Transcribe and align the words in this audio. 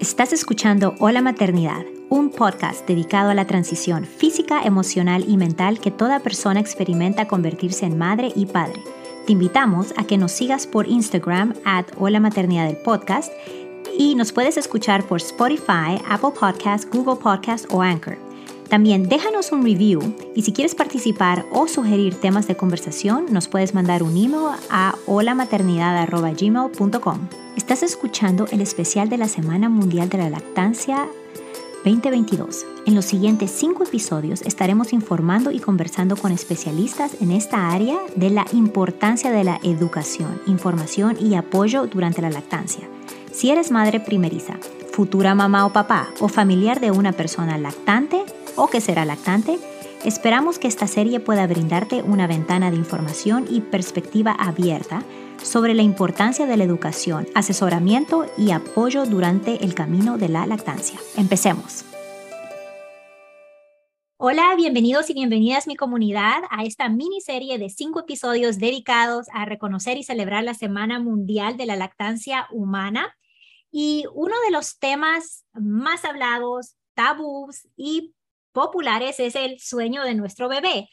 Estás 0.00 0.32
escuchando 0.32 0.94
Hola 0.98 1.20
Maternidad, 1.20 1.84
un 2.08 2.30
podcast 2.30 2.88
dedicado 2.88 3.28
a 3.28 3.34
la 3.34 3.46
transición 3.46 4.06
física, 4.06 4.62
emocional 4.62 5.26
y 5.28 5.36
mental 5.36 5.78
que 5.78 5.90
toda 5.90 6.20
persona 6.20 6.58
experimenta 6.58 7.28
convertirse 7.28 7.84
en 7.84 7.98
madre 7.98 8.32
y 8.34 8.46
padre. 8.46 8.82
Te 9.26 9.32
invitamos 9.32 9.92
a 9.98 10.04
que 10.04 10.16
nos 10.16 10.32
sigas 10.32 10.66
por 10.66 10.88
Instagram 10.88 11.52
at 11.66 11.84
Hola 11.98 12.18
Maternidad 12.18 12.66
del 12.66 12.78
podcast 12.78 13.30
y 13.98 14.14
nos 14.14 14.32
puedes 14.32 14.56
escuchar 14.56 15.06
por 15.06 15.18
Spotify, 15.18 16.00
Apple 16.08 16.30
Podcasts, 16.30 16.88
Google 16.90 17.16
Podcasts 17.16 17.68
o 17.70 17.82
Anchor. 17.82 18.16
También 18.70 19.08
déjanos 19.08 19.50
un 19.50 19.64
review 19.64 20.14
y 20.32 20.42
si 20.42 20.52
quieres 20.52 20.76
participar 20.76 21.44
o 21.50 21.66
sugerir 21.66 22.14
temas 22.14 22.46
de 22.46 22.56
conversación, 22.56 23.26
nos 23.30 23.48
puedes 23.48 23.74
mandar 23.74 24.04
un 24.04 24.16
email 24.16 24.54
a 24.70 24.94
holamaternidad.gmail.com. 25.06 27.18
Estás 27.56 27.82
escuchando 27.82 28.46
el 28.52 28.60
especial 28.60 29.08
de 29.08 29.18
la 29.18 29.26
Semana 29.26 29.68
Mundial 29.68 30.08
de 30.08 30.18
la 30.18 30.30
Lactancia 30.30 31.08
2022. 31.84 32.64
En 32.86 32.94
los 32.94 33.06
siguientes 33.06 33.50
cinco 33.50 33.82
episodios 33.82 34.42
estaremos 34.42 34.92
informando 34.92 35.50
y 35.50 35.58
conversando 35.58 36.16
con 36.16 36.30
especialistas 36.30 37.20
en 37.20 37.32
esta 37.32 37.72
área 37.72 37.98
de 38.14 38.30
la 38.30 38.46
importancia 38.52 39.32
de 39.32 39.42
la 39.42 39.58
educación, 39.64 40.40
información 40.46 41.16
y 41.18 41.34
apoyo 41.34 41.88
durante 41.88 42.22
la 42.22 42.30
lactancia. 42.30 42.88
Si 43.32 43.50
eres 43.50 43.72
madre 43.72 43.98
primeriza, 43.98 44.60
futura 44.92 45.34
mamá 45.34 45.66
o 45.66 45.72
papá 45.72 46.06
o 46.20 46.28
familiar 46.28 46.78
de 46.78 46.92
una 46.92 47.10
persona 47.12 47.58
lactante, 47.58 48.22
o 48.60 48.68
que 48.68 48.82
será 48.82 49.06
lactante, 49.06 49.58
esperamos 50.04 50.58
que 50.58 50.68
esta 50.68 50.86
serie 50.86 51.18
pueda 51.18 51.46
brindarte 51.46 52.02
una 52.02 52.26
ventana 52.26 52.70
de 52.70 52.76
información 52.76 53.46
y 53.48 53.62
perspectiva 53.62 54.32
abierta 54.32 55.02
sobre 55.42 55.72
la 55.72 55.80
importancia 55.80 56.46
de 56.46 56.58
la 56.58 56.64
educación, 56.64 57.26
asesoramiento 57.34 58.26
y 58.36 58.50
apoyo 58.50 59.06
durante 59.06 59.64
el 59.64 59.74
camino 59.74 60.18
de 60.18 60.28
la 60.28 60.44
lactancia. 60.44 61.00
Empecemos. 61.16 61.86
Hola, 64.18 64.54
bienvenidos 64.54 65.08
y 65.08 65.14
bienvenidas 65.14 65.66
mi 65.66 65.76
comunidad 65.76 66.42
a 66.50 66.64
esta 66.64 66.90
miniserie 66.90 67.56
de 67.56 67.70
cinco 67.70 68.00
episodios 68.00 68.58
dedicados 68.58 69.28
a 69.32 69.46
reconocer 69.46 69.96
y 69.96 70.02
celebrar 70.02 70.44
la 70.44 70.52
Semana 70.52 71.00
Mundial 71.00 71.56
de 71.56 71.64
la 71.64 71.76
Lactancia 71.76 72.46
Humana. 72.52 73.16
Y 73.72 74.04
uno 74.12 74.34
de 74.44 74.50
los 74.50 74.78
temas 74.78 75.46
más 75.54 76.04
hablados, 76.04 76.74
tabús 76.94 77.66
y 77.78 78.12
populares 78.52 79.20
es 79.20 79.34
el 79.34 79.58
sueño 79.60 80.04
de 80.04 80.14
nuestro 80.14 80.48
bebé. 80.48 80.88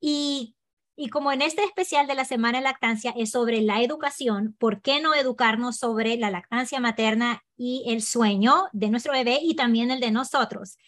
Y, 0.00 0.56
y 0.96 1.08
como 1.08 1.32
en 1.32 1.42
este 1.42 1.64
especial 1.64 2.06
de 2.06 2.14
la 2.14 2.24
Semana 2.24 2.58
de 2.58 2.64
Lactancia 2.64 3.14
es 3.16 3.30
sobre 3.30 3.60
la 3.62 3.82
educación, 3.82 4.54
¿por 4.58 4.82
qué 4.82 5.00
no 5.00 5.14
educarnos 5.14 5.78
sobre 5.78 6.16
la 6.16 6.30
lactancia 6.30 6.80
materna 6.80 7.42
y 7.56 7.84
el 7.88 8.02
sueño 8.02 8.64
de 8.72 8.90
nuestro 8.90 9.12
bebé 9.12 9.38
y 9.42 9.56
también 9.56 9.90
el 9.90 10.00
de 10.00 10.10
nosotros? 10.10 10.78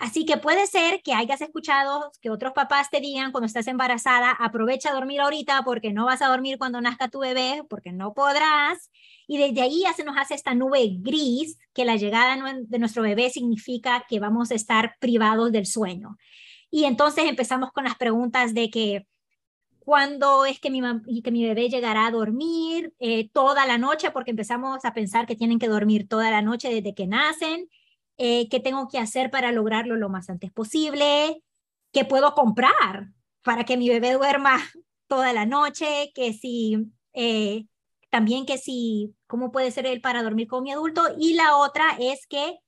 Así 0.00 0.24
que 0.24 0.38
puede 0.38 0.66
ser 0.66 1.02
que 1.02 1.12
hayas 1.12 1.42
escuchado 1.42 2.10
que 2.22 2.30
otros 2.30 2.54
papás 2.54 2.88
te 2.88 3.00
digan 3.00 3.32
cuando 3.32 3.46
estás 3.46 3.66
embarazada, 3.66 4.30
aprovecha 4.30 4.88
a 4.88 4.94
dormir 4.94 5.20
ahorita 5.20 5.62
porque 5.62 5.92
no 5.92 6.06
vas 6.06 6.22
a 6.22 6.28
dormir 6.28 6.56
cuando 6.56 6.80
nazca 6.80 7.08
tu 7.08 7.18
bebé, 7.18 7.62
porque 7.68 7.92
no 7.92 8.14
podrás. 8.14 8.90
Y 9.32 9.38
desde 9.38 9.60
ahí 9.60 9.82
ya 9.82 9.92
se 9.92 10.02
nos 10.02 10.16
hace 10.16 10.34
esta 10.34 10.54
nube 10.54 10.96
gris 10.98 11.56
que 11.72 11.84
la 11.84 11.94
llegada 11.94 12.36
de 12.66 12.78
nuestro 12.80 13.04
bebé 13.04 13.30
significa 13.30 14.04
que 14.08 14.18
vamos 14.18 14.50
a 14.50 14.56
estar 14.56 14.96
privados 14.98 15.52
del 15.52 15.66
sueño. 15.66 16.16
Y 16.68 16.82
entonces 16.82 17.26
empezamos 17.26 17.70
con 17.70 17.84
las 17.84 17.94
preguntas 17.94 18.54
de 18.54 18.70
que, 18.70 19.06
¿cuándo 19.78 20.46
es 20.46 20.58
que 20.58 20.68
mi, 20.68 20.82
que 21.22 21.30
mi 21.30 21.44
bebé 21.44 21.68
llegará 21.68 22.06
a 22.06 22.10
dormir 22.10 22.92
eh, 22.98 23.30
toda 23.30 23.66
la 23.66 23.78
noche? 23.78 24.10
Porque 24.10 24.32
empezamos 24.32 24.84
a 24.84 24.94
pensar 24.94 25.28
que 25.28 25.36
tienen 25.36 25.60
que 25.60 25.68
dormir 25.68 26.08
toda 26.08 26.28
la 26.32 26.42
noche 26.42 26.74
desde 26.74 26.96
que 26.96 27.06
nacen 27.06 27.68
eh, 28.18 28.48
qué 28.48 28.58
tengo 28.58 28.88
que 28.88 28.98
hacer 28.98 29.30
para 29.30 29.52
lograrlo 29.52 29.94
lo 29.94 30.08
más 30.08 30.28
antes 30.28 30.50
posible, 30.50 31.44
qué 31.92 32.04
puedo 32.04 32.34
comprar 32.34 33.12
para 33.42 33.62
que 33.62 33.76
mi 33.76 33.88
bebé 33.90 34.14
duerma 34.14 34.56
toda 35.06 35.32
la 35.32 35.46
noche, 35.46 36.10
que 36.16 36.32
si, 36.32 36.90
eh, 37.12 37.66
también 38.10 38.44
que 38.44 38.58
si, 38.58 39.14
cómo 39.30 39.52
puede 39.52 39.70
ser 39.70 39.86
él 39.86 40.02
para 40.02 40.22
dormir 40.22 40.48
con 40.48 40.62
mi 40.64 40.72
adulto. 40.72 41.02
Y 41.18 41.34
la 41.34 41.56
otra 41.56 41.96
es 41.98 42.26
que 42.26 42.58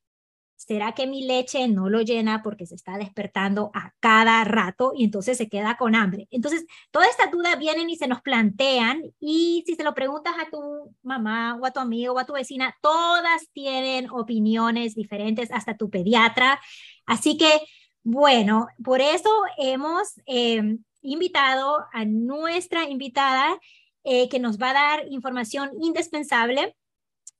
¿Será 0.66 0.92
que 0.92 1.08
mi 1.08 1.26
leche 1.26 1.66
no 1.66 1.88
lo 1.88 2.02
llena 2.02 2.40
porque 2.40 2.66
se 2.66 2.76
está 2.76 2.96
despertando 2.96 3.72
a 3.74 3.92
cada 3.98 4.44
rato 4.44 4.92
y 4.96 5.02
entonces 5.02 5.36
se 5.36 5.48
queda 5.48 5.76
con 5.76 5.96
hambre? 5.96 6.28
Entonces, 6.30 6.66
todas 6.92 7.10
estas 7.10 7.32
dudas 7.32 7.58
vienen 7.58 7.90
y 7.90 7.96
se 7.96 8.06
nos 8.06 8.22
plantean 8.22 9.02
y 9.18 9.64
si 9.66 9.74
se 9.74 9.82
lo 9.82 9.92
preguntas 9.92 10.34
a 10.38 10.48
tu 10.50 10.94
mamá 11.02 11.58
o 11.60 11.66
a 11.66 11.72
tu 11.72 11.80
amigo 11.80 12.14
o 12.14 12.18
a 12.20 12.26
tu 12.26 12.34
vecina, 12.34 12.76
todas 12.80 13.48
tienen 13.52 14.08
opiniones 14.10 14.94
diferentes, 14.94 15.50
hasta 15.50 15.76
tu 15.76 15.90
pediatra. 15.90 16.60
Así 17.06 17.36
que, 17.36 17.60
bueno, 18.04 18.68
por 18.84 19.00
eso 19.00 19.30
hemos 19.58 20.12
em, 20.26 20.78
invitado 21.00 21.78
a 21.92 22.04
nuestra 22.04 22.88
invitada 22.88 23.58
eh, 24.04 24.28
que 24.28 24.38
nos 24.38 24.58
va 24.58 24.70
a 24.70 24.74
dar 24.74 25.06
información 25.10 25.70
indispensable 25.80 26.74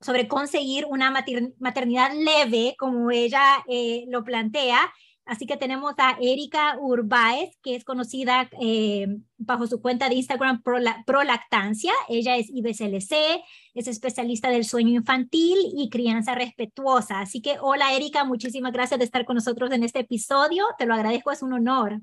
sobre 0.00 0.28
conseguir 0.28 0.84
una 0.86 1.10
maternidad 1.58 2.12
leve, 2.14 2.74
como 2.78 3.10
ella 3.10 3.64
eh, 3.68 4.04
lo 4.08 4.24
plantea. 4.24 4.92
Así 5.24 5.46
que 5.46 5.56
tenemos 5.56 5.94
a 5.98 6.18
Erika 6.20 6.76
Urbáez, 6.80 7.56
que 7.62 7.76
es 7.76 7.84
conocida 7.84 8.50
eh, 8.60 9.06
bajo 9.38 9.68
su 9.68 9.80
cuenta 9.80 10.08
de 10.08 10.16
Instagram 10.16 10.62
Prolactancia. 11.06 11.92
Ella 12.08 12.36
es 12.36 12.50
IBCLC, 12.50 13.40
es 13.74 13.86
especialista 13.86 14.50
del 14.50 14.64
sueño 14.64 14.90
infantil 14.90 15.58
y 15.76 15.88
crianza 15.90 16.34
respetuosa. 16.34 17.20
Así 17.20 17.40
que 17.40 17.58
hola 17.60 17.94
Erika, 17.94 18.24
muchísimas 18.24 18.72
gracias 18.72 18.98
de 18.98 19.04
estar 19.04 19.24
con 19.24 19.36
nosotros 19.36 19.70
en 19.70 19.84
este 19.84 20.00
episodio. 20.00 20.64
Te 20.76 20.86
lo 20.86 20.94
agradezco, 20.94 21.30
es 21.30 21.42
un 21.42 21.52
honor. 21.52 22.00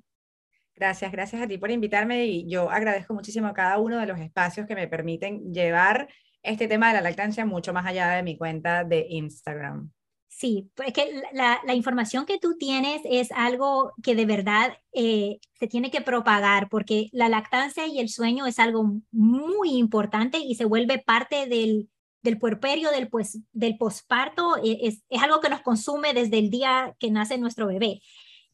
Gracias, 0.80 1.12
gracias 1.12 1.42
a 1.42 1.48
ti 1.48 1.58
por 1.58 1.72
invitarme 1.72 2.26
y 2.26 2.48
yo 2.48 2.70
agradezco 2.70 3.14
muchísimo 3.14 3.54
cada 3.54 3.80
uno 3.80 4.00
de 4.00 4.06
los 4.06 4.18
espacios 4.18 4.66
que 4.66 4.76
me 4.76 4.88
permiten 4.88 5.54
llevar 5.54 6.08
este 6.42 6.70
tema 6.70 6.88
de 6.88 6.94
la 6.94 7.02
lactancia 7.02 7.46
mucho 7.46 7.74
más 7.74 7.86
allá 7.86 8.12
de 8.12 8.24
mi 8.24 8.38
cuenta 8.38 8.86
de 8.86 9.06
Instagram. 9.10 9.92
Sí, 10.30 10.72
es 10.86 10.94
que 10.94 11.22
la, 11.34 11.60
la 11.66 11.74
información 11.74 12.26
que 12.26 12.40
tú 12.40 12.56
tienes 12.58 13.02
es 13.04 13.30
algo 13.34 13.92
que 14.02 14.16
de 14.16 14.26
verdad 14.26 14.78
eh, 14.94 15.40
se 15.60 15.68
tiene 15.68 15.92
que 15.92 16.00
propagar 16.00 16.70
porque 16.70 17.10
la 17.12 17.28
lactancia 17.28 17.86
y 17.86 18.00
el 18.00 18.08
sueño 18.08 18.46
es 18.46 18.58
algo 18.58 19.02
muy 19.12 19.72
importante 19.72 20.38
y 20.38 20.56
se 20.56 20.64
vuelve 20.64 21.00
parte 21.00 21.48
del, 21.48 21.90
del 22.22 22.40
puerperio, 22.40 22.90
del, 22.92 23.10
pues, 23.10 23.42
del 23.52 23.78
posparto, 23.78 24.56
e, 24.64 24.78
es, 24.84 25.04
es, 25.10 25.22
algo 25.22 25.42
que 25.42 25.50
nos 25.50 25.60
consume 25.60 26.14
desde 26.14 26.40
el 26.40 26.50
día 26.50 26.96
que 27.00 27.12
nace 27.12 27.38
nuestro 27.38 27.68
bebé. 27.68 28.00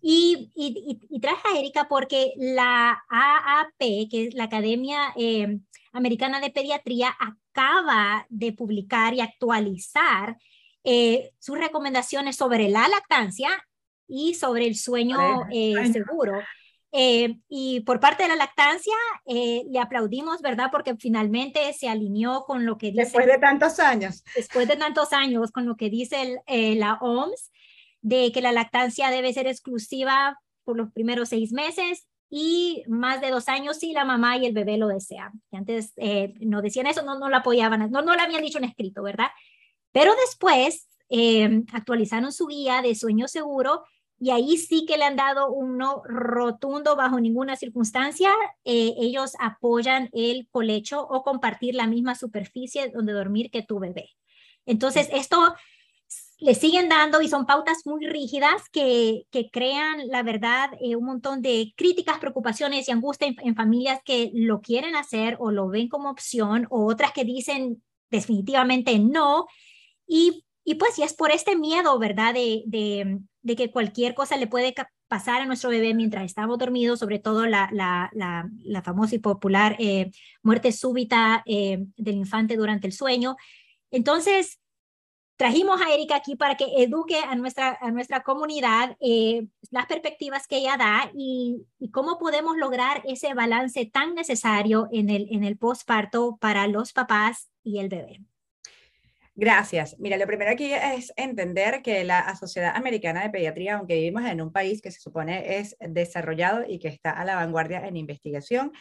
Y, 0.07 0.51
y, 0.53 0.99
y, 1.09 1.19
traje 1.19 1.41
a 1.47 1.57
Erika 1.57 1.88
porque 1.89 2.33
la 2.38 3.03
AAP, 3.09 3.79
que 3.79 4.27
es 4.27 4.35
la 4.35 4.43
Academia 4.43 5.11
eh, 5.16 5.57
Americana 5.93 6.39
de 6.39 6.51
Pediatría, 6.51 7.09
acaba 7.19 8.27
de 8.29 8.53
publicar 8.53 9.16
y 9.16 9.21
actualizar 9.21 10.38
eh, 10.83 11.31
sus 11.39 11.57
recomendaciones 11.57 12.35
sobre 12.35 12.69
la 12.69 12.88
lactancia 12.88 13.49
y 14.07 14.35
sobre 14.35 14.67
el 14.67 14.75
sueño 14.75 15.17
eh, 15.51 15.73
seguro. 15.91 16.39
Eh, 16.91 17.39
y 17.49 17.79
por 17.79 17.99
parte 17.99 18.22
de 18.22 18.29
la 18.29 18.35
lactancia, 18.35 18.93
le 19.25 19.79
aplaudimos, 19.79 20.43
¿verdad? 20.43 20.69
Porque 20.72 20.95
finalmente 20.97 21.73
se 21.73 21.89
alineó 21.89 22.43
con 22.45 22.63
lo 22.63 22.77
que 22.77 22.91
dice. 22.91 23.05
Después 23.05 23.25
de 23.25 23.39
tantos 23.39 23.79
años. 23.79 24.23
Después 24.35 24.67
de 24.67 24.77
tantos 24.77 25.13
años, 25.13 25.51
con 25.51 25.66
lo 25.66 25.75
que 25.75 25.89
dice 25.89 26.43
la 26.47 26.99
OMS, 27.01 27.51
de 28.05 28.31
que 28.31 28.39
la 28.39 28.51
lactancia 28.51 29.09
debe 29.09 29.33
ser 29.33 29.47
exclusiva 29.47 30.39
por 30.63 30.77
los 30.77 30.91
primeros 30.91 31.29
seis 31.29 31.51
meses 31.51 32.05
y 32.29 32.83
más 32.88 33.19
de 33.19 33.31
dos 33.31 33.49
años 33.49 33.77
si 33.77 33.93
la 33.93 34.05
mamá 34.05 34.38
y 34.38 34.45
el 34.45 34.53
bebé 34.53 34.77
lo 34.77 34.88
desean. 34.88 35.41
antes 35.51 35.91
eh, 35.95 36.35
no 36.39 36.61
decían 36.61 36.85
eso, 36.85 37.01
no, 37.01 37.17
no 37.17 37.29
lo 37.29 37.38
apoyaban, 37.38 37.89
no, 37.89 38.03
no 38.03 38.16
lo 38.16 38.21
habían 38.21 38.43
dicho 38.43 38.59
en 38.59 38.66
escrito, 38.66 39.01
¿verdad? 39.01 39.29
Pero 39.91 40.13
después 40.23 40.88
eh, 41.09 41.63
actualizaron 41.73 42.31
su 42.31 42.46
guía 42.46 42.84
de 42.84 42.93
sueño 42.93 43.28
seguro 43.28 43.84
y 44.19 44.29
ahí 44.29 44.58
sí 44.58 44.85
que 44.85 44.99
le 44.99 45.05
han 45.05 45.16
dado 45.16 45.51
un 45.51 45.79
no 45.79 46.03
rotundo 46.05 46.96
bajo 46.96 47.19
ninguna 47.19 47.55
circunstancia. 47.55 48.31
Eh, 48.66 48.93
ellos 48.99 49.31
apoyan 49.40 50.09
el 50.13 50.47
colecho 50.51 51.01
o 51.01 51.23
compartir 51.23 51.73
la 51.73 51.87
misma 51.87 52.13
superficie 52.13 52.91
donde 52.91 53.13
dormir 53.13 53.49
que 53.49 53.63
tu 53.63 53.79
bebé. 53.79 54.11
Entonces, 54.67 55.09
esto 55.11 55.55
le 56.40 56.53
siguen 56.53 56.90
dando 56.90 57.22
y 57.22 57.29
son 57.29 57.46
pautas 57.46 57.85
muy 57.85 58.05
rígidas 58.08 58.70
que, 58.70 59.26
que 59.32 59.49
crean, 59.49 60.08
la 60.09 60.22
verdad, 60.22 60.72
eh, 60.82 60.96
un 60.96 61.05
montón 61.05 61.41
de 61.41 61.73
críticas, 61.78 62.20
preocupaciones 62.20 62.87
y 62.87 62.91
angustia 62.91 63.34
en, 63.41 63.55
familias 63.55 63.99
que 64.03 64.32
lo 64.34 64.61
quieren 64.61 64.96
hacer 64.96 65.37
o 65.40 65.52
lo 65.52 65.70
ven 65.70 65.87
como 65.87 66.09
opción 66.09 66.67
o 66.70 66.85
otras 66.85 67.14
que 67.14 67.23
dicen 67.23 67.82
definitivamente 68.11 68.99
no. 68.99 69.47
Y, 70.05 70.46
y 70.66 70.76
pues, 70.76 70.99
y 70.99 71.03
es 71.03 71.14
por 71.14 71.32
este 71.32 71.55
miedo, 71.55 71.97
¿verdad? 71.99 72.34
De, 72.34 72.64
de, 72.66 73.55
que 73.55 73.72
cualquier 73.72 74.14
cosa 74.14 74.35
le 74.35 74.47
puede 74.47 74.73
pasar 75.08 75.41
a 75.41 75.46
nuestro 75.46 75.70
bebé 75.70 75.93
mientras 75.93 76.26
estamos 76.26 76.58
dormidos, 76.58 76.99
sobre 76.99 77.20
todo 77.20 77.46
la, 77.46 77.70
la, 77.72 78.09
la, 78.11 78.82
famosa 78.82 79.16
y 79.16 79.20
popular 79.20 79.76
eh, 79.79 80.11
muerte 80.41 80.72
súbita 80.72 81.43
eh, 81.46 81.85
del 81.96 82.16
infante 82.16 82.58
durante 82.58 82.87
el 82.87 82.93
sueño. 82.93 83.37
Entonces, 83.91 84.59
trajimos 85.37 85.82
a 85.82 85.93
Erika 85.93 86.16
aquí 86.16 86.35
para 86.35 86.55
que 86.55 86.66
eduque 86.78 87.20
a 87.20 87.35
nuestra, 87.35 87.78
a 87.82 87.91
nuestra 87.91 88.23
comunidad 88.23 88.96
eh, 88.99 89.47
las 89.72 89.85
perspectivas 89.85 90.47
que 90.47 90.58
ella 90.58 90.78
da 90.78 91.11
y, 91.14 91.66
cómo 91.91 92.17
podemos 92.17 92.58
lograr 92.58 93.03
ese 93.05 93.34
balance 93.34 93.85
tan 93.85 94.16
necesario 94.16 94.90
en 94.91 95.09
el, 95.09 95.28
en 95.32 95.43
el 95.43 95.58
postparto 95.58 96.37
para 96.41 96.67
los 96.67 96.93
papás 96.93 97.49
y 97.64 97.79
el 97.79 97.90
bebé. 97.90 98.22
Gracias. 99.37 99.97
Mira, 99.99 100.17
lo 100.17 100.26
primero 100.28 100.52
aquí 100.52 100.72
es 100.73 101.11
entender 101.17 101.82
que 101.82 102.05
la 102.05 102.34
Sociedad 102.37 102.76
Americana 102.76 103.22
de 103.22 103.29
Pediatría, 103.29 103.76
aunque 103.76 103.96
vivimos 103.96 104.23
en 104.26 104.41
un 104.41 104.52
país 104.52 104.82
que 104.82 104.91
se 104.91 105.02
supone 105.02 105.59
es 105.59 105.76
desarrollado 105.79 106.64
y 106.67 106.79
que 106.79 106.87
está 106.87 107.11
a 107.11 107.26
la 107.26 107.35
vanguardia 107.35 107.85
en 107.85 107.97
investigación, 107.97 108.72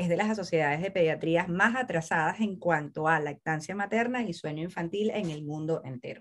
es 0.00 0.08
de 0.08 0.16
las 0.16 0.36
sociedades 0.36 0.82
de 0.82 0.90
pediatría 0.90 1.46
más 1.46 1.76
atrasadas 1.76 2.40
en 2.40 2.56
cuanto 2.58 3.06
a 3.06 3.20
lactancia 3.20 3.74
materna 3.74 4.22
y 4.22 4.32
sueño 4.32 4.62
infantil 4.62 5.10
en 5.10 5.30
el 5.30 5.44
mundo 5.44 5.82
entero. 5.84 6.20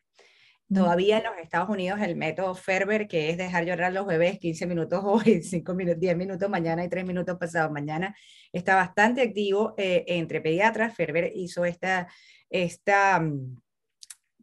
Mm. 0.69 0.75
Todavía 0.75 1.17
en 1.17 1.23
los 1.23 1.33
Estados 1.41 1.69
Unidos 1.69 1.99
el 2.01 2.15
método 2.15 2.53
Ferber, 2.53 3.07
que 3.07 3.29
es 3.29 3.37
dejar 3.37 3.65
llorar 3.65 3.85
a 3.85 3.91
los 3.91 4.05
bebés 4.05 4.37
15 4.39 4.67
minutos 4.67 5.01
hoy, 5.03 5.41
5 5.41 5.73
minutos, 5.73 5.99
10 5.99 6.17
minutos 6.17 6.49
mañana 6.49 6.83
y 6.83 6.89
3 6.89 7.05
minutos 7.05 7.37
pasado 7.39 7.71
mañana, 7.71 8.15
está 8.51 8.75
bastante 8.75 9.21
activo 9.21 9.73
eh, 9.77 10.03
entre 10.07 10.39
pediatras. 10.39 10.95
Ferber 10.95 11.31
hizo 11.35 11.65
esta, 11.65 12.07
esta 12.49 13.19
mm, 13.19 13.57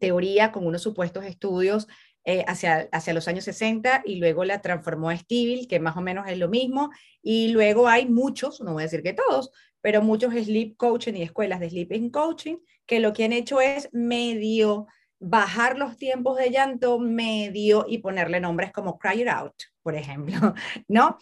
teoría 0.01 0.51
con 0.51 0.67
unos 0.67 0.83
supuestos 0.83 1.25
estudios 1.25 1.87
eh, 2.25 2.45
hacia, 2.47 2.89
hacia 2.93 3.15
los 3.15 3.29
años 3.29 3.45
60 3.45 4.03
y 4.05 4.17
luego 4.17 4.45
la 4.45 4.61
transformó 4.61 5.11
a 5.11 5.17
Stivil, 5.17 5.67
que 5.69 5.81
más 5.81 5.97
o 5.97 6.03
menos 6.03 6.29
es 6.29 6.39
lo 6.39 6.49
mismo, 6.49 6.91
y 7.23 7.49
luego 7.49 7.89
hay 7.89 8.07
muchos, 8.07 8.61
no 8.61 8.75
voy 8.75 8.83
a 8.83 8.87
decir 8.87 9.03
que 9.03 9.15
todos, 9.15 9.51
pero 9.81 10.03
muchos 10.03 10.35
sleep 10.35 10.77
coaching 10.77 11.15
y 11.15 11.23
escuelas 11.23 11.61
de 11.61 11.71
sleeping 11.71 12.11
coaching 12.11 12.57
que 12.87 13.01
lo 13.01 13.13
que 13.13 13.25
han 13.25 13.33
hecho 13.33 13.61
es 13.61 13.89
medio 13.93 14.87
bajar 15.21 15.79
los 15.79 15.97
tiempos 15.97 16.39
de 16.39 16.51
llanto 16.51 16.99
medio 16.99 17.85
y 17.89 17.99
ponerle 17.99 18.41
nombres 18.41 18.73
como 18.73 18.99
cry 18.99 19.23
it 19.23 19.29
out, 19.29 19.55
por 19.83 19.95
ejemplo, 19.95 20.35
¿no? 20.89 21.19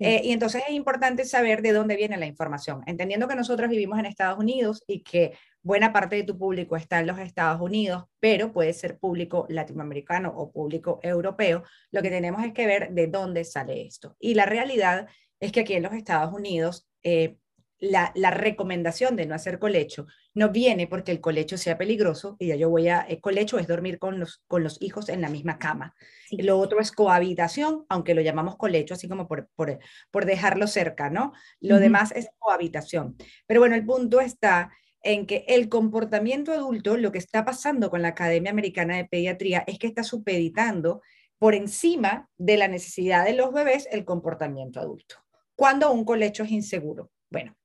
Eh, 0.00 0.20
y 0.24 0.32
entonces 0.32 0.62
es 0.68 0.74
importante 0.74 1.24
saber 1.24 1.60
de 1.60 1.72
dónde 1.72 1.96
viene 1.96 2.16
la 2.16 2.26
información, 2.26 2.82
entendiendo 2.86 3.26
que 3.26 3.34
nosotros 3.34 3.68
vivimos 3.68 3.98
en 3.98 4.06
Estados 4.06 4.38
Unidos 4.38 4.84
y 4.86 5.02
que 5.02 5.32
buena 5.68 5.92
parte 5.92 6.16
de 6.16 6.22
tu 6.22 6.38
público 6.38 6.76
está 6.76 6.98
en 6.98 7.06
los 7.06 7.18
Estados 7.18 7.60
Unidos, 7.60 8.04
pero 8.20 8.54
puede 8.54 8.72
ser 8.72 8.98
público 8.98 9.44
latinoamericano 9.50 10.32
o 10.34 10.50
público 10.50 10.98
europeo, 11.02 11.62
lo 11.90 12.00
que 12.00 12.08
tenemos 12.08 12.42
es 12.42 12.54
que 12.54 12.66
ver 12.66 12.92
de 12.92 13.06
dónde 13.06 13.44
sale 13.44 13.86
esto. 13.86 14.16
Y 14.18 14.32
la 14.32 14.46
realidad 14.46 15.08
es 15.38 15.52
que 15.52 15.60
aquí 15.60 15.74
en 15.74 15.82
los 15.82 15.92
Estados 15.92 16.32
Unidos, 16.32 16.88
eh, 17.02 17.36
la, 17.80 18.30
recomendación 18.30 19.14
de 19.14 19.26
no 19.26 19.34
hacer 19.34 19.58
colecho 19.58 20.06
no 20.32 20.48
viene 20.48 20.86
porque 20.86 21.12
el 21.12 21.20
colecho 21.20 21.58
sea 21.58 21.76
peligroso, 21.76 22.36
y 22.38 22.46
ya 22.46 22.56
yo 22.56 22.70
voy 22.70 22.88
a, 22.88 23.00
el 23.02 23.20
colecho 23.20 23.58
es 23.58 23.68
dormir 23.68 23.98
con 23.98 24.18
los, 24.18 24.42
con 24.46 24.64
los 24.64 24.80
hijos 24.80 25.10
en 25.10 25.20
la 25.20 25.28
misma 25.28 25.58
cama. 25.58 25.94
Lo 26.30 26.58
otro 26.58 26.80
es 26.80 26.92
cohabitación, 26.92 27.84
aunque 27.90 28.14
lo 28.14 28.22
llamamos 28.22 28.56
colecho, 28.56 28.94
así 28.94 29.06
como 29.06 29.28
por, 29.28 29.50
por, 29.54 29.78
por 30.10 30.24
dejarlo 30.24 30.66
cerca, 30.66 31.10
¿no? 31.10 31.34
Lo 31.60 31.78
demás 31.78 32.10
es 32.12 32.30
cohabitación. 32.38 33.16
Pero 33.46 33.60
bueno, 33.60 33.74
el 33.74 33.84
punto 33.84 34.22
está 34.22 34.70
en 35.02 35.26
que 35.26 35.44
el 35.48 35.68
comportamiento 35.68 36.52
adulto, 36.52 36.96
lo 36.96 37.12
que 37.12 37.18
está 37.18 37.44
pasando 37.44 37.90
con 37.90 38.02
la 38.02 38.08
Academia 38.08 38.50
Americana 38.50 38.96
de 38.96 39.04
Pediatría 39.04 39.64
es 39.66 39.78
que 39.78 39.86
está 39.86 40.02
supeditando 40.02 41.02
por 41.38 41.54
encima 41.54 42.28
de 42.36 42.56
la 42.56 42.68
necesidad 42.68 43.24
de 43.24 43.34
los 43.34 43.52
bebés 43.52 43.88
el 43.92 44.04
comportamiento 44.04 44.80
adulto. 44.80 45.16
Cuando 45.54 45.92
un 45.92 46.04
colecho 46.04 46.42
es 46.42 46.50
inseguro. 46.50 47.10
Bueno, 47.30 47.56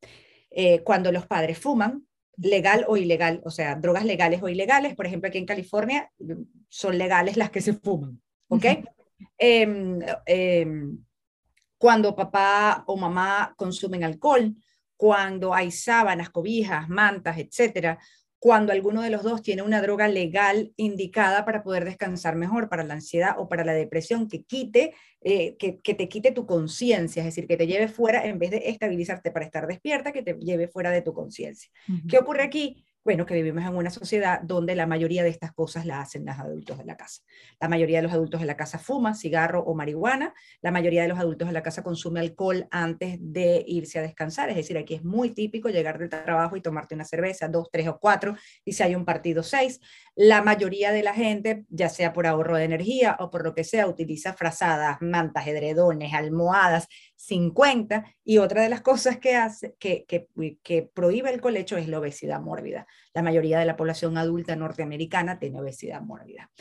eh, 0.52 0.84
cuando 0.84 1.12
los 1.12 1.26
padres 1.26 1.58
fuman, 1.58 2.06
legal 2.38 2.86
o 2.88 2.98
ilegal, 2.98 3.42
o 3.46 3.52
sea, 3.52 3.76
drogas 3.76 4.06
legales 4.06 4.42
o 4.42 4.50
ilegales, 4.50 4.96
por 4.96 5.06
ejemplo, 5.06 5.28
aquí 5.30 5.38
en 5.38 5.46
California 5.46 6.12
son 6.68 6.98
legales 6.98 7.38
las 7.38 7.52
que 7.52 7.62
se 7.62 7.74
fuman, 7.74 8.22
¿ok? 8.48 8.66
Em, 9.38 10.00
em, 10.26 10.98
cuando 11.78 12.16
papá 12.16 12.84
o 12.88 12.98
mamá 12.98 13.54
consumen 13.58 14.04
alcohol, 14.04 14.56
cuando 14.98 15.54
hay 15.54 15.72
sábanas, 15.72 16.30
cobijas, 16.30 16.90
mantas, 16.90 17.38
etcétera, 17.38 18.00
cuando 18.44 18.74
alguno 18.74 19.02
de 19.02 19.10
los 19.10 19.24
dos 19.24 19.42
tiene 19.42 19.62
una 19.62 19.82
droga 19.82 20.10
legal 20.10 20.74
indicada 20.76 21.46
para 21.46 21.64
poder 21.64 21.86
descansar 21.86 22.36
mejor, 22.36 22.68
para 22.68 22.84
la 22.84 22.96
ansiedad 22.96 23.36
o 23.38 23.48
para 23.48 23.64
la 23.64 23.72
depresión, 23.72 24.28
que 24.28 24.44
quite, 24.44 24.94
eh, 25.22 25.56
que, 25.58 25.94
te 25.94 26.10
quite 26.10 26.34
tu 26.34 26.46
conciencia, 26.46 27.22
es 27.22 27.28
decir, 27.28 27.48
que 27.48 27.56
te 27.56 27.68
lleve 27.68 27.88
fuera, 27.88 28.26
en 28.26 28.40
vez 28.40 28.52
de 28.52 28.64
estabilizarte 28.66 29.32
para 29.32 29.46
estar 29.46 29.66
despierta, 29.66 30.12
que 30.12 30.24
te 30.24 30.34
lleve 30.34 30.68
fuera 30.68 30.92
de 30.92 31.02
tu 31.02 31.14
conciencia. 31.14 31.72
¿Qué 32.10 32.18
ocurre 32.18 32.44
aquí? 32.44 32.84
Bueno, 33.06 33.26
que 33.26 33.34
vivimos 33.34 33.66
en 33.66 33.76
una 33.76 33.90
sociedad 33.90 34.40
donde 34.42 34.76
la 34.76 34.88
mayoría 34.88 35.24
de 35.24 35.30
estas 35.30 35.52
cosas 35.52 35.86
la 35.86 36.00
hacen 36.00 36.26
los 36.26 36.40
adultos 36.40 36.78
de 36.78 36.86
la 36.86 36.96
casa. 36.96 37.22
La 37.60 37.68
mayoría 37.68 37.98
de 37.98 38.04
los 38.04 38.14
adultos 38.14 38.40
de 38.40 38.48
la 38.48 38.56
casa 38.56 38.80
fuma 38.80 39.14
cigarro 39.14 39.62
o 39.62 39.76
marihuana, 39.76 40.34
la 40.62 40.72
mayoría 40.72 41.02
de 41.02 41.10
los 41.10 41.20
adultos 41.20 41.50
de 41.50 41.54
la 41.54 41.62
casa 41.62 41.84
consume 41.84 42.22
alcohol 42.22 42.66
antes 42.72 43.18
de 43.20 43.62
irse 43.68 44.00
a 44.00 44.04
descansar, 44.04 44.50
es 44.50 44.56
decir, 44.56 44.78
aquí 44.78 44.94
es 44.94 45.04
muy 45.04 45.32
típico 45.32 45.68
llegar 45.68 46.00
del 46.00 46.08
trabajo 46.08 46.56
y 46.56 46.62
tomarte 46.62 46.96
una 46.96 47.04
cerveza, 47.04 47.50
dos, 47.50 47.70
tres 47.70 47.90
o 47.90 48.00
cuatro, 48.00 48.38
y 48.64 48.72
si 48.72 48.84
hay 48.84 48.96
un 48.96 49.04
partido, 49.04 49.44
seis. 49.44 49.82
La 50.16 50.42
mayoría 50.42 50.94
de 50.94 51.04
la 51.04 51.14
gente, 51.14 51.66
ya 51.68 51.90
sea 51.90 52.14
por 52.14 52.26
ahorro 52.26 52.56
de 52.56 52.64
energía 52.64 53.18
o 53.20 53.30
por 53.30 53.44
lo 53.44 53.54
que 53.54 53.66
sea, 53.66 53.86
utiliza 53.88 54.32
frazadas, 54.32 55.02
mantas, 55.02 55.46
edredones, 55.48 56.14
almohadas, 56.14 56.88
50, 57.26 58.06
y 58.26 58.38
otra 58.40 58.64
de 58.64 58.70
las 58.70 58.82
cosas 58.82 59.18
que 59.18 59.36
hace, 59.36 59.76
que, 59.80 60.04
que, 60.06 60.28
que 60.62 60.84
prohíbe 60.84 61.32
el 61.32 61.40
colecho 61.40 61.78
es 61.78 61.88
la 61.88 62.00
obesidad 62.00 62.42
mórbida. 62.42 62.86
La 63.14 63.22
mayoría 63.22 63.60
de 63.60 63.66
la 63.66 63.78
población 63.78 64.18
adulta 64.18 64.56
norteamericana 64.56 65.40
tiene 65.40 65.62
obesidad 65.62 66.02
mórbida. 66.02 66.52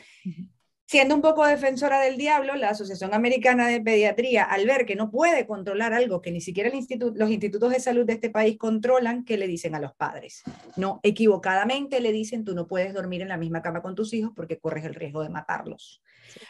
Siendo 0.86 1.14
un 1.14 1.22
poco 1.22 1.46
defensora 1.46 2.00
del 2.00 2.16
diablo, 2.16 2.54
la 2.54 2.68
Asociación 2.68 3.12
Americana 3.12 3.66
de 3.66 3.80
Pediatría, 3.80 4.44
al 4.44 4.66
ver 4.66 4.84
que 4.86 4.94
no 4.94 5.10
puede 5.10 5.46
controlar 5.46 5.94
algo 5.94 6.20
que 6.20 6.30
ni 6.30 6.40
siquiera 6.40 6.68
el 6.68 6.86
los 7.14 7.30
institutos 7.30 7.70
de 7.70 7.80
salud 7.80 8.04
de 8.06 8.12
este 8.12 8.30
país 8.30 8.56
controlan, 8.56 9.24
¿qué 9.24 9.38
le 9.38 9.48
dicen 9.48 9.74
a 9.74 9.80
los 9.80 9.94
padres? 9.94 10.42
No, 10.76 11.00
equivocadamente 11.02 12.00
le 12.00 12.12
dicen, 12.12 12.44
tú 12.44 12.54
no 12.54 12.68
puedes 12.68 12.92
dormir 12.92 13.22
en 13.22 13.28
la 13.28 13.36
misma 13.38 13.62
cama 13.62 13.82
con 13.82 13.94
tus 13.94 14.12
hijos 14.12 14.32
porque 14.36 14.60
corres 14.60 14.84
el 14.84 14.94
riesgo 14.94 15.22
de 15.22 15.30
matarlos. 15.30 16.02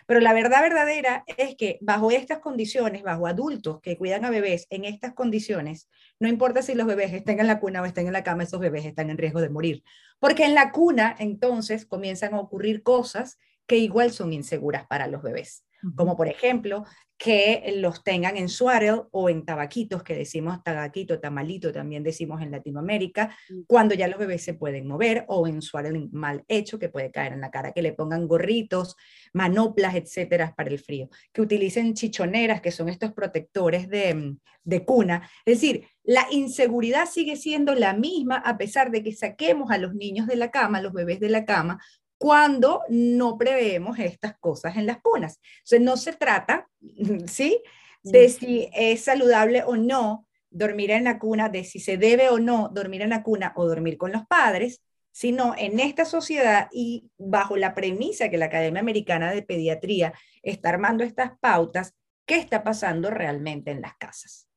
Pero 0.06 0.20
la 0.20 0.32
verdad 0.32 0.62
verdadera 0.62 1.24
es 1.26 1.56
que 1.56 1.78
bajo 1.80 2.10
estas 2.10 2.38
condiciones, 2.38 3.02
bajo 3.02 3.26
adultos 3.26 3.80
que 3.80 3.96
cuidan 3.96 4.24
a 4.24 4.30
bebés 4.30 4.66
en 4.70 4.84
estas 4.84 5.14
condiciones, 5.14 5.88
no 6.18 6.28
importa 6.28 6.62
si 6.62 6.74
los 6.74 6.86
bebés 6.86 7.12
estén 7.12 7.40
en 7.40 7.46
la 7.46 7.60
cuna 7.60 7.82
o 7.82 7.84
estén 7.84 8.06
en 8.06 8.12
la 8.12 8.24
cama, 8.24 8.44
esos 8.44 8.60
bebés 8.60 8.84
están 8.84 9.10
en 9.10 9.18
riesgo 9.18 9.40
de 9.40 9.48
morir. 9.48 9.82
Porque 10.18 10.44
en 10.44 10.54
la 10.54 10.70
cuna 10.70 11.14
entonces 11.18 11.86
comienzan 11.86 12.34
a 12.34 12.40
ocurrir 12.40 12.82
cosas 12.82 13.38
que 13.66 13.76
igual 13.76 14.12
son 14.12 14.32
inseguras 14.32 14.86
para 14.86 15.06
los 15.06 15.22
bebés, 15.22 15.64
como 15.96 16.16
por 16.16 16.28
ejemplo 16.28 16.84
que 17.22 17.74
los 17.76 18.02
tengan 18.02 18.36
en 18.36 18.48
swaddle 18.48 19.02
o 19.12 19.28
en 19.28 19.44
tabaquitos, 19.44 20.02
que 20.02 20.16
decimos 20.16 20.60
tabaquito, 20.64 21.20
tamalito, 21.20 21.72
también 21.72 22.02
decimos 22.02 22.42
en 22.42 22.50
Latinoamérica, 22.50 23.36
cuando 23.68 23.94
ya 23.94 24.08
los 24.08 24.18
bebés 24.18 24.42
se 24.42 24.54
pueden 24.54 24.88
mover, 24.88 25.24
o 25.28 25.46
en 25.46 25.62
swaddle 25.62 26.08
mal 26.10 26.44
hecho, 26.48 26.80
que 26.80 26.88
puede 26.88 27.12
caer 27.12 27.34
en 27.34 27.40
la 27.40 27.52
cara, 27.52 27.70
que 27.70 27.80
le 27.80 27.92
pongan 27.92 28.26
gorritos, 28.26 28.96
manoplas, 29.32 29.94
etcétera, 29.94 30.52
para 30.56 30.70
el 30.70 30.80
frío, 30.80 31.10
que 31.32 31.42
utilicen 31.42 31.94
chichoneras, 31.94 32.60
que 32.60 32.72
son 32.72 32.88
estos 32.88 33.12
protectores 33.12 33.88
de, 33.88 34.34
de 34.64 34.84
cuna. 34.84 35.30
Es 35.44 35.60
decir, 35.60 35.86
la 36.02 36.26
inseguridad 36.32 37.06
sigue 37.08 37.36
siendo 37.36 37.76
la 37.76 37.94
misma 37.94 38.36
a 38.36 38.58
pesar 38.58 38.90
de 38.90 39.04
que 39.04 39.12
saquemos 39.12 39.70
a 39.70 39.78
los 39.78 39.94
niños 39.94 40.26
de 40.26 40.34
la 40.34 40.50
cama, 40.50 40.80
los 40.80 40.92
bebés 40.92 41.20
de 41.20 41.28
la 41.28 41.44
cama, 41.44 41.80
cuando 42.22 42.82
no 42.88 43.36
preveemos 43.36 43.98
estas 43.98 44.38
cosas 44.38 44.76
en 44.76 44.86
las 44.86 45.02
cunas. 45.02 45.40
Entonces, 45.56 45.80
no 45.80 45.96
se 45.96 46.12
trata, 46.12 46.68
¿sí? 47.26 47.60
De 48.04 48.28
si 48.28 48.70
es 48.72 49.02
saludable 49.02 49.64
o 49.64 49.76
no 49.76 50.28
dormir 50.48 50.92
en 50.92 51.02
la 51.02 51.18
cuna, 51.18 51.48
de 51.48 51.64
si 51.64 51.80
se 51.80 51.96
debe 51.96 52.28
o 52.28 52.38
no 52.38 52.68
dormir 52.68 53.02
en 53.02 53.10
la 53.10 53.24
cuna 53.24 53.52
o 53.56 53.66
dormir 53.66 53.98
con 53.98 54.12
los 54.12 54.24
padres, 54.28 54.84
sino 55.10 55.56
en 55.58 55.80
esta 55.80 56.04
sociedad 56.04 56.68
y 56.70 57.10
bajo 57.18 57.56
la 57.56 57.74
premisa 57.74 58.28
que 58.28 58.38
la 58.38 58.44
Academia 58.44 58.82
Americana 58.82 59.32
de 59.32 59.42
Pediatría 59.42 60.12
está 60.44 60.68
armando 60.68 61.02
estas 61.02 61.32
pautas, 61.40 61.92
¿qué 62.24 62.36
está 62.36 62.62
pasando 62.62 63.10
realmente 63.10 63.72
en 63.72 63.80
las 63.80 63.96
casas? 63.96 64.48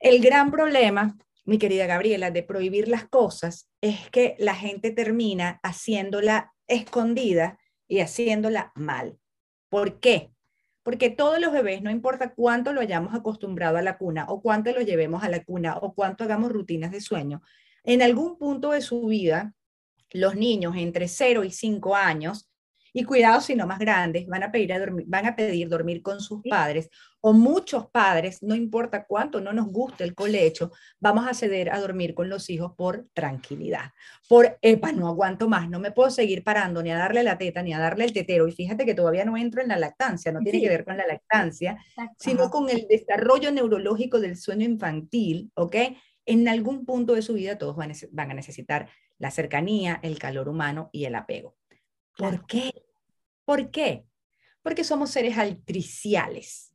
El 0.00 0.20
gran 0.20 0.50
problema, 0.50 1.16
mi 1.46 1.56
querida 1.56 1.86
Gabriela, 1.86 2.30
de 2.30 2.42
prohibir 2.42 2.88
las 2.88 3.08
cosas 3.08 3.70
es 3.80 4.10
que 4.10 4.36
la 4.38 4.54
gente 4.54 4.90
termina 4.90 5.60
haciéndola 5.62 6.52
escondida 6.70 7.58
y 7.86 8.00
haciéndola 8.00 8.72
mal. 8.74 9.18
¿Por 9.68 10.00
qué? 10.00 10.32
Porque 10.82 11.10
todos 11.10 11.40
los 11.40 11.52
bebés, 11.52 11.82
no 11.82 11.90
importa 11.90 12.34
cuánto 12.34 12.72
lo 12.72 12.80
hayamos 12.80 13.14
acostumbrado 13.14 13.76
a 13.76 13.82
la 13.82 13.98
cuna 13.98 14.26
o 14.28 14.40
cuánto 14.40 14.72
lo 14.72 14.80
llevemos 14.80 15.22
a 15.22 15.28
la 15.28 15.44
cuna 15.44 15.76
o 15.76 15.94
cuánto 15.94 16.24
hagamos 16.24 16.50
rutinas 16.50 16.90
de 16.90 17.00
sueño, 17.00 17.42
en 17.84 18.02
algún 18.02 18.38
punto 18.38 18.70
de 18.70 18.80
su 18.80 19.06
vida, 19.06 19.54
los 20.12 20.34
niños 20.34 20.74
entre 20.76 21.08
0 21.08 21.44
y 21.44 21.50
5 21.50 21.94
años 21.96 22.50
Y 22.92 23.04
cuidado 23.04 23.40
si 23.40 23.54
no 23.54 23.66
más 23.66 23.78
grandes, 23.78 24.26
van 24.26 24.42
a 24.42 24.50
pedir, 24.50 24.72
a 24.72 24.78
dormir, 24.78 25.06
van 25.08 25.26
a 25.26 25.36
pedir 25.36 25.68
dormir 25.68 26.02
con 26.02 26.20
sus 26.20 26.42
padres 26.42 26.90
o 27.22 27.32
muchos 27.32 27.88
padres, 27.90 28.42
no 28.42 28.54
importa 28.54 29.04
cuánto 29.04 29.40
no 29.40 29.52
nos 29.52 29.66
guste 29.66 30.04
el 30.04 30.14
colecho, 30.14 30.72
vamos 30.98 31.26
a 31.28 31.34
ceder 31.34 31.70
a 31.70 31.78
dormir 31.78 32.14
con 32.14 32.28
los 32.28 32.48
hijos 32.48 32.72
por 32.76 33.08
tranquilidad, 33.12 33.92
por, 34.28 34.58
epa, 34.62 34.92
no 34.92 35.08
aguanto 35.08 35.48
más, 35.48 35.68
no 35.68 35.78
me 35.78 35.92
puedo 35.92 36.10
seguir 36.10 36.42
parando 36.42 36.82
ni 36.82 36.90
a 36.90 36.98
darle 36.98 37.22
la 37.22 37.36
teta 37.36 37.62
ni 37.62 37.74
a 37.74 37.78
darle 37.78 38.04
el 38.04 38.12
tetero. 38.12 38.48
Y 38.48 38.52
fíjate 38.52 38.86
que 38.86 38.94
todavía 38.94 39.24
no 39.24 39.36
entro 39.36 39.60
en 39.60 39.68
la 39.68 39.78
lactancia, 39.78 40.32
no 40.32 40.40
tiene 40.40 40.60
que 40.60 40.68
ver 40.68 40.84
con 40.84 40.96
la 40.96 41.06
lactancia, 41.06 41.78
sino 42.18 42.50
con 42.50 42.70
el 42.70 42.86
desarrollo 42.88 43.52
neurológico 43.52 44.20
del 44.20 44.36
sueño 44.36 44.64
infantil, 44.64 45.50
¿ok? 45.54 45.76
En 46.26 46.48
algún 46.48 46.84
punto 46.84 47.14
de 47.14 47.22
su 47.22 47.34
vida 47.34 47.58
todos 47.58 47.76
van 47.76 48.30
a 48.30 48.34
necesitar 48.34 48.88
la 49.18 49.30
cercanía, 49.30 50.00
el 50.02 50.18
calor 50.18 50.48
humano 50.48 50.88
y 50.92 51.04
el 51.04 51.14
apego. 51.14 51.56
¿Por 52.16 52.46
qué? 52.46 52.72
¿Por 53.44 53.70
qué? 53.70 54.04
Porque 54.62 54.84
somos 54.84 55.10
seres 55.10 55.36
altriciales. 55.38 56.69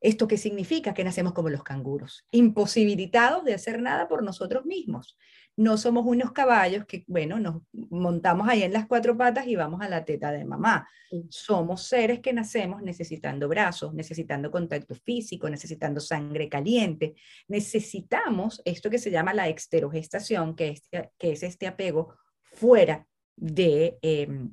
¿Esto 0.00 0.28
qué 0.28 0.36
significa? 0.36 0.94
Que 0.94 1.04
nacemos 1.04 1.32
como 1.32 1.48
los 1.48 1.62
canguros, 1.62 2.26
imposibilitados 2.30 3.44
de 3.44 3.54
hacer 3.54 3.80
nada 3.80 4.08
por 4.08 4.22
nosotros 4.22 4.64
mismos. 4.66 5.16
No 5.56 5.78
somos 5.78 6.04
unos 6.04 6.32
caballos 6.32 6.84
que, 6.84 7.04
bueno, 7.06 7.40
nos 7.40 7.62
montamos 7.72 8.46
ahí 8.46 8.62
en 8.62 8.74
las 8.74 8.86
cuatro 8.86 9.16
patas 9.16 9.46
y 9.46 9.56
vamos 9.56 9.80
a 9.80 9.88
la 9.88 10.04
teta 10.04 10.30
de 10.30 10.44
mamá. 10.44 10.86
Somos 11.30 11.84
seres 11.84 12.20
que 12.20 12.34
nacemos 12.34 12.82
necesitando 12.82 13.48
brazos, 13.48 13.94
necesitando 13.94 14.50
contacto 14.50 14.94
físico, 14.94 15.48
necesitando 15.48 15.98
sangre 15.98 16.50
caliente. 16.50 17.14
Necesitamos 17.48 18.60
esto 18.66 18.90
que 18.90 18.98
se 18.98 19.10
llama 19.10 19.32
la 19.32 19.48
exterogestación, 19.48 20.54
que 20.54 20.68
es, 20.68 20.88
que 21.16 21.32
es 21.32 21.42
este 21.42 21.66
apego 21.66 22.14
fuera 22.42 23.06
de, 23.34 23.98
em, 24.02 24.52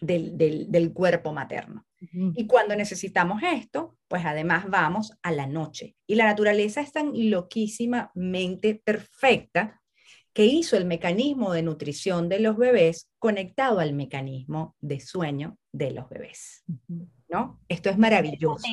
del, 0.00 0.92
cuerpo 0.92 1.32
materno. 1.32 1.86
Y 2.12 2.46
cuando 2.46 2.76
necesitamos 2.76 3.42
esto, 3.42 3.96
pues 4.08 4.24
además 4.24 4.66
vamos 4.68 5.12
a 5.22 5.30
la 5.32 5.46
noche. 5.46 5.96
Y 6.06 6.14
la 6.14 6.26
naturaleza 6.26 6.80
es 6.80 6.92
tan 6.92 7.12
loquísimamente 7.14 8.80
perfecta 8.84 9.80
que 10.34 10.44
hizo 10.44 10.76
el 10.76 10.84
mecanismo 10.84 11.52
de 11.52 11.62
nutrición 11.62 12.28
de 12.28 12.40
los 12.40 12.56
bebés 12.56 13.08
conectado 13.18 13.78
al 13.78 13.94
mecanismo 13.94 14.74
de 14.80 15.00
sueño 15.00 15.56
de 15.72 15.92
los 15.92 16.08
bebés. 16.08 16.64
¿No? 17.28 17.60
Esto 17.68 17.88
es 17.88 17.96
maravilloso. 17.96 18.66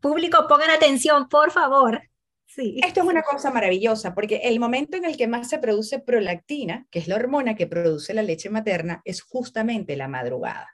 Público, 0.00 0.46
pongan 0.48 0.70
atención, 0.70 1.28
por 1.28 1.52
favor. 1.52 2.02
Sí. 2.46 2.78
Esto 2.84 3.00
es 3.00 3.06
una 3.06 3.22
cosa 3.22 3.50
maravillosa 3.50 4.14
porque 4.14 4.42
el 4.44 4.60
momento 4.60 4.96
en 4.96 5.04
el 5.04 5.16
que 5.16 5.26
más 5.26 5.48
se 5.48 5.58
produce 5.58 6.00
prolactina, 6.00 6.86
que 6.90 6.98
es 6.98 7.08
la 7.08 7.16
hormona 7.16 7.54
que 7.54 7.66
produce 7.66 8.12
la 8.12 8.22
leche 8.22 8.50
materna, 8.50 9.00
es 9.04 9.22
justamente 9.22 9.96
la 9.96 10.08
madrugada. 10.08 10.73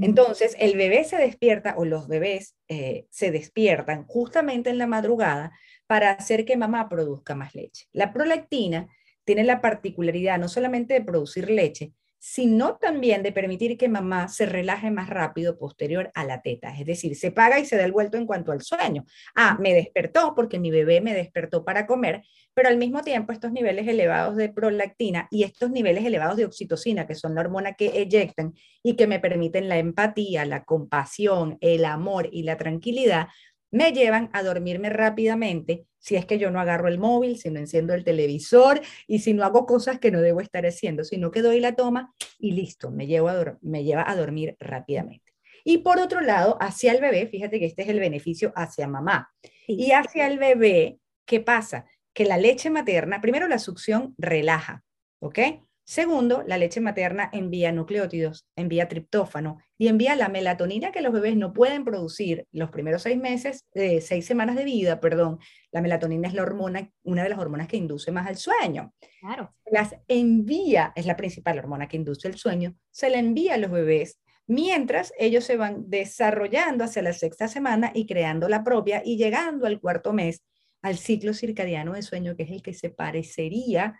Entonces, 0.00 0.56
el 0.58 0.76
bebé 0.76 1.04
se 1.04 1.16
despierta 1.16 1.74
o 1.76 1.84
los 1.84 2.08
bebés 2.08 2.56
eh, 2.68 3.06
se 3.10 3.30
despiertan 3.30 4.04
justamente 4.06 4.70
en 4.70 4.78
la 4.78 4.86
madrugada 4.86 5.52
para 5.86 6.10
hacer 6.10 6.44
que 6.44 6.56
mamá 6.56 6.88
produzca 6.88 7.34
más 7.34 7.54
leche. 7.54 7.86
La 7.92 8.12
prolactina 8.12 8.88
tiene 9.24 9.44
la 9.44 9.60
particularidad 9.60 10.38
no 10.38 10.48
solamente 10.48 10.94
de 10.94 11.02
producir 11.02 11.50
leche, 11.50 11.92
sino 12.18 12.76
también 12.76 13.22
de 13.22 13.32
permitir 13.32 13.78
que 13.78 13.88
mamá 13.88 14.28
se 14.28 14.46
relaje 14.46 14.90
más 14.90 15.08
rápido 15.08 15.58
posterior 15.58 16.10
a 16.14 16.24
la 16.24 16.42
teta. 16.42 16.76
Es 16.76 16.84
decir, 16.84 17.14
se 17.16 17.30
paga 17.30 17.58
y 17.58 17.64
se 17.64 17.76
da 17.76 17.84
el 17.84 17.92
vuelto 17.92 18.18
en 18.18 18.26
cuanto 18.26 18.52
al 18.52 18.62
sueño. 18.62 19.04
Ah, 19.34 19.56
me 19.60 19.74
despertó 19.74 20.34
porque 20.34 20.58
mi 20.58 20.70
bebé 20.70 21.00
me 21.00 21.14
despertó 21.14 21.64
para 21.64 21.86
comer, 21.86 22.22
pero 22.54 22.68
al 22.68 22.76
mismo 22.76 23.02
tiempo 23.02 23.32
estos 23.32 23.52
niveles 23.52 23.86
elevados 23.86 24.36
de 24.36 24.48
prolactina 24.48 25.28
y 25.30 25.44
estos 25.44 25.70
niveles 25.70 26.04
elevados 26.04 26.36
de 26.36 26.44
oxitocina, 26.44 27.06
que 27.06 27.14
son 27.14 27.34
la 27.34 27.42
hormona 27.42 27.74
que 27.74 28.00
eyectan 28.00 28.54
y 28.82 28.96
que 28.96 29.06
me 29.06 29.20
permiten 29.20 29.68
la 29.68 29.78
empatía, 29.78 30.44
la 30.44 30.64
compasión, 30.64 31.56
el 31.60 31.84
amor 31.84 32.28
y 32.32 32.42
la 32.42 32.56
tranquilidad, 32.56 33.28
me 33.70 33.92
llevan 33.92 34.30
a 34.32 34.42
dormirme 34.42 34.90
rápidamente 34.90 35.86
si 35.98 36.16
es 36.16 36.26
que 36.26 36.38
yo 36.38 36.50
no 36.50 36.60
agarro 36.60 36.88
el 36.88 36.98
móvil, 36.98 37.38
si 37.38 37.50
no 37.50 37.58
enciendo 37.58 37.92
el 37.92 38.04
televisor 38.04 38.80
y 39.06 39.18
si 39.18 39.34
no 39.34 39.44
hago 39.44 39.66
cosas 39.66 39.98
que 39.98 40.10
no 40.10 40.20
debo 40.20 40.40
estar 40.40 40.64
haciendo, 40.64 41.04
sino 41.04 41.30
que 41.30 41.42
doy 41.42 41.60
la 41.60 41.74
toma 41.74 42.14
y 42.38 42.52
listo, 42.52 42.90
me, 42.90 43.06
llevo 43.06 43.28
a 43.28 43.58
me 43.60 43.84
lleva 43.84 44.08
a 44.08 44.16
dormir 44.16 44.56
rápidamente. 44.60 45.34
Y 45.64 45.78
por 45.78 45.98
otro 45.98 46.20
lado, 46.20 46.56
hacia 46.60 46.92
el 46.92 47.00
bebé, 47.00 47.26
fíjate 47.26 47.58
que 47.58 47.66
este 47.66 47.82
es 47.82 47.88
el 47.88 48.00
beneficio 48.00 48.52
hacia 48.56 48.88
mamá. 48.88 49.30
Y 49.66 49.90
hacia 49.92 50.26
el 50.26 50.38
bebé, 50.38 50.98
¿qué 51.26 51.40
pasa? 51.40 51.84
Que 52.14 52.24
la 52.24 52.38
leche 52.38 52.70
materna, 52.70 53.20
primero 53.20 53.48
la 53.48 53.58
succión 53.58 54.14
relaja, 54.16 54.82
¿ok? 55.18 55.38
Segundo, 55.88 56.44
la 56.46 56.58
leche 56.58 56.82
materna 56.82 57.30
envía 57.32 57.72
nucleótidos, 57.72 58.46
envía 58.56 58.88
triptófano 58.88 59.56
y 59.78 59.88
envía 59.88 60.16
la 60.16 60.28
melatonina 60.28 60.92
que 60.92 61.00
los 61.00 61.14
bebés 61.14 61.34
no 61.34 61.54
pueden 61.54 61.82
producir 61.82 62.46
los 62.52 62.70
primeros 62.70 63.00
seis 63.00 63.16
meses, 63.16 63.64
eh, 63.72 64.02
seis 64.02 64.26
semanas 64.26 64.56
de 64.56 64.64
vida, 64.64 65.00
perdón. 65.00 65.38
La 65.72 65.80
melatonina 65.80 66.28
es 66.28 66.34
la 66.34 66.42
hormona, 66.42 66.92
una 67.04 67.22
de 67.22 67.30
las 67.30 67.38
hormonas 67.38 67.68
que 67.68 67.78
induce 67.78 68.12
más 68.12 68.28
el 68.28 68.36
sueño. 68.36 68.92
Claro. 69.18 69.54
Las 69.64 69.96
envía, 70.08 70.92
es 70.94 71.06
la 71.06 71.16
principal 71.16 71.58
hormona 71.58 71.88
que 71.88 71.96
induce 71.96 72.28
el 72.28 72.36
sueño, 72.36 72.76
se 72.90 73.08
la 73.08 73.18
envía 73.18 73.54
a 73.54 73.58
los 73.58 73.70
bebés 73.70 74.20
mientras 74.46 75.14
ellos 75.18 75.44
se 75.44 75.56
van 75.56 75.88
desarrollando 75.88 76.84
hacia 76.84 77.00
la 77.00 77.14
sexta 77.14 77.48
semana 77.48 77.92
y 77.94 78.04
creando 78.04 78.50
la 78.50 78.62
propia 78.62 79.00
y 79.02 79.16
llegando 79.16 79.66
al 79.66 79.80
cuarto 79.80 80.12
mes 80.12 80.42
al 80.82 80.96
ciclo 80.98 81.32
circadiano 81.34 81.94
de 81.94 82.02
sueño, 82.02 82.36
que 82.36 82.44
es 82.44 82.50
el 82.50 82.62
que 82.62 82.74
se 82.74 82.90
parecería 82.90 83.98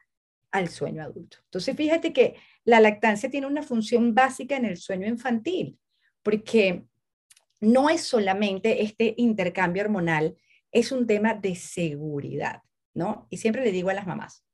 al 0.51 0.69
sueño 0.69 1.03
adulto. 1.03 1.39
Entonces, 1.45 1.77
fíjate 1.77 2.13
que 2.13 2.37
la 2.65 2.81
lactancia 2.81 3.31
tiene 3.31 3.47
una 3.47 3.63
función 3.63 4.15
básica 4.15 4.57
en 4.57 4.65
el 4.65 4.77
sueño 4.77 5.07
infantil, 5.07 5.79
porque 6.23 6.85
no 7.61 7.91
es 7.91 8.03
solamente 8.03 8.83
este 8.83 9.15
intercambio 9.17 9.83
hormonal, 9.83 10.37
es 10.71 10.93
un 10.93 11.07
tema 11.07 11.35
de 11.35 11.55
seguridad, 11.55 12.63
¿no? 12.95 13.27
Y 13.31 13.39
siempre 13.39 13.65
le 13.65 13.73
digo 13.73 13.91
a 13.91 13.95
las 13.95 14.07
mamás, 14.07 14.45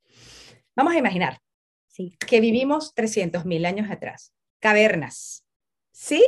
vamos 0.76 0.94
a 0.94 0.98
imaginar 0.98 1.40
sí. 1.88 2.16
que 2.26 2.40
vivimos 2.40 2.94
300.000 2.94 3.66
años 3.66 3.90
atrás, 3.90 4.32
cavernas, 4.60 5.44
¿sí? 5.90 6.24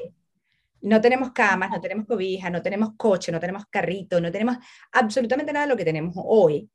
No 0.80 1.00
tenemos 1.00 1.32
camas, 1.32 1.70
no 1.70 1.80
tenemos 1.80 2.06
cobijas, 2.06 2.52
no 2.52 2.62
tenemos 2.62 2.90
coche, 2.96 3.32
no 3.32 3.40
tenemos 3.40 3.64
carrito, 3.66 4.20
no 4.20 4.30
tenemos 4.30 4.56
absolutamente 4.92 5.52
nada 5.52 5.66
de 5.66 5.72
lo 5.72 5.76
que 5.76 5.84
tenemos 5.84 6.14
hoy 6.16 6.70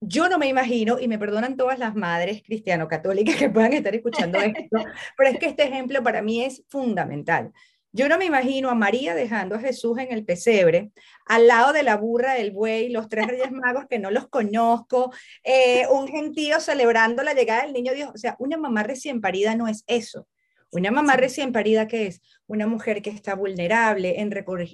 yo 0.00 0.28
no 0.28 0.38
me 0.38 0.46
imagino, 0.46 0.98
y 1.00 1.08
me 1.08 1.18
perdonan 1.18 1.56
todas 1.56 1.78
las 1.78 1.94
madres 1.94 2.42
cristiano-católicas 2.42 3.36
que 3.36 3.50
puedan 3.50 3.72
estar 3.72 3.94
escuchando 3.94 4.38
esto, 4.38 4.84
pero 5.16 5.30
es 5.30 5.38
que 5.38 5.46
este 5.46 5.64
ejemplo 5.64 6.02
para 6.02 6.22
mí 6.22 6.44
es 6.44 6.62
fundamental. 6.68 7.52
Yo 7.90 8.08
no 8.08 8.18
me 8.18 8.26
imagino 8.26 8.68
a 8.68 8.74
María 8.74 9.14
dejando 9.14 9.56
a 9.56 9.60
Jesús 9.60 9.98
en 9.98 10.12
el 10.12 10.24
pesebre, 10.24 10.92
al 11.24 11.46
lado 11.46 11.72
de 11.72 11.82
la 11.82 11.96
burra 11.96 12.34
del 12.34 12.50
buey, 12.50 12.90
los 12.90 13.08
tres 13.08 13.26
reyes 13.26 13.50
magos 13.50 13.86
que 13.88 13.98
no 13.98 14.10
los 14.10 14.28
conozco, 14.28 15.10
eh, 15.42 15.86
un 15.90 16.06
gentío 16.06 16.60
celebrando 16.60 17.22
la 17.22 17.32
llegada 17.32 17.62
del 17.62 17.72
niño 17.72 17.94
Dios. 17.94 18.10
O 18.14 18.18
sea, 18.18 18.36
una 18.38 18.58
mamá 18.58 18.82
recién 18.82 19.20
parida 19.22 19.54
no 19.54 19.68
es 19.68 19.84
eso. 19.86 20.28
Una 20.70 20.90
mamá 20.90 21.16
recién 21.16 21.50
parida 21.50 21.88
que 21.88 22.06
es 22.08 22.20
una 22.46 22.66
mujer 22.66 23.00
que 23.00 23.08
está 23.08 23.34
vulnerable, 23.34 24.20
en, 24.20 24.30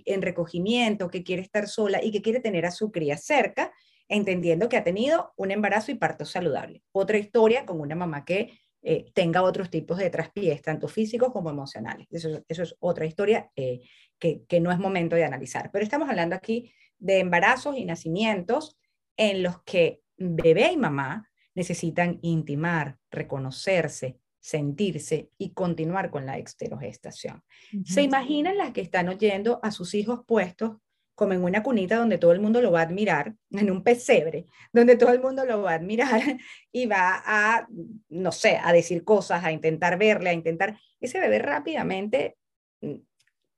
en 0.06 0.22
recogimiento, 0.22 1.08
que 1.08 1.22
quiere 1.22 1.42
estar 1.42 1.68
sola 1.68 2.02
y 2.02 2.10
que 2.10 2.20
quiere 2.20 2.40
tener 2.40 2.66
a 2.66 2.72
su 2.72 2.90
cría 2.90 3.16
cerca 3.16 3.72
entendiendo 4.14 4.68
que 4.68 4.76
ha 4.76 4.84
tenido 4.84 5.32
un 5.36 5.50
embarazo 5.50 5.90
y 5.90 5.96
parto 5.96 6.24
saludable. 6.24 6.82
Otra 6.92 7.18
historia 7.18 7.66
con 7.66 7.80
una 7.80 7.94
mamá 7.94 8.24
que 8.24 8.58
eh, 8.82 9.10
tenga 9.14 9.42
otros 9.42 9.70
tipos 9.70 9.98
de 9.98 10.10
traspiés, 10.10 10.62
tanto 10.62 10.88
físicos 10.88 11.32
como 11.32 11.50
emocionales. 11.50 12.06
Eso, 12.10 12.42
es 12.46 12.76
otra 12.80 13.06
historia 13.06 13.50
eh, 13.56 13.80
que, 14.18 14.44
que 14.46 14.60
no 14.60 14.70
es 14.70 14.78
momento 14.78 15.16
de 15.16 15.24
analizar. 15.24 15.70
Pero 15.72 15.82
estamos 15.82 16.08
hablando 16.08 16.36
aquí 16.36 16.72
de 16.98 17.18
embarazos 17.18 17.76
y 17.76 17.84
nacimientos 17.84 18.76
en 19.16 19.42
los 19.42 19.62
que 19.62 20.00
bebé 20.16 20.72
y 20.72 20.76
mamá 20.76 21.30
necesitan 21.54 22.18
intimar, 22.22 22.98
reconocerse, 23.10 24.18
sentirse 24.38 25.30
y 25.38 25.54
continuar 25.54 26.10
con 26.10 26.26
la 26.26 26.36
exterogestación. 26.36 27.42
¿Se 27.84 28.02
imaginan 28.02 28.58
las 28.58 28.72
que 28.72 28.82
están 28.82 29.08
oyendo 29.08 29.60
a 29.62 29.70
sus 29.70 29.94
hijos 29.94 30.20
puestos 30.26 30.76
como 31.14 31.32
en 31.32 31.44
una 31.44 31.62
cunita 31.62 31.96
donde 31.96 32.18
todo 32.18 32.32
el 32.32 32.40
mundo 32.40 32.60
lo 32.60 32.72
va 32.72 32.80
a 32.80 32.84
admirar, 32.84 33.34
en 33.50 33.70
un 33.70 33.82
pesebre, 33.82 34.46
donde 34.72 34.96
todo 34.96 35.12
el 35.12 35.20
mundo 35.20 35.44
lo 35.44 35.62
va 35.62 35.72
a 35.72 35.74
admirar 35.74 36.20
y 36.72 36.86
va 36.86 37.22
a, 37.24 37.68
no 38.08 38.32
sé, 38.32 38.58
a 38.62 38.72
decir 38.72 39.04
cosas, 39.04 39.44
a 39.44 39.52
intentar 39.52 39.98
verle, 39.98 40.30
a 40.30 40.32
intentar, 40.32 40.78
ese 41.00 41.20
bebé 41.20 41.38
rápidamente 41.38 42.36
mm, 42.80 42.96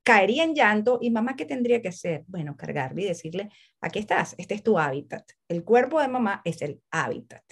caería 0.03 0.45
en 0.45 0.55
llanto 0.55 0.99
y 1.01 1.11
mamá, 1.11 1.35
¿qué 1.35 1.47
tendría 1.47 1.83
que 1.83 1.89
hacer? 1.89 2.25
Bueno, 2.29 2.57
cargarle 2.57 3.03
y 3.03 3.07
decirle, 3.07 3.51
aquí 3.81 3.99
estás, 3.99 4.35
este 4.39 4.55
es 4.55 4.63
tu 4.63 4.79
hábitat. 4.79 5.25
El 5.49 5.65
cuerpo 5.65 6.01
de 6.01 6.09
mamá 6.09 6.43
es 6.45 6.63
el 6.63 6.81
hábitat. 6.91 7.43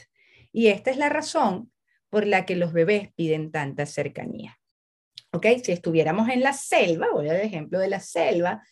Y 0.53 0.69
esta 0.69 0.93
es 0.93 0.97
la 0.97 1.09
razón 1.09 1.73
por 2.11 2.29
la 2.29 2.47
que 2.47 2.55
los 2.55 2.73
bebés 2.73 3.13
piden 3.15 3.51
tanta 3.51 3.87
cercanía. 3.87 4.61
¿Ok? 5.33 5.47
Si 5.65 5.73
estuviéramos 5.73 6.29
en 6.29 6.43
la 6.43 6.53
selva, 6.53 7.09
voy 7.13 7.29
al 7.29 7.41
ejemplo 7.41 7.81
de 7.81 7.89
la 7.89 7.99
selva, 7.99 8.63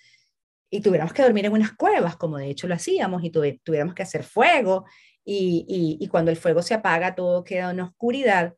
y 0.72 0.80
tuviéramos 0.80 1.12
que 1.12 1.22
dormir 1.22 1.44
en 1.44 1.52
unas 1.52 1.74
cuevas, 1.74 2.16
como 2.16 2.38
de 2.38 2.48
hecho 2.48 2.66
lo 2.66 2.74
hacíamos, 2.74 3.22
y 3.22 3.30
tuviéramos 3.30 3.94
que 3.94 4.02
hacer 4.02 4.24
fuego, 4.24 4.86
y, 5.22 5.98
y, 6.00 6.08
cuando 6.08 6.30
el 6.30 6.38
fuego 6.38 6.62
se 6.62 6.72
apaga 6.72 7.14
todo 7.14 7.44
queda 7.44 7.70
en 7.70 7.80
oscuridad, 7.80 8.54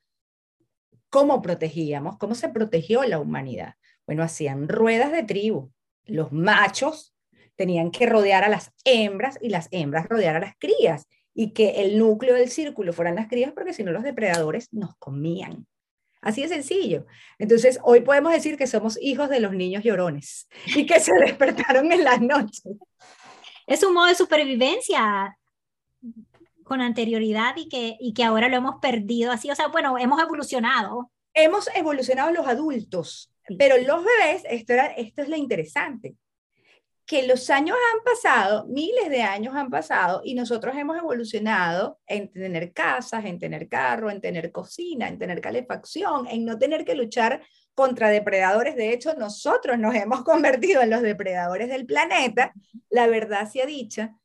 ¿cómo 1.11 1.43
protegíamos? 1.43 2.17
¿Cómo 2.17 2.37
se 2.37 2.49
protegió 2.51 3.03
la 3.03 3.19
humanidad? 3.19 3.75
Bueno, 4.07 4.23
hacían 4.23 4.69
ruedas 4.69 5.11
de 5.11 5.25
tribu. 5.25 5.73
Los 6.05 6.31
machos 6.31 7.17
tenían 7.57 7.91
que 7.91 8.07
rodear 8.07 8.45
a 8.45 8.49
las 8.49 8.71
hembras 8.85 9.37
y 9.43 9.49
las 9.49 9.67
hembras 9.73 10.09
rodear 10.09 10.37
a 10.37 10.41
las 10.41 10.55
crías 10.57 11.09
y 11.35 11.53
que 11.53 11.83
el 11.83 11.99
núcleo 11.99 12.35
del 12.35 12.49
círculo 12.49 12.93
fueran 12.93 13.17
las 13.17 13.27
crías 13.27 13.53
porque 13.53 13.75
si 13.75 13.83
no 13.83 13.91
los 13.91 14.05
depredadores 14.05 14.73
nos 14.73 14.95
comían. 14.99 15.67
Así 16.25 16.41
de 16.41 16.49
sencillo. 16.49 17.07
Entonces, 17.39 17.79
hoy 17.83 18.01
podemos 18.01 18.33
decir 18.33 18.57
que 18.57 18.67
somos 18.67 18.99
hijos 19.01 19.29
de 19.29 19.41
los 19.41 19.53
niños 19.53 19.85
llorones 19.85 20.49
y 20.75 20.87
que 20.87 20.99
se 20.99 21.13
despertaron 21.21 21.93
en 21.93 22.03
las 22.03 22.21
noches. 22.21 22.77
Es 23.67 23.85
un 23.85 23.93
modo 23.93 24.07
de 24.07 24.15
supervivencia 24.15 25.39
con 26.65 26.81
anterioridad 26.81 27.55
y 27.57 27.69
que, 27.69 27.97
y 28.01 28.15
que 28.15 28.25
ahora 28.25 28.49
lo 28.49 28.57
hemos 28.57 28.81
perdido 28.81 29.33
así. 29.33 29.51
O 29.51 29.55
sea, 29.55 29.69
bueno, 29.69 29.99
hemos 29.99 30.21
evolucionado. 30.21 31.11
Hemos 31.35 31.69
evolucionado 31.75 32.33
los 32.33 32.47
adultos, 32.47 33.31
pero 33.59 33.77
los 33.77 34.03
bebés, 34.05 34.45
esto, 34.49 34.73
era, 34.73 34.87
esto 34.87 35.23
es 35.23 35.29
lo 35.29 35.37
interesante 35.37 36.15
que 37.07 37.27
los 37.27 37.51
años 37.51 37.77
han 37.93 38.03
pasado, 38.03 38.67
miles 38.67 39.11
de 39.11 39.23
años 39.23 39.55
han 39.55 39.69
pasado 39.69 40.23
y 40.25 40.35
nosotros 40.35 40.75
hemos 40.77 40.97
evolucionado 40.97 42.01
en 42.07 42.33
tener 42.33 42.73
casas, 42.73 43.27
en 43.27 43.39
tener 43.39 43.69
carro, 43.69 44.11
en 44.11 44.21
tener 44.21 44.51
cocina, 44.51 45.09
en 45.09 45.19
tener 45.19 45.41
calefacción, 45.41 46.27
en 46.29 46.45
no 46.47 46.59
tener 46.59 46.85
que 46.85 46.95
luchar 46.95 47.43
contra 47.75 48.09
depredadores. 48.09 48.75
De 48.75 48.93
hecho, 48.93 49.15
nosotros 49.15 49.79
nos 49.79 49.95
hemos 49.95 50.23
convertido 50.25 50.81
en 50.81 50.91
los 50.91 51.03
depredadores 51.03 51.69
del 51.69 51.85
planeta, 51.85 52.53
la 52.89 53.07
verdad 53.07 53.51
sea 53.51 53.67
dicha, 53.67 54.17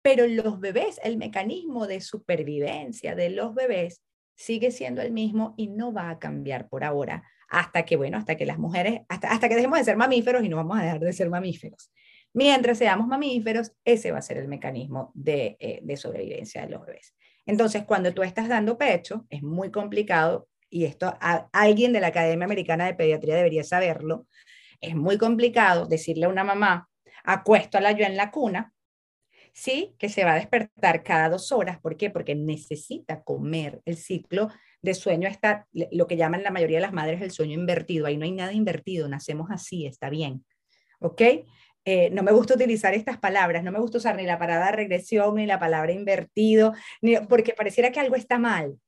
pero 0.00 0.26
los 0.26 0.58
bebés, 0.58 1.00
el 1.04 1.18
mecanismo 1.18 1.86
de 1.86 2.00
supervivencia 2.00 3.14
de 3.14 3.30
los 3.30 3.54
bebés 3.54 4.02
sigue 4.34 4.70
siendo 4.70 5.02
el 5.02 5.12
mismo 5.12 5.54
y 5.58 5.68
no 5.68 5.92
va 5.92 6.10
a 6.10 6.18
cambiar 6.18 6.68
por 6.68 6.82
ahora 6.82 7.22
hasta 7.48 7.84
que, 7.84 7.96
bueno, 7.96 8.16
hasta 8.16 8.34
que 8.36 8.46
las 8.46 8.58
mujeres, 8.58 9.02
hasta, 9.08 9.30
hasta 9.30 9.48
que 9.48 9.54
dejemos 9.54 9.78
de 9.78 9.84
ser 9.84 9.96
mamíferos 9.98 10.42
y 10.42 10.48
no 10.48 10.56
vamos 10.56 10.78
a 10.78 10.82
dejar 10.82 11.00
de 11.00 11.12
ser 11.12 11.28
mamíferos. 11.28 11.92
Mientras 12.34 12.78
seamos 12.78 13.06
mamíferos, 13.06 13.72
ese 13.84 14.10
va 14.10 14.18
a 14.18 14.22
ser 14.22 14.38
el 14.38 14.48
mecanismo 14.48 15.12
eh, 15.26 15.80
de, 15.82 15.96
sobrevivencia 15.96 16.62
de 16.62 16.70
los 16.70 16.86
bebés. 16.86 17.14
Entonces, 17.44 17.84
cuando 17.84 18.14
tú 18.14 18.22
estás 18.22 18.48
dando 18.48 18.78
pecho, 18.78 19.26
es 19.28 19.42
muy 19.42 19.70
complicado, 19.70 20.48
y 20.70 20.84
esto 20.84 21.14
alguien 21.52 21.92
de 21.92 22.00
la 22.00 22.06
Academia 22.06 22.46
Americana 22.46 22.86
de 22.86 22.94
Pediatría 22.94 23.36
debería 23.36 23.64
saberlo, 23.64 24.26
es 24.80 24.96
muy 24.96 25.18
complicado 25.18 25.86
decirle 25.86 26.24
a 26.24 26.30
una 26.30 26.44
mamá, 26.44 26.88
acuesto 27.24 27.78
a 27.78 27.80
la 27.80 27.92
yo 27.92 28.06
en 28.06 28.16
la 28.16 28.30
cuna, 28.30 28.72
sí, 29.52 29.94
que 29.98 30.08
se 30.08 30.24
va 30.24 30.32
a 30.32 30.36
despertar 30.36 31.02
cada 31.02 31.28
dos 31.28 31.52
horas. 31.52 31.78
¿Por 31.80 31.96
qué? 31.96 32.10
Porque 32.10 32.34
necesita 32.34 33.22
comer. 33.22 33.82
El 33.84 33.96
ciclo 33.96 34.48
de 34.80 34.94
sueño 34.94 35.28
está, 35.28 35.68
lo 35.72 36.06
que 36.06 36.16
llaman 36.16 36.42
la 36.42 36.50
mayoría 36.50 36.78
de 36.78 36.82
las 36.82 36.92
madres 36.92 37.20
el 37.20 37.30
sueño 37.30 37.54
invertido. 37.54 38.06
Ahí 38.06 38.16
no 38.16 38.24
hay 38.24 38.32
nada 38.32 38.52
invertido, 38.52 39.08
nacemos 39.08 39.50
así, 39.50 39.86
está 39.86 40.10
bien. 40.10 40.44
¿Ok? 41.00 41.22
Eh, 41.84 42.10
no 42.10 42.22
me 42.22 42.32
gusta 42.32 42.54
utilizar 42.54 42.94
estas 42.94 43.18
palabras, 43.18 43.64
no 43.64 43.72
me 43.72 43.80
gusta 43.80 43.98
usar 43.98 44.16
ni 44.16 44.24
la 44.24 44.38
palabra 44.38 44.70
regresión 44.72 45.34
ni 45.34 45.46
la 45.46 45.58
palabra 45.58 45.92
invertido, 45.92 46.74
porque 47.28 47.54
pareciera 47.54 47.90
que 47.90 48.00
algo 48.00 48.14
está 48.14 48.38
mal. 48.38 48.78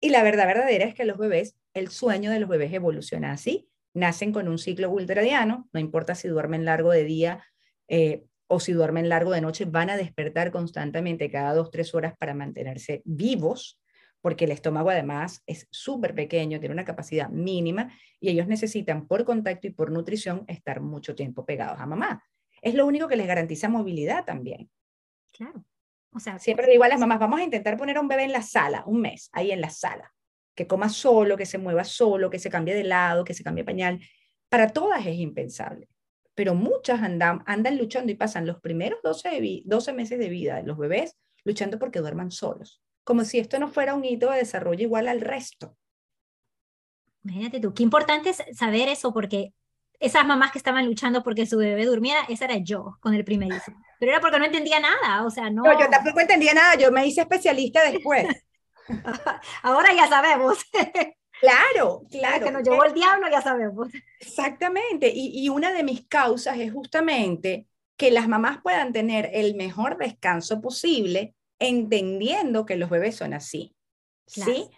Y 0.00 0.10
la 0.10 0.22
verdad 0.22 0.46
verdadera 0.46 0.84
es 0.84 0.94
que 0.94 1.04
los 1.04 1.16
bebés, 1.16 1.56
el 1.72 1.88
sueño 1.88 2.30
de 2.30 2.40
los 2.40 2.48
bebés 2.48 2.72
evoluciona 2.74 3.32
así, 3.32 3.68
nacen 3.94 4.32
con 4.32 4.48
un 4.48 4.58
ciclo 4.58 4.90
ultradiano, 4.90 5.68
no 5.72 5.80
importa 5.80 6.14
si 6.14 6.28
duermen 6.28 6.66
largo 6.66 6.90
de 6.90 7.04
día 7.04 7.44
eh, 7.88 8.24
o 8.48 8.60
si 8.60 8.72
duermen 8.72 9.08
largo 9.08 9.30
de 9.30 9.40
noche, 9.40 9.64
van 9.64 9.88
a 9.88 9.96
despertar 9.96 10.50
constantemente 10.50 11.30
cada 11.30 11.54
dos, 11.54 11.70
tres 11.70 11.94
horas 11.94 12.14
para 12.18 12.34
mantenerse 12.34 13.00
vivos 13.06 13.80
porque 14.24 14.46
el 14.46 14.52
estómago 14.52 14.88
además 14.88 15.42
es 15.46 15.68
súper 15.70 16.14
pequeño, 16.14 16.58
tiene 16.58 16.72
una 16.72 16.86
capacidad 16.86 17.28
mínima 17.28 17.92
y 18.18 18.30
ellos 18.30 18.46
necesitan 18.46 19.06
por 19.06 19.26
contacto 19.26 19.66
y 19.66 19.70
por 19.70 19.90
nutrición 19.90 20.46
estar 20.48 20.80
mucho 20.80 21.14
tiempo 21.14 21.44
pegados 21.44 21.78
a 21.78 21.84
mamá. 21.84 22.24
Es 22.62 22.72
lo 22.72 22.86
único 22.86 23.06
que 23.06 23.16
les 23.16 23.26
garantiza 23.26 23.68
movilidad 23.68 24.24
también. 24.24 24.70
Claro. 25.30 25.66
O 26.10 26.20
sea, 26.20 26.38
siempre 26.38 26.66
digo 26.68 26.84
a 26.84 26.88
las 26.88 26.98
mamás, 26.98 27.18
vamos 27.18 27.38
a 27.38 27.44
intentar 27.44 27.76
poner 27.76 27.98
a 27.98 28.00
un 28.00 28.08
bebé 28.08 28.24
en 28.24 28.32
la 28.32 28.40
sala, 28.40 28.82
un 28.86 29.02
mes, 29.02 29.28
ahí 29.30 29.52
en 29.52 29.60
la 29.60 29.68
sala, 29.68 30.10
que 30.54 30.66
coma 30.66 30.88
solo, 30.88 31.36
que 31.36 31.44
se 31.44 31.58
mueva 31.58 31.84
solo, 31.84 32.30
que 32.30 32.38
se 32.38 32.48
cambie 32.48 32.74
de 32.74 32.84
lado, 32.84 33.26
que 33.26 33.34
se 33.34 33.44
cambie 33.44 33.62
pañal. 33.62 34.00
Para 34.48 34.70
todas 34.70 35.04
es 35.04 35.16
impensable, 35.16 35.90
pero 36.34 36.54
muchas 36.54 37.02
andan, 37.02 37.42
andan 37.44 37.76
luchando 37.76 38.10
y 38.10 38.14
pasan 38.14 38.46
los 38.46 38.58
primeros 38.62 39.00
12, 39.02 39.64
12 39.66 39.92
meses 39.92 40.18
de 40.18 40.30
vida 40.30 40.56
de 40.56 40.62
los 40.62 40.78
bebés 40.78 41.14
luchando 41.44 41.78
porque 41.78 42.00
duerman 42.00 42.30
solos 42.30 42.80
como 43.04 43.24
si 43.24 43.38
esto 43.38 43.58
no 43.58 43.68
fuera 43.68 43.94
un 43.94 44.04
hito 44.04 44.30
de 44.30 44.38
desarrollo 44.38 44.82
igual 44.82 45.08
al 45.08 45.20
resto. 45.20 45.76
Imagínate 47.22 47.60
tú, 47.60 47.72
qué 47.72 47.82
importante 47.82 48.30
es 48.30 48.42
saber 48.52 48.88
eso 48.88 49.12
porque 49.12 49.52
esas 50.00 50.26
mamás 50.26 50.52
que 50.52 50.58
estaban 50.58 50.84
luchando 50.86 51.22
porque 51.22 51.46
su 51.46 51.56
bebé 51.56 51.86
durmiera, 51.86 52.24
esa 52.28 52.46
era 52.46 52.58
yo 52.58 52.96
con 53.00 53.14
el 53.14 53.24
primer 53.24 53.48
hijo. 53.52 53.72
Pero 53.98 54.12
era 54.12 54.20
porque 54.20 54.38
no 54.38 54.44
entendía 54.44 54.80
nada, 54.80 55.24
o 55.24 55.30
sea, 55.30 55.50
no. 55.50 55.62
No, 55.62 55.78
yo 55.78 55.88
tampoco 55.88 56.20
entendía 56.20 56.52
nada, 56.52 56.74
yo 56.74 56.90
me 56.90 57.06
hice 57.06 57.22
especialista 57.22 57.82
después. 57.90 58.26
Ahora 59.62 59.92
ya 59.94 60.08
sabemos. 60.08 60.58
Claro, 61.40 62.04
claro. 62.10 62.46
Que 62.46 62.52
nos 62.52 62.62
llevó 62.62 62.84
el 62.84 62.94
diablo, 62.94 63.28
ya 63.30 63.42
sabemos. 63.42 63.88
Exactamente. 64.18 65.12
Y, 65.14 65.44
y, 65.44 65.50
una 65.50 65.72
de 65.72 65.82
mis 65.82 66.06
causas 66.06 66.56
es 66.58 66.72
justamente 66.72 67.66
que 67.98 68.10
las 68.10 68.28
mamás 68.28 68.62
puedan 68.62 68.94
tener 68.94 69.28
el 69.34 69.54
mejor 69.54 69.98
descanso 69.98 70.62
posible 70.62 71.34
entendiendo 71.58 72.66
que 72.66 72.76
los 72.76 72.90
bebés 72.90 73.16
son 73.16 73.34
así. 73.34 73.74
¿Sí? 74.26 74.68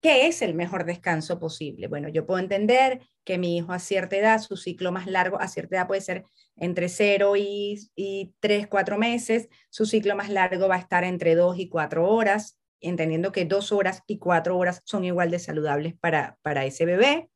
¿Qué 0.00 0.26
es 0.26 0.42
el 0.42 0.54
mejor 0.54 0.84
descanso 0.84 1.38
posible? 1.38 1.86
Bueno, 1.86 2.08
yo 2.08 2.26
puedo 2.26 2.40
entender 2.40 3.00
que 3.24 3.38
mi 3.38 3.56
hijo 3.56 3.72
a 3.72 3.78
cierta 3.78 4.16
edad, 4.16 4.40
su 4.40 4.56
ciclo 4.56 4.90
más 4.90 5.06
largo, 5.06 5.40
a 5.40 5.46
cierta 5.46 5.76
edad 5.76 5.86
puede 5.86 6.00
ser 6.00 6.24
entre 6.56 6.88
0 6.88 7.36
y, 7.36 7.78
y 7.94 8.34
3, 8.40 8.66
4 8.66 8.98
meses, 8.98 9.48
su 9.70 9.86
ciclo 9.86 10.16
más 10.16 10.28
largo 10.28 10.66
va 10.66 10.74
a 10.74 10.80
estar 10.80 11.04
entre 11.04 11.36
2 11.36 11.56
y 11.58 11.68
4 11.68 12.08
horas, 12.08 12.58
entendiendo 12.80 13.30
que 13.30 13.44
2 13.44 13.70
horas 13.70 14.02
y 14.08 14.18
4 14.18 14.58
horas 14.58 14.82
son 14.84 15.04
igual 15.04 15.30
de 15.30 15.38
saludables 15.38 15.94
para, 15.94 16.36
para 16.42 16.64
ese 16.64 16.84
bebé, 16.84 17.30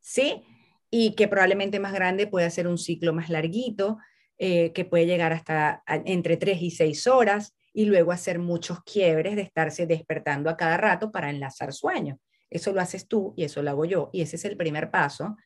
¿sí? 0.00 0.42
Y 0.90 1.14
que 1.14 1.28
probablemente 1.28 1.78
más 1.78 1.92
grande 1.92 2.26
puede 2.26 2.50
ser 2.50 2.66
un 2.66 2.78
ciclo 2.78 3.12
más 3.12 3.30
larguito, 3.30 3.98
eh, 4.38 4.72
que 4.72 4.84
puede 4.84 5.06
llegar 5.06 5.32
hasta 5.32 5.84
entre 5.86 6.36
3 6.36 6.62
y 6.62 6.70
6 6.72 7.06
horas, 7.06 7.54
y 7.72 7.84
luego 7.84 8.12
hacer 8.12 8.38
muchos 8.38 8.82
quiebres 8.82 9.36
de 9.36 9.42
estarse 9.42 9.86
despertando 9.86 10.50
a 10.50 10.56
cada 10.56 10.76
rato 10.76 11.10
para 11.10 11.30
enlazar 11.30 11.72
sueño. 11.72 12.18
Eso 12.50 12.72
lo 12.72 12.80
haces 12.80 13.08
tú 13.08 13.34
y 13.36 13.44
eso 13.44 13.62
lo 13.62 13.70
hago 13.70 13.84
yo. 13.84 14.10
Y 14.12 14.22
ese 14.22 14.36
es 14.36 14.44
el 14.44 14.56
primer 14.56 14.90
paso 14.90 15.36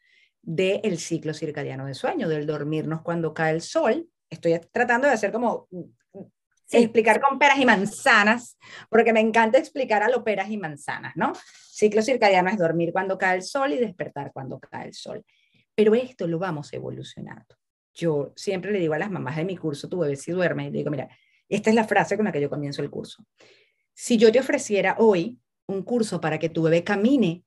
del 0.40 0.98
ciclo 0.98 1.34
circadiano 1.34 1.86
de 1.86 1.94
sueño, 1.94 2.28
del 2.28 2.46
dormirnos 2.46 3.02
cuando 3.02 3.34
cae 3.34 3.52
el 3.52 3.62
sol. 3.62 4.08
Estoy 4.30 4.58
tratando 4.72 5.06
de 5.06 5.14
hacer 5.14 5.32
como 5.32 5.68
explicar 6.70 7.20
con 7.20 7.38
peras 7.38 7.58
y 7.58 7.66
manzanas, 7.66 8.58
porque 8.88 9.12
me 9.12 9.20
encanta 9.20 9.58
explicar 9.58 10.02
a 10.02 10.08
lo 10.08 10.24
peras 10.24 10.50
y 10.50 10.56
manzanas, 10.56 11.12
¿no? 11.16 11.32
Ciclo 11.70 12.02
circadiano 12.02 12.48
es 12.48 12.58
dormir 12.58 12.92
cuando 12.92 13.18
cae 13.18 13.36
el 13.36 13.42
sol 13.42 13.72
y 13.72 13.78
despertar 13.78 14.32
cuando 14.32 14.58
cae 14.58 14.88
el 14.88 14.94
sol. 14.94 15.24
Pero 15.74 15.94
esto 15.94 16.26
lo 16.26 16.38
vamos 16.38 16.72
evolucionando. 16.72 17.56
Yo 17.94 18.32
siempre 18.36 18.72
le 18.72 18.78
digo 18.78 18.94
a 18.94 18.98
las 18.98 19.10
mamás 19.10 19.36
de 19.36 19.44
mi 19.44 19.56
curso, 19.56 19.88
tu 19.88 19.98
bebé 19.98 20.16
si 20.16 20.32
duerme, 20.32 20.68
y 20.68 20.70
digo, 20.70 20.90
mira, 20.90 21.08
esta 21.56 21.68
es 21.68 21.76
la 21.76 21.84
frase 21.84 22.16
con 22.16 22.24
la 22.24 22.32
que 22.32 22.40
yo 22.40 22.48
comienzo 22.48 22.82
el 22.82 22.90
curso. 22.90 23.26
Si 23.92 24.16
yo 24.16 24.32
te 24.32 24.40
ofreciera 24.40 24.96
hoy 24.98 25.38
un 25.66 25.82
curso 25.82 26.18
para 26.20 26.38
que 26.38 26.48
tu 26.48 26.62
bebé 26.62 26.82
camine 26.82 27.44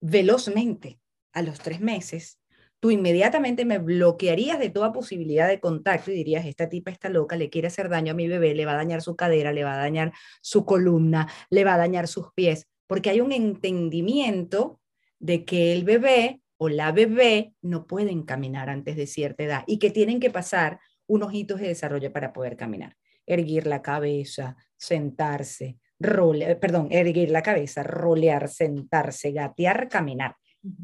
velozmente 0.00 1.00
a 1.32 1.42
los 1.42 1.58
tres 1.58 1.80
meses, 1.80 2.38
tú 2.78 2.92
inmediatamente 2.92 3.64
me 3.64 3.78
bloquearías 3.78 4.60
de 4.60 4.70
toda 4.70 4.92
posibilidad 4.92 5.48
de 5.48 5.58
contacto 5.58 6.12
y 6.12 6.14
dirías, 6.14 6.46
esta 6.46 6.68
tipa 6.68 6.92
está 6.92 7.08
loca, 7.08 7.36
le 7.36 7.50
quiere 7.50 7.66
hacer 7.66 7.88
daño 7.88 8.12
a 8.12 8.14
mi 8.14 8.28
bebé, 8.28 8.54
le 8.54 8.66
va 8.66 8.72
a 8.72 8.76
dañar 8.76 9.02
su 9.02 9.16
cadera, 9.16 9.52
le 9.52 9.64
va 9.64 9.74
a 9.74 9.78
dañar 9.78 10.12
su 10.40 10.64
columna, 10.64 11.28
le 11.50 11.64
va 11.64 11.74
a 11.74 11.78
dañar 11.78 12.06
sus 12.06 12.32
pies, 12.34 12.68
porque 12.86 13.10
hay 13.10 13.20
un 13.20 13.32
entendimiento 13.32 14.80
de 15.18 15.44
que 15.44 15.72
el 15.72 15.82
bebé 15.82 16.40
o 16.56 16.68
la 16.68 16.92
bebé 16.92 17.52
no 17.62 17.86
pueden 17.88 18.22
caminar 18.22 18.70
antes 18.70 18.94
de 18.94 19.08
cierta 19.08 19.42
edad 19.42 19.64
y 19.66 19.80
que 19.80 19.90
tienen 19.90 20.20
que 20.20 20.30
pasar 20.30 20.78
unos 21.08 21.34
hitos 21.34 21.60
de 21.60 21.66
desarrollo 21.66 22.12
para 22.12 22.32
poder 22.32 22.56
caminar 22.56 22.96
erguir 23.34 23.66
la 23.66 23.82
cabeza, 23.82 24.56
sentarse, 24.76 25.78
rolear, 25.98 26.58
perdón, 26.58 26.88
erguir 26.90 27.30
la 27.30 27.42
cabeza, 27.42 27.82
rolear, 27.82 28.48
sentarse, 28.48 29.32
gatear, 29.32 29.88
caminar, 29.88 30.36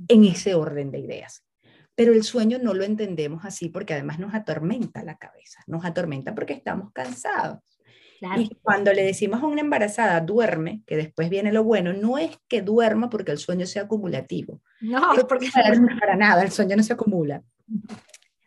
en 0.09 0.25
ese 0.25 0.55
orden 0.55 0.91
de 0.91 1.01
ideas. 1.01 1.45
Pero 1.95 2.13
el 2.13 2.23
sueño 2.23 2.59
no 2.59 2.75
lo 2.75 2.85
entendemos 2.85 3.45
así 3.45 3.71
porque 3.71 3.95
además 3.95 4.19
nos 4.19 4.35
atormenta 4.35 5.03
la 5.03 5.17
cabeza, 5.17 5.63
nos 5.67 5.85
atormenta 5.85 6.35
porque 6.35 6.53
estamos 6.53 6.93
cansados. 6.93 7.61
Y 8.39 8.51
cuando 8.63 8.93
le 8.93 9.03
decimos 9.03 9.43
a 9.43 9.47
una 9.47 9.61
embarazada, 9.61 10.21
duerme, 10.21 10.83
que 10.87 10.97
después 10.97 11.29
viene 11.29 11.53
lo 11.53 11.65
bueno, 11.65 11.93
no 11.93 12.19
es 12.19 12.39
que 12.49 12.63
duerma 12.63 13.11
porque 13.11 13.33
el 13.33 13.39
sueño 13.39 13.67
sea 13.67 13.83
acumulativo. 13.83 14.63
No, 14.81 15.15
es 15.15 15.25
porque 15.25 15.49
para 15.53 16.17
nada, 16.17 16.43
el 16.43 16.51
sueño 16.51 16.77
no 16.77 16.83
se 16.83 16.95
acumula. 16.95 17.43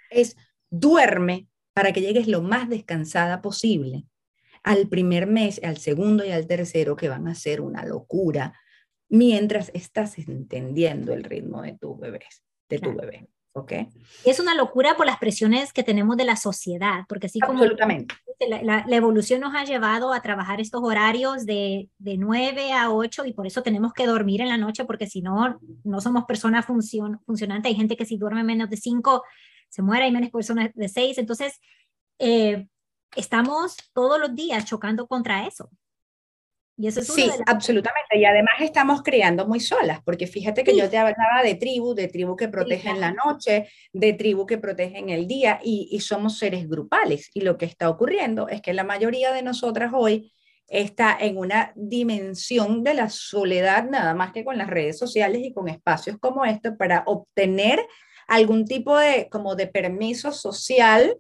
Es 0.10 0.36
duerme 0.70 1.49
para 1.80 1.94
que 1.94 2.02
llegues 2.02 2.28
lo 2.28 2.42
más 2.42 2.68
descansada 2.68 3.42
posible 3.42 4.04
al 4.64 4.90
primer 4.90 5.28
mes, 5.28 5.62
al 5.64 5.78
segundo 5.78 6.26
y 6.26 6.32
al 6.32 6.46
tercero, 6.46 6.98
que 6.98 7.08
van 7.08 7.26
a 7.30 7.36
ser 7.36 7.62
una 7.62 7.86
locura, 7.86 8.54
mientras 9.08 9.72
estás 9.74 10.18
entendiendo 10.18 11.14
el 11.14 11.24
ritmo 11.24 11.62
de 11.62 11.78
tu 11.78 11.98
bebé, 11.98 12.26
de 12.68 12.80
tu 12.80 12.94
bebé. 12.94 13.30
¿ok? 13.54 13.72
Es 14.26 14.42
una 14.42 14.56
locura 14.56 14.98
por 14.98 15.06
las 15.06 15.20
presiones 15.20 15.72
que 15.72 15.84
tenemos 15.84 16.18
de 16.18 16.26
la 16.26 16.36
sociedad, 16.36 17.06
porque 17.08 17.28
así 17.28 17.40
como. 17.40 17.64
La, 17.64 18.62
la, 18.62 18.86
la, 18.86 18.96
evolución 18.98 19.40
nos 19.40 19.56
ha 19.56 19.64
llevado 19.64 20.12
a 20.12 20.22
trabajar 20.22 20.60
estos 20.60 20.82
horarios 20.84 21.46
de, 21.46 21.88
de 21.98 22.18
9 22.18 22.74
a 22.74 22.92
8 22.92 23.26
y 23.26 23.32
por 23.32 23.48
eso 23.48 23.64
tenemos 23.64 23.94
que 23.94 24.06
dormir 24.06 24.42
en 24.42 24.50
la 24.50 24.58
noche, 24.58 24.84
porque 24.84 25.08
si 25.08 25.22
no, 25.22 25.62
no 25.86 26.02
somos 26.02 26.26
personas 26.26 26.66
funcion, 26.66 27.22
funcionantes. 27.26 27.70
Hay 27.70 27.78
gente 27.78 27.96
que 27.96 28.06
si 28.06 28.18
duerme 28.18 28.44
menos 28.44 28.70
de 28.70 28.76
5 28.76 29.24
se 29.70 29.82
muere, 29.82 30.06
hay 30.06 30.12
menos 30.12 30.30
personas 30.30 30.72
de 30.74 30.90
6. 30.90 31.18
Entonces, 31.18 31.60
eh, 32.20 32.68
estamos 33.16 33.78
todos 33.94 34.20
los 34.20 34.36
días 34.36 34.66
chocando 34.66 35.08
contra 35.08 35.48
eso. 35.48 35.70
Y 36.78 36.88
eso 36.88 37.02
es 37.02 37.08
sí, 37.08 37.28
las... 37.28 37.42
absolutamente. 37.46 38.18
Y 38.18 38.24
además 38.24 38.54
estamos 38.62 39.04
creando 39.04 39.46
muy 39.46 39.60
solas, 39.60 40.00
porque 40.04 40.28
fíjate 40.28 40.64
que 40.64 40.72
sí. 40.72 40.80
yo 40.80 40.90
te 40.90 40.98
hablaba 40.98 41.44
de 41.44 41.56
tribu, 41.56 41.94
de 41.94 42.08
tribu 42.08 42.38
que 42.38 42.48
protege 42.48 42.84
sí, 42.84 42.88
en 42.88 43.02
la 43.02 43.12
noche, 43.12 43.68
de 43.92 44.14
tribu 44.14 44.46
que 44.46 44.58
protege 44.58 44.98
en 44.98 45.10
el 45.10 45.28
día, 45.28 45.60
y, 45.62 45.90
y, 45.92 46.00
somos 46.00 46.38
seres 46.38 46.70
grupales. 46.70 47.30
Y 47.34 47.42
lo 47.42 47.58
que 47.58 47.66
está 47.66 47.90
ocurriendo 47.90 48.48
es 48.48 48.62
que 48.62 48.74
la 48.74 48.86
mayoría 48.86 49.34
de 49.34 49.44
nosotras 49.44 49.92
hoy 49.94 50.32
está 50.70 51.18
en 51.20 51.38
una 51.38 51.74
dimensión 51.76 52.84
de 52.84 52.94
la 52.94 53.10
soledad, 53.10 53.90
nada 53.90 54.14
más 54.14 54.32
que 54.32 54.46
con 54.46 54.58
las 54.58 54.70
redes 54.70 54.98
sociales 54.98 55.42
y 55.44 55.54
con 55.54 55.68
espacios 55.68 56.18
como 56.20 56.46
este, 56.46 56.72
para 56.72 57.04
obtener 57.08 57.86
algún 58.30 58.66
tipo 58.66 58.98
de, 58.98 59.28
como 59.30 59.56
de 59.56 59.68
permiso 59.68 60.32
social 60.32 61.18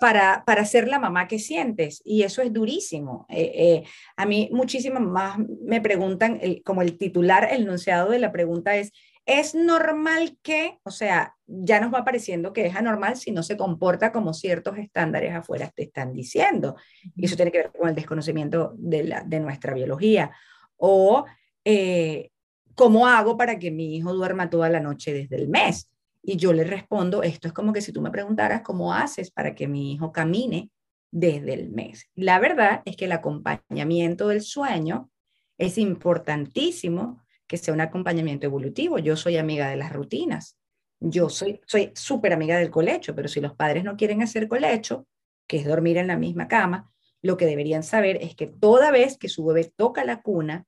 para, 0.00 0.44
para 0.44 0.64
ser 0.64 0.88
la 0.88 0.98
mamá 0.98 1.28
que 1.28 1.38
sientes. 1.38 2.02
Y 2.04 2.22
eso 2.22 2.42
es 2.42 2.52
durísimo. 2.52 3.26
Eh, 3.28 3.52
eh, 3.54 3.84
a 4.16 4.26
mí 4.26 4.48
muchísimas 4.52 5.02
más 5.02 5.38
me 5.62 5.80
preguntan, 5.80 6.38
el, 6.42 6.62
como 6.64 6.82
el 6.82 6.98
titular, 6.98 7.48
el 7.50 7.62
enunciado 7.62 8.10
de 8.10 8.18
la 8.18 8.32
pregunta 8.32 8.76
es, 8.76 8.92
¿es 9.26 9.54
normal 9.54 10.38
que, 10.42 10.78
o 10.82 10.90
sea, 10.90 11.36
ya 11.46 11.80
nos 11.80 11.92
va 11.92 12.04
pareciendo 12.04 12.52
que 12.52 12.66
es 12.66 12.74
anormal 12.74 13.16
si 13.16 13.30
no 13.30 13.42
se 13.42 13.56
comporta 13.56 14.10
como 14.10 14.34
ciertos 14.34 14.78
estándares 14.78 15.34
afuera 15.34 15.70
te 15.74 15.84
están 15.84 16.12
diciendo? 16.12 16.76
Y 17.14 17.26
eso 17.26 17.36
tiene 17.36 17.52
que 17.52 17.58
ver 17.58 17.72
con 17.72 17.88
el 17.88 17.94
desconocimiento 17.94 18.72
de, 18.76 19.04
la, 19.04 19.22
de 19.22 19.38
nuestra 19.38 19.74
biología. 19.74 20.32
O, 20.76 21.26
eh, 21.64 22.30
¿cómo 22.74 23.06
hago 23.06 23.36
para 23.36 23.58
que 23.58 23.70
mi 23.70 23.96
hijo 23.96 24.14
duerma 24.14 24.48
toda 24.48 24.70
la 24.70 24.80
noche 24.80 25.12
desde 25.12 25.36
el 25.36 25.48
mes? 25.48 25.89
Y 26.22 26.36
yo 26.36 26.52
le 26.52 26.64
respondo, 26.64 27.22
esto 27.22 27.48
es 27.48 27.54
como 27.54 27.72
que 27.72 27.80
si 27.80 27.92
tú 27.92 28.02
me 28.02 28.10
preguntaras 28.10 28.62
cómo 28.62 28.92
haces 28.92 29.30
para 29.30 29.54
que 29.54 29.68
mi 29.68 29.92
hijo 29.92 30.12
camine 30.12 30.70
desde 31.10 31.54
el 31.54 31.70
mes. 31.70 32.08
La 32.14 32.38
verdad 32.38 32.82
es 32.84 32.96
que 32.96 33.06
el 33.06 33.12
acompañamiento 33.12 34.28
del 34.28 34.42
sueño 34.42 35.10
es 35.58 35.78
importantísimo 35.78 37.22
que 37.46 37.56
sea 37.56 37.74
un 37.74 37.80
acompañamiento 37.80 38.46
evolutivo. 38.46 38.98
Yo 38.98 39.16
soy 39.16 39.36
amiga 39.36 39.68
de 39.68 39.76
las 39.76 39.92
rutinas. 39.92 40.56
Yo 41.00 41.28
soy 41.28 41.60
soy 41.66 41.92
súper 41.94 42.32
amiga 42.32 42.58
del 42.58 42.70
colecho, 42.70 43.14
pero 43.14 43.28
si 43.28 43.40
los 43.40 43.54
padres 43.54 43.82
no 43.84 43.96
quieren 43.96 44.22
hacer 44.22 44.46
colecho, 44.46 45.06
que 45.46 45.56
es 45.56 45.64
dormir 45.66 45.96
en 45.96 46.06
la 46.06 46.16
misma 46.16 46.46
cama, 46.46 46.90
lo 47.22 47.36
que 47.36 47.46
deberían 47.46 47.82
saber 47.82 48.18
es 48.22 48.34
que 48.34 48.46
toda 48.46 48.90
vez 48.90 49.18
que 49.18 49.28
su 49.28 49.44
bebé 49.44 49.72
toca 49.74 50.04
la 50.04 50.22
cuna, 50.22 50.66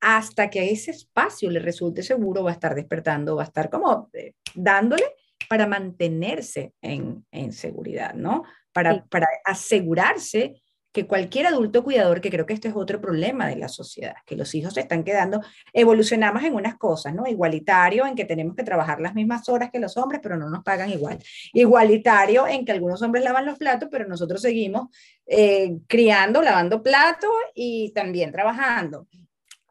hasta 0.00 0.50
que 0.50 0.70
ese 0.70 0.90
espacio 0.92 1.50
le 1.50 1.60
resulte 1.60 2.02
seguro, 2.02 2.44
va 2.44 2.50
a 2.50 2.54
estar 2.54 2.74
despertando, 2.74 3.36
va 3.36 3.42
a 3.42 3.46
estar 3.46 3.70
como 3.70 4.08
eh, 4.12 4.34
dándole 4.54 5.04
para 5.48 5.66
mantenerse 5.66 6.74
en, 6.80 7.26
en 7.30 7.52
seguridad, 7.52 8.14
¿no? 8.14 8.44
Para, 8.72 8.94
sí. 8.94 9.02
para 9.10 9.26
asegurarse 9.44 10.62
que 10.92 11.06
cualquier 11.06 11.46
adulto 11.46 11.84
cuidador, 11.84 12.20
que 12.20 12.30
creo 12.30 12.46
que 12.46 12.52
este 12.52 12.68
es 12.68 12.74
otro 12.74 13.00
problema 13.00 13.46
de 13.46 13.56
la 13.56 13.68
sociedad, 13.68 14.14
que 14.26 14.34
los 14.34 14.54
hijos 14.54 14.74
se 14.74 14.80
están 14.80 15.04
quedando, 15.04 15.40
evolucionamos 15.72 16.42
en 16.42 16.54
unas 16.54 16.76
cosas, 16.76 17.14
¿no? 17.14 17.26
Igualitario 17.26 18.06
en 18.06 18.16
que 18.16 18.24
tenemos 18.24 18.56
que 18.56 18.64
trabajar 18.64 19.00
las 19.00 19.14
mismas 19.14 19.48
horas 19.48 19.70
que 19.70 19.78
los 19.78 19.96
hombres, 19.96 20.20
pero 20.22 20.36
no 20.36 20.50
nos 20.50 20.64
pagan 20.64 20.90
igual. 20.90 21.18
Igualitario 21.52 22.46
en 22.46 22.64
que 22.64 22.72
algunos 22.72 23.02
hombres 23.02 23.22
lavan 23.22 23.46
los 23.46 23.58
platos, 23.58 23.88
pero 23.90 24.08
nosotros 24.08 24.42
seguimos 24.42 24.88
eh, 25.26 25.76
criando, 25.86 26.42
lavando 26.42 26.82
platos 26.82 27.30
y 27.54 27.92
también 27.92 28.32
trabajando. 28.32 29.06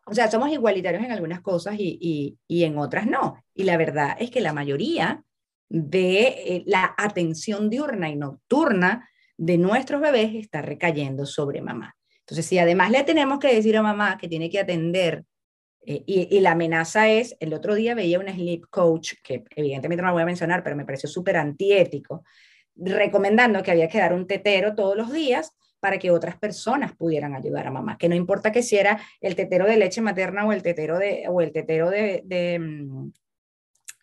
O 0.10 0.14
sea, 0.14 0.30
somos 0.30 0.52
igualitarios 0.52 1.04
en 1.04 1.12
algunas 1.12 1.42
cosas 1.42 1.76
y, 1.78 1.98
y, 2.02 2.38
y 2.48 2.64
en 2.64 2.78
otras 2.78 3.06
no. 3.06 3.44
Y 3.54 3.64
la 3.64 3.78
verdad 3.78 4.18
es 4.20 4.32
que 4.32 4.42
la 4.42 4.54
mayoría 4.54 5.24
de 5.70 6.22
eh, 6.28 6.64
la 6.66 6.96
atención 6.98 7.70
diurna 7.70 8.10
y 8.10 8.16
nocturna 8.16 9.08
de 9.38 9.58
nuestros 9.58 10.02
bebés 10.02 10.34
está 10.36 10.62
recayendo 10.62 11.26
sobre 11.26 11.62
mamá. 11.62 11.96
Entonces, 12.22 12.46
si 12.46 12.58
además 12.58 12.92
le 12.92 13.04
tenemos 13.04 13.40
que 13.40 13.54
decir 13.54 13.78
a 13.78 13.82
mamá 13.82 14.18
que 14.18 14.28
tiene 14.28 14.50
que 14.50 14.60
atender, 14.60 15.24
eh, 15.86 16.04
y, 16.06 16.36
y, 16.36 16.40
la 16.42 16.52
amenaza 16.52 17.08
es, 17.08 17.36
el 17.40 17.54
otro 17.54 17.76
día 17.76 17.96
veía 17.96 18.20
una 18.20 18.34
sleep 18.34 18.66
coach, 18.70 19.14
que 19.24 19.44
evidentemente 19.56 20.02
no 20.02 20.08
la 20.08 20.14
voy 20.14 20.24
a 20.24 20.26
mencionar, 20.26 20.64
pero 20.64 20.76
me 20.76 20.86
pareció 20.86 21.08
súper 21.08 21.38
antiético, 21.38 22.24
recomendando 22.76 23.64
que 23.64 23.72
había 23.72 23.88
que 23.88 24.00
dar 24.00 24.14
un 24.14 24.28
tetero 24.28 24.76
todos 24.76 24.98
los 24.98 25.12
días 25.12 25.54
para 25.80 25.98
que 26.00 26.12
otras 26.12 26.38
personas 26.38 26.96
pudieran 26.96 27.36
ayudar 27.36 27.68
a 27.68 27.72
mamá, 27.72 27.98
que 27.98 28.10
no 28.10 28.16
importa 28.16 28.52
que 28.52 28.64
si 28.64 28.78
era 28.78 29.00
el 29.22 29.36
tetero 29.36 29.66
de 29.66 29.78
leche 29.78 30.02
materna 30.02 30.46
o 30.46 30.54
el 30.54 30.64
tetero 30.64 30.98
de, 30.98 31.26
o 31.30 31.42
el 31.42 31.52
tetero 31.52 31.90
de, 31.90 32.22
de, 32.26 32.60
mm, 32.60 33.12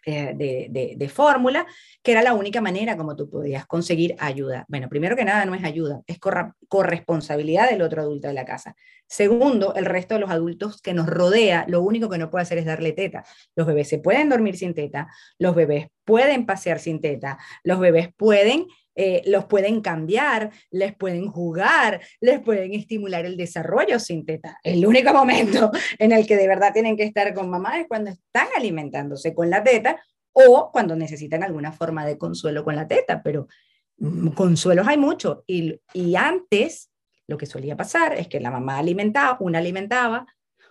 eh, 0.09 0.35
de, 0.37 0.95
de, 0.97 1.09
fórmula, 1.09 1.67
que 2.01 2.13
era 2.13 2.23
la 2.23 2.33
única 2.33 2.61
manera 2.61 2.97
como 2.97 3.17
tú 3.17 3.29
podías 3.29 3.67
conseguir 3.67 4.15
ayuda. 4.21 4.65
Bueno, 4.69 4.89
primero 4.89 5.17
que 5.17 5.25
nada 5.25 5.45
no 5.45 5.53
es 5.57 5.65
ayuda, 5.65 6.01
es 6.07 6.21
corresponsabilidad 6.69 7.69
del 7.69 7.83
otro 7.83 8.03
adulto 8.03 8.29
de 8.29 8.35
la 8.35 8.45
casa. 8.45 8.77
Segundo, 9.09 9.75
el 9.75 9.85
resto 9.85 10.15
de 10.15 10.21
los 10.21 10.31
adultos 10.31 10.81
que 10.81 10.95
nos 10.95 11.09
rodea, 11.09 11.65
lo 11.67 11.83
único 11.83 12.09
que 12.09 12.19
no 12.19 12.31
puede 12.31 12.43
hacer 12.43 12.59
es 12.59 12.67
darle 12.67 12.93
teta. 12.93 13.25
Los 13.57 13.67
bebés 13.67 13.89
se 13.89 13.99
pueden 13.99 14.29
dormir 14.29 14.57
sin 14.57 14.75
teta, 14.75 15.09
los 15.41 15.57
bebés 15.57 15.89
pueden 16.05 16.47
pasear 16.47 16.79
sin 16.79 17.01
teta, 17.01 17.39
los 17.65 17.81
bebés 17.81 18.11
pueden 18.17 18.69
eh, 18.99 19.23
los 19.27 19.45
pueden 19.45 19.83
cambiar, 19.83 20.51
les 20.71 20.97
pueden 20.97 21.29
jugar, 21.29 22.01
les 22.19 22.41
pueden 22.41 22.73
estimular 22.73 23.27
el 23.27 23.37
desarrollo 23.37 24.01
sin 24.01 24.25
teta. 24.25 24.59
El 24.65 24.87
único 24.87 25.13
momento 25.13 25.71
en 25.99 26.13
el 26.13 26.27
que 26.27 26.37
de 26.37 26.49
verdad 26.49 26.73
tienen 26.73 26.97
que 26.97 27.03
estar 27.03 27.35
con 27.35 27.51
mamá 27.51 27.79
es 27.79 27.87
cuando 27.87 28.11
están 28.11 28.49
alimentándose 28.57 29.35
con 29.35 29.51
la 29.51 29.63
teta 29.63 30.03
o 30.33 30.71
cuando 30.73 30.97
necesitan 30.97 31.43
alguna 31.43 31.73
forma 31.73 32.07
de 32.07 32.17
consuelo 32.17 32.65
con 32.65 32.75
la 32.75 32.89
teta, 32.89 33.23
pero 33.23 33.49
mm, 33.99 34.29
consuelos 34.29 34.89
hay 34.89 34.97
mucho. 34.97 35.45
Y, 35.47 35.79
y 35.93 36.17
antes 36.17 36.91
lo 37.27 37.37
que 37.37 37.45
solía 37.45 37.77
pasar 37.77 38.15
es 38.15 38.29
que 38.29 38.41
la 38.41 38.51
mamá 38.51 38.79
alimentaba, 38.79 39.37
una 39.41 39.59
alimentaba, 39.59 40.27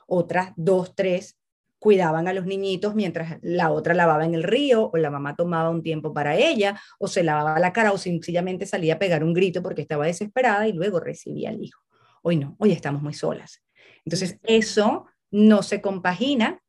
otras 0.08 0.52
dos, 0.56 0.96
tres 0.96 1.38
cuidaban 1.86 2.28
a 2.28 2.34
los 2.34 2.48
niñitos 2.48 2.96
mientras 2.96 3.38
la 3.44 3.70
otra 3.70 3.94
lavaba 3.94 4.26
en 4.26 4.34
el 4.34 4.42
río 4.42 4.90
o 4.92 4.98
la 4.98 5.12
mamá 5.12 5.36
tomaba 5.36 5.70
un 5.70 5.84
tiempo 5.84 6.16
para 6.16 6.36
ella 6.36 6.82
o 6.98 7.08
se 7.08 7.22
lavaba 7.22 7.60
la 7.60 7.74
cara 7.74 7.92
o 7.92 8.00
sencillamente 8.00 8.66
salía 8.66 8.96
a 8.96 8.98
pegar 8.98 9.24
un 9.24 9.36
grito 9.36 9.62
porque 9.62 9.84
estaba 9.84 10.08
desesperada 10.08 10.68
y 10.68 10.74
luego 10.74 11.00
recibía 11.00 11.50
al 11.50 11.64
hijo. 11.64 11.80
Hoy 12.24 12.38
no, 12.38 12.56
hoy 12.58 12.72
estamos 12.72 13.04
muy 13.04 13.14
solas. 13.14 13.62
Entonces 14.04 14.40
eso 14.42 15.06
no 15.30 15.62
se 15.62 15.80
compagina, 15.80 16.60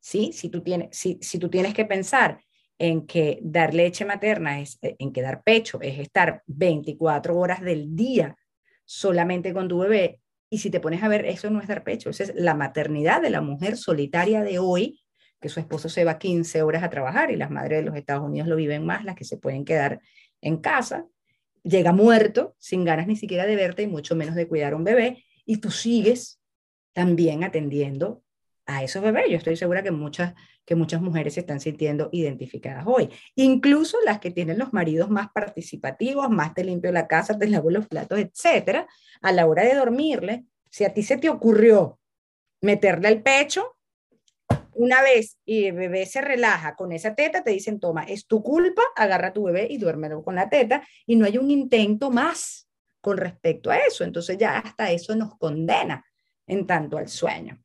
¿sí? 0.00 0.32
Si 0.32 0.48
tú 0.48 0.60
tienes, 0.60 0.88
si, 0.90 1.18
si 1.20 1.38
tú 1.38 1.48
tienes 1.48 1.72
que 1.72 1.84
pensar 1.84 2.40
en 2.80 3.06
que 3.06 3.38
dar 3.42 3.72
leche 3.74 4.04
materna 4.04 4.60
es, 4.60 4.76
en 4.82 5.12
que 5.12 5.22
dar 5.22 5.44
pecho 5.44 5.80
es 5.80 6.00
estar 6.00 6.42
24 6.46 7.38
horas 7.38 7.60
del 7.60 7.94
día 7.94 8.36
solamente 8.84 9.54
con 9.54 9.68
tu 9.68 9.78
bebé 9.78 10.20
y 10.52 10.58
si 10.58 10.68
te 10.68 10.80
pones 10.80 11.02
a 11.02 11.08
ver, 11.08 11.24
eso 11.24 11.48
no 11.48 11.62
es 11.62 11.66
dar 11.66 11.82
pecho, 11.82 12.10
esa 12.10 12.24
es 12.24 12.34
la 12.34 12.52
maternidad 12.52 13.22
de 13.22 13.30
la 13.30 13.40
mujer 13.40 13.78
solitaria 13.78 14.42
de 14.42 14.58
hoy, 14.58 15.00
que 15.40 15.48
su 15.48 15.60
esposo 15.60 15.88
se 15.88 16.04
va 16.04 16.18
15 16.18 16.60
horas 16.60 16.82
a 16.82 16.90
trabajar 16.90 17.30
y 17.30 17.36
las 17.36 17.50
madres 17.50 17.78
de 17.78 17.86
los 17.86 17.96
Estados 17.96 18.22
Unidos 18.22 18.48
lo 18.48 18.56
viven 18.56 18.84
más, 18.84 19.02
las 19.02 19.16
que 19.16 19.24
se 19.24 19.38
pueden 19.38 19.64
quedar 19.64 20.02
en 20.42 20.58
casa, 20.58 21.06
llega 21.62 21.94
muerto, 21.94 22.54
sin 22.58 22.84
ganas 22.84 23.06
ni 23.06 23.16
siquiera 23.16 23.46
de 23.46 23.56
verte 23.56 23.84
y 23.84 23.86
mucho 23.86 24.14
menos 24.14 24.34
de 24.34 24.46
cuidar 24.46 24.74
a 24.74 24.76
un 24.76 24.84
bebé, 24.84 25.24
y 25.46 25.56
tú 25.56 25.70
sigues 25.70 26.38
también 26.92 27.44
atendiendo 27.44 28.22
a 28.72 28.82
esos 28.82 29.02
bebés. 29.02 29.26
Yo 29.30 29.36
estoy 29.36 29.56
segura 29.56 29.82
que 29.82 29.90
muchas, 29.90 30.34
que 30.64 30.74
muchas 30.74 31.00
mujeres 31.00 31.34
se 31.34 31.40
están 31.40 31.60
sintiendo 31.60 32.08
identificadas 32.12 32.84
hoy, 32.86 33.10
incluso 33.34 33.98
las 34.04 34.18
que 34.20 34.30
tienen 34.30 34.58
los 34.58 34.72
maridos 34.72 35.10
más 35.10 35.28
participativos, 35.32 36.30
más 36.30 36.54
te 36.54 36.64
limpio 36.64 36.92
la 36.92 37.06
casa, 37.06 37.38
te 37.38 37.48
lavo 37.48 37.70
los 37.70 37.86
platos, 37.86 38.18
etcétera, 38.18 38.86
a 39.20 39.32
la 39.32 39.46
hora 39.46 39.64
de 39.64 39.74
dormirle, 39.74 40.44
si 40.70 40.84
a 40.84 40.94
ti 40.94 41.02
se 41.02 41.18
te 41.18 41.28
ocurrió 41.28 41.98
meterle 42.60 43.08
el 43.08 43.22
pecho, 43.22 43.76
una 44.74 45.02
vez 45.02 45.38
y 45.44 45.66
el 45.66 45.76
bebé 45.76 46.06
se 46.06 46.22
relaja 46.22 46.74
con 46.76 46.92
esa 46.92 47.14
teta, 47.14 47.44
te 47.44 47.50
dicen, 47.50 47.78
toma, 47.78 48.04
es 48.04 48.26
tu 48.26 48.42
culpa, 48.42 48.82
agarra 48.96 49.28
a 49.28 49.32
tu 49.32 49.44
bebé 49.44 49.66
y 49.68 49.76
duérmelo 49.76 50.22
con 50.22 50.34
la 50.34 50.48
teta, 50.48 50.82
y 51.06 51.16
no 51.16 51.26
hay 51.26 51.36
un 51.36 51.50
intento 51.50 52.10
más 52.10 52.68
con 53.00 53.18
respecto 53.18 53.70
a 53.70 53.76
eso. 53.76 54.04
Entonces 54.04 54.38
ya 54.38 54.58
hasta 54.58 54.90
eso 54.90 55.14
nos 55.14 55.36
condena 55.36 56.04
en 56.46 56.66
tanto 56.66 56.96
al 56.96 57.08
sueño. 57.08 57.62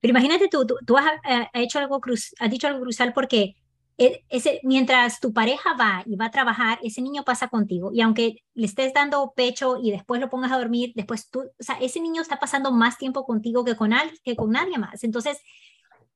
Pero 0.00 0.10
imagínate 0.10 0.48
tú, 0.48 0.66
tú, 0.66 0.76
tú 0.86 0.96
has, 0.96 1.04
uh, 1.04 1.46
hecho 1.54 1.78
algo 1.78 2.00
cruz, 2.00 2.34
has 2.38 2.50
dicho 2.50 2.66
algo 2.66 2.80
crucial 2.80 3.12
porque 3.12 3.56
e, 3.98 4.24
ese, 4.28 4.60
mientras 4.62 5.20
tu 5.20 5.32
pareja 5.32 5.74
va 5.74 6.02
y 6.06 6.16
va 6.16 6.26
a 6.26 6.30
trabajar, 6.30 6.78
ese 6.82 7.00
niño 7.00 7.24
pasa 7.24 7.48
contigo. 7.48 7.90
Y 7.92 8.02
aunque 8.02 8.42
le 8.54 8.66
estés 8.66 8.92
dando 8.92 9.32
pecho 9.34 9.78
y 9.82 9.90
después 9.90 10.20
lo 10.20 10.28
pongas 10.28 10.52
a 10.52 10.58
dormir, 10.58 10.92
después 10.94 11.30
tú, 11.30 11.40
o 11.40 11.62
sea, 11.62 11.78
ese 11.80 12.00
niño 12.00 12.22
está 12.22 12.38
pasando 12.38 12.72
más 12.72 12.98
tiempo 12.98 13.24
contigo 13.24 13.64
que 13.64 13.76
con, 13.76 13.92
al, 13.92 14.10
que 14.22 14.36
con 14.36 14.50
nadie 14.50 14.78
más. 14.78 15.02
Entonces, 15.04 15.38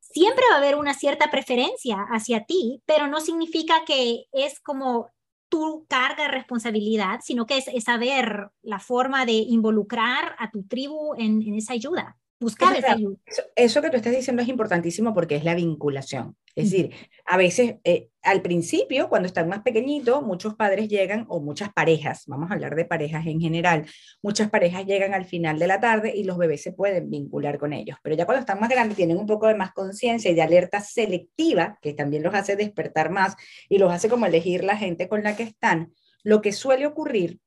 siempre 0.00 0.44
va 0.50 0.56
a 0.56 0.58
haber 0.58 0.76
una 0.76 0.94
cierta 0.94 1.30
preferencia 1.30 1.98
hacia 2.10 2.44
ti, 2.44 2.82
pero 2.84 3.06
no 3.06 3.20
significa 3.20 3.84
que 3.86 4.24
es 4.32 4.60
como 4.60 5.08
tu 5.48 5.86
carga 5.88 6.24
de 6.24 6.30
responsabilidad, 6.30 7.20
sino 7.22 7.46
que 7.46 7.58
es, 7.58 7.84
saber 7.84 8.50
la 8.62 8.78
forma 8.78 9.24
de 9.26 9.32
involucrar 9.32 10.36
a 10.38 10.50
tu 10.50 10.64
tribu 10.64 11.14
en 11.16 11.54
esa 11.54 11.72
ayuda 11.72 12.19
buscar 12.40 12.76
esa 12.76 12.92
ayuda. 12.92 13.16
Eso, 13.54 13.82
que 13.82 13.90
tú 13.90 13.96
estás 13.96 14.14
diciendo 14.14 14.42
es 14.42 14.48
importantísimo 14.48 15.12
porque 15.14 15.36
es 15.36 15.44
la 15.44 15.54
vinculación. 15.54 16.36
Es 16.56 16.70
decir, 16.70 16.92
a 17.26 17.36
veces 17.36 17.76
eh, 17.84 18.08
al 18.22 18.42
principio, 18.42 19.08
cuando 19.08 19.26
están 19.26 19.48
más 19.48 19.62
pequeñitos, 19.62 20.22
muchos 20.22 20.56
padres 20.56 20.88
llegan, 20.88 21.26
o 21.28 21.40
muchas 21.40 21.72
parejas, 21.72 22.24
vamos 22.26 22.50
a 22.50 22.54
hablar 22.54 22.74
de 22.74 22.84
parejas 22.84 23.26
en 23.26 23.40
general, 23.40 23.86
muchas 24.22 24.50
parejas 24.50 24.84
llegan 24.84 25.14
al 25.14 25.26
final 25.26 25.58
de 25.58 25.66
la 25.66 25.80
tarde 25.80 26.12
y 26.14 26.24
los 26.24 26.38
bebés 26.38 26.62
se 26.62 26.72
pueden 26.72 27.08
vincular 27.10 27.58
con 27.58 27.72
ellos. 27.72 27.98
Pero 28.02 28.16
ya 28.16 28.26
cuando 28.26 28.40
están 28.40 28.58
más 28.58 28.70
grandes, 28.70 28.96
tienen 28.96 29.18
un 29.18 29.26
poco 29.26 29.46
de 29.46 29.54
más 29.54 29.72
conciencia 29.72 30.30
y 30.30 30.34
de 30.34 30.42
alerta 30.42 30.80
selectiva, 30.80 31.78
que 31.80 31.94
también 31.94 32.22
los 32.22 32.34
hace 32.34 32.56
despertar 32.56 33.10
más 33.10 33.36
y 33.68 33.78
los 33.78 33.92
hace 33.92 34.08
como 34.08 34.26
elegir 34.26 34.64
la 34.64 34.76
gente 34.76 35.08
con 35.08 35.22
la 35.22 35.36
que 35.36 35.44
están. 35.44 35.92
Lo 36.22 36.40
que 36.40 36.52
suele 36.52 36.86
ocurrir 36.86 37.38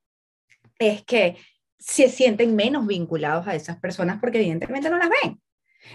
es 0.79 1.03
que 1.03 1.35
se 1.85 2.07
sienten 2.07 2.55
menos 2.55 2.87
vinculados 2.87 3.45
a 3.45 3.55
esas 3.55 3.77
personas 3.77 4.17
porque 4.21 4.37
evidentemente 4.37 4.89
no 4.89 4.97
las 4.97 5.09
ven. 5.21 5.41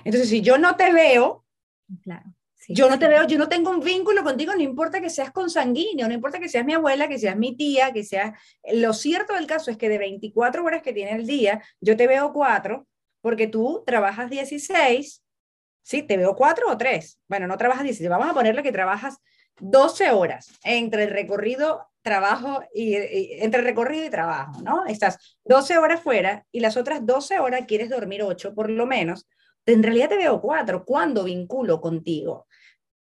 Entonces, 0.04 0.28
si 0.28 0.42
yo 0.42 0.58
no 0.58 0.76
te 0.76 0.92
veo, 0.92 1.46
claro, 2.02 2.26
yo 2.68 2.90
no 2.90 2.98
te 2.98 3.08
veo, 3.08 3.26
yo 3.26 3.38
no 3.38 3.48
tengo 3.48 3.70
un 3.70 3.80
vínculo 3.80 4.22
contigo, 4.22 4.54
no 4.54 4.60
importa 4.60 5.00
que 5.00 5.08
seas 5.08 5.30
consanguíneo, 5.30 6.06
no 6.06 6.12
importa 6.12 6.38
que 6.38 6.50
seas 6.50 6.66
mi 6.66 6.74
abuela, 6.74 7.08
que 7.08 7.18
seas 7.18 7.36
mi 7.36 7.56
tía, 7.56 7.90
que 7.92 8.04
seas... 8.04 8.38
Lo 8.70 8.92
cierto 8.92 9.32
del 9.32 9.46
caso 9.46 9.70
es 9.70 9.78
que 9.78 9.88
de 9.88 9.96
24 9.96 10.62
horas 10.62 10.82
que 10.82 10.92
tiene 10.92 11.12
el 11.12 11.26
día, 11.26 11.62
yo 11.80 11.96
te 11.96 12.06
veo 12.06 12.34
cuatro, 12.34 12.86
porque 13.22 13.46
tú 13.46 13.82
trabajas 13.86 14.28
16, 14.28 15.24
¿sí? 15.82 16.02
Te 16.02 16.18
veo 16.18 16.36
cuatro 16.36 16.70
o 16.70 16.76
tres. 16.76 17.18
Bueno, 17.28 17.46
no 17.46 17.56
trabajas 17.56 17.84
16, 17.84 18.10
vamos 18.10 18.28
a 18.28 18.34
ponerle 18.34 18.62
que 18.62 18.72
trabajas 18.72 19.16
12 19.60 20.10
horas 20.10 20.50
entre 20.64 21.04
el 21.04 21.10
recorrido 21.10 21.88
trabajo 22.02 22.62
y, 22.74 22.94
entre 23.42 23.62
recorrido 23.62 24.06
y 24.06 24.10
trabajo, 24.10 24.60
¿no? 24.62 24.86
Estás 24.86 25.38
12 25.44 25.78
horas 25.78 26.00
fuera 26.00 26.44
y 26.52 26.60
las 26.60 26.76
otras 26.76 27.04
12 27.04 27.38
horas 27.38 27.62
quieres 27.66 27.90
dormir 27.90 28.22
8 28.22 28.54
por 28.54 28.70
lo 28.70 28.86
menos. 28.86 29.28
En 29.66 29.82
realidad 29.82 30.08
te 30.08 30.16
veo 30.16 30.40
4. 30.40 30.84
¿Cuándo 30.84 31.24
vinculo 31.24 31.80
contigo? 31.80 32.46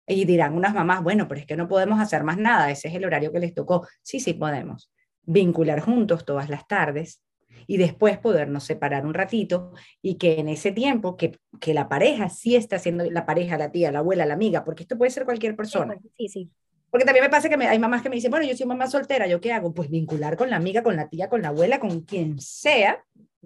Y 0.06 0.26
dirán 0.26 0.54
unas 0.56 0.74
mamás, 0.74 1.04
bueno, 1.04 1.28
pero 1.28 1.42
es 1.42 1.48
que 1.48 1.58
no 1.58 1.68
podemos 1.68 2.00
hacer 2.00 2.24
más 2.24 2.38
nada, 2.38 2.72
ese 2.72 2.88
es 2.88 2.96
el 2.96 3.06
horario 3.06 3.32
que 3.32 3.40
les 3.40 3.54
tocó. 3.54 3.88
Sí, 4.02 4.20
sí 4.20 4.34
podemos. 4.34 4.92
Vincular 5.24 5.82
juntos 5.82 6.26
todas 6.26 6.50
las 6.50 6.68
tardes 6.68 7.22
y 7.68 7.78
después 7.78 8.18
podernos 8.18 8.64
separar 8.64 9.06
un 9.06 9.14
ratito 9.14 9.74
y 10.02 10.16
que 10.16 10.40
en 10.40 10.50
ese 10.50 10.72
tiempo 10.72 11.18
que, 11.18 11.38
que 11.60 11.74
la 11.74 11.90
pareja 11.90 12.30
sí 12.30 12.56
está 12.56 12.78
haciendo, 12.78 13.04
la 13.12 13.26
pareja, 13.26 13.58
la 13.58 13.72
tía, 13.72 13.92
la 13.92 14.00
abuela, 14.00 14.26
la 14.26 14.34
amiga, 14.34 14.64
porque 14.64 14.84
esto 14.84 14.98
puede 14.98 15.12
ser 15.12 15.26
cualquier 15.26 15.56
persona. 15.56 15.98
Sí, 16.18 16.30
sí. 16.30 16.50
Porque 16.90 17.06
también 17.06 17.26
me 17.26 17.30
pasa 17.30 17.50
que 17.50 17.56
hay 17.56 17.80
mamás 17.80 18.02
que 18.02 18.10
me 18.10 18.16
dicen, 18.16 18.32
bueno, 18.32 18.46
yo 18.46 18.56
soy 18.56 18.66
mamá 18.66 18.88
soltera, 18.88 19.28
¿yo 19.28 19.42
qué 19.42 19.52
hago? 19.52 19.74
Pues 19.74 19.90
vincular 19.90 20.38
con 20.38 20.50
la 20.50 20.56
amiga, 20.56 20.84
con 20.84 20.96
la 20.96 21.10
tía, 21.10 21.28
con 21.28 21.42
la 21.42 21.50
abuela, 21.50 21.80
con 21.80 22.02
quien 22.02 22.40
sea, 22.40 23.04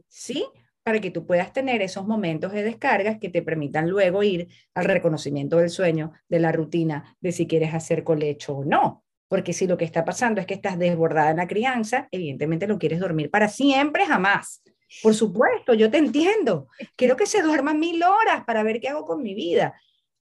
¿sí? 0.07 0.45
Para 0.83 0.99
que 0.99 1.09
tú 1.09 1.25
puedas 1.25 1.51
tener 1.51 1.81
esos 1.81 2.05
momentos 2.05 2.51
de 2.51 2.63
descargas 2.63 3.17
que 3.17 3.29
te 3.29 3.41
permitan 3.41 3.89
luego 3.89 4.21
ir 4.21 4.47
al 4.75 4.85
reconocimiento 4.85 5.57
del 5.57 5.69
sueño, 5.71 6.11
de 6.29 6.39
la 6.39 6.51
rutina, 6.51 7.17
de 7.19 7.31
si 7.31 7.47
quieres 7.47 7.73
hacer 7.73 8.03
colecho 8.03 8.57
o 8.57 8.63
no. 8.65 9.03
Porque 9.31 9.53
si 9.53 9.65
lo 9.65 9.77
que 9.77 9.85
está 9.85 10.03
pasando 10.03 10.41
es 10.41 10.45
que 10.45 10.55
estás 10.55 10.77
desbordada 10.77 11.31
en 11.31 11.37
la 11.37 11.47
crianza, 11.47 12.09
evidentemente 12.11 12.67
lo 12.67 12.77
quieres 12.77 12.99
dormir 12.99 13.31
para 13.31 13.47
siempre, 13.47 14.05
jamás. 14.05 14.61
Por 15.01 15.15
supuesto, 15.15 15.73
yo 15.73 15.89
te 15.89 15.99
entiendo. 15.99 16.67
Quiero 16.97 17.15
que 17.15 17.25
se 17.25 17.41
duerma 17.41 17.73
mil 17.73 18.03
horas 18.03 18.43
para 18.45 18.61
ver 18.61 18.81
qué 18.81 18.89
hago 18.89 19.05
con 19.05 19.23
mi 19.23 19.33
vida. 19.33 19.73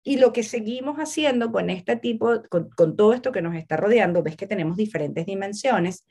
Y 0.03 0.17
lo 0.17 0.33
que 0.33 0.43
seguimos 0.43 0.97
haciendo 0.97 1.49
con 1.49 1.69
este 1.69 1.95
tipo, 1.95 2.41
con, 2.49 2.69
con 2.71 2.97
todo 2.97 3.13
esto 3.13 3.31
que 3.31 3.41
nos 3.41 3.55
está 3.55 3.77
rodeando, 3.77 4.21
ves 4.21 4.35
que 4.35 4.47
tenemos 4.47 4.75
diferentes 4.75 5.25
dimensiones, 5.25 6.05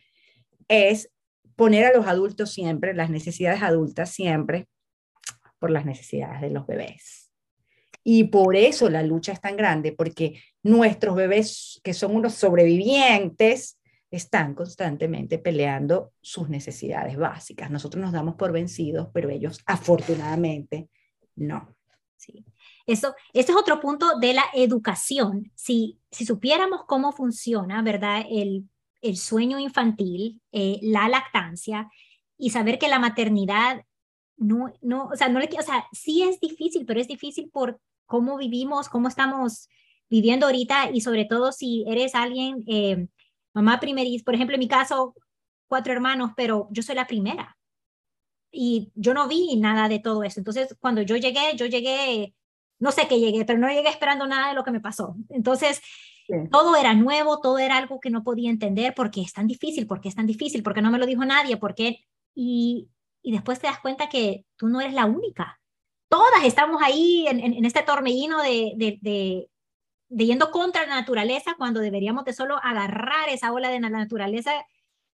es 0.66 1.10
poner 1.56 1.84
a 1.84 1.92
los 1.94 2.06
adultos 2.06 2.54
siempre, 2.54 2.94
las 2.94 3.10
necesidades 3.10 3.62
adultas 3.62 4.08
siempre, 4.08 4.66
por 5.58 5.70
las 5.70 5.84
necesidades 5.84 6.40
de 6.40 6.48
los 6.48 6.66
bebés. 6.66 7.27
Y 8.10 8.24
por 8.24 8.56
eso 8.56 8.88
la 8.88 9.02
lucha 9.02 9.32
es 9.32 9.40
tan 9.42 9.54
grande, 9.54 9.92
porque 9.92 10.40
nuestros 10.62 11.14
bebés, 11.14 11.78
que 11.84 11.92
son 11.92 12.16
unos 12.16 12.32
sobrevivientes, 12.32 13.78
están 14.10 14.54
constantemente 14.54 15.36
peleando 15.36 16.14
sus 16.22 16.48
necesidades 16.48 17.18
básicas. 17.18 17.70
Nosotros 17.70 18.02
nos 18.02 18.14
damos 18.14 18.36
por 18.36 18.50
vencidos, 18.50 19.08
pero 19.12 19.28
ellos 19.28 19.60
afortunadamente 19.66 20.88
no. 21.36 21.76
Sí. 22.16 22.46
Eso, 22.86 23.14
ese 23.34 23.52
es 23.52 23.58
otro 23.58 23.78
punto 23.78 24.18
de 24.18 24.32
la 24.32 24.44
educación. 24.54 25.52
Si, 25.54 25.98
si 26.10 26.24
supiéramos 26.24 26.84
cómo 26.86 27.12
funciona, 27.12 27.82
¿verdad? 27.82 28.24
El, 28.30 28.70
el 29.02 29.18
sueño 29.18 29.58
infantil, 29.58 30.40
eh, 30.50 30.78
la 30.80 31.10
lactancia 31.10 31.90
y 32.38 32.48
saber 32.48 32.78
que 32.78 32.88
la 32.88 33.00
maternidad 33.00 33.82
no, 34.38 34.72
no, 34.80 35.08
o 35.08 35.16
sea, 35.16 35.28
no 35.28 35.40
le, 35.40 35.50
o 35.58 35.62
sea, 35.62 35.86
sí 35.92 36.22
es 36.22 36.40
difícil, 36.40 36.86
pero 36.86 37.00
es 37.00 37.08
difícil 37.08 37.50
por 37.50 37.78
cómo 38.08 38.36
vivimos, 38.36 38.88
cómo 38.88 39.06
estamos 39.06 39.68
viviendo 40.10 40.46
ahorita 40.46 40.90
y 40.90 41.00
sobre 41.00 41.26
todo 41.26 41.52
si 41.52 41.84
eres 41.86 42.16
alguien, 42.16 42.64
eh, 42.66 43.06
mamá 43.54 43.78
primeriza, 43.78 44.24
por 44.24 44.34
ejemplo, 44.34 44.56
en 44.56 44.60
mi 44.60 44.68
caso, 44.68 45.14
cuatro 45.68 45.92
hermanos, 45.92 46.32
pero 46.36 46.66
yo 46.72 46.82
soy 46.82 46.96
la 46.96 47.06
primera 47.06 47.56
y 48.50 48.90
yo 48.96 49.14
no 49.14 49.28
vi 49.28 49.56
nada 49.56 49.88
de 49.88 50.00
todo 50.00 50.24
eso. 50.24 50.40
Entonces, 50.40 50.74
cuando 50.80 51.02
yo 51.02 51.16
llegué, 51.16 51.54
yo 51.54 51.66
llegué 51.66 52.34
no 52.78 52.92
sé 52.92 53.08
qué 53.08 53.18
llegué, 53.18 53.44
pero 53.44 53.58
no 53.58 53.68
llegué 53.68 53.88
esperando 53.88 54.26
nada 54.26 54.48
de 54.48 54.54
lo 54.54 54.64
que 54.64 54.70
me 54.70 54.80
pasó. 54.80 55.16
Entonces, 55.30 55.80
todo 56.50 56.76
era 56.76 56.94
nuevo, 56.94 57.40
todo 57.40 57.58
era 57.58 57.76
algo 57.76 58.00
que 58.00 58.10
no 58.10 58.22
podía 58.22 58.50
entender 58.50 58.94
porque 58.94 59.20
es 59.22 59.32
tan 59.32 59.46
difícil, 59.46 59.86
porque 59.86 60.08
es 60.08 60.14
tan 60.14 60.26
difícil, 60.26 60.62
porque 60.62 60.82
no 60.82 60.90
me 60.90 60.98
lo 60.98 61.06
dijo 61.06 61.24
nadie, 61.24 61.56
porque... 61.56 62.04
Y, 62.34 62.88
y 63.22 63.32
después 63.32 63.58
te 63.58 63.66
das 63.66 63.80
cuenta 63.80 64.08
que 64.08 64.44
tú 64.56 64.68
no 64.68 64.80
eres 64.80 64.94
la 64.94 65.06
única. 65.06 65.60
Todas 66.08 66.44
estamos 66.44 66.82
ahí 66.82 67.26
en, 67.28 67.64
este 67.64 67.82
torbellino 67.82 68.42
de, 68.42 68.72
de, 68.76 68.98
de, 69.02 69.50
de, 70.08 70.26
yendo 70.26 70.50
contra 70.50 70.86
la 70.86 70.94
naturaleza 70.94 71.54
cuando 71.58 71.80
deberíamos 71.80 72.24
de 72.24 72.32
solo 72.32 72.56
agarrar 72.62 73.28
esa 73.28 73.52
ola 73.52 73.68
de 73.68 73.80
la 73.80 73.90
naturaleza, 73.90 74.52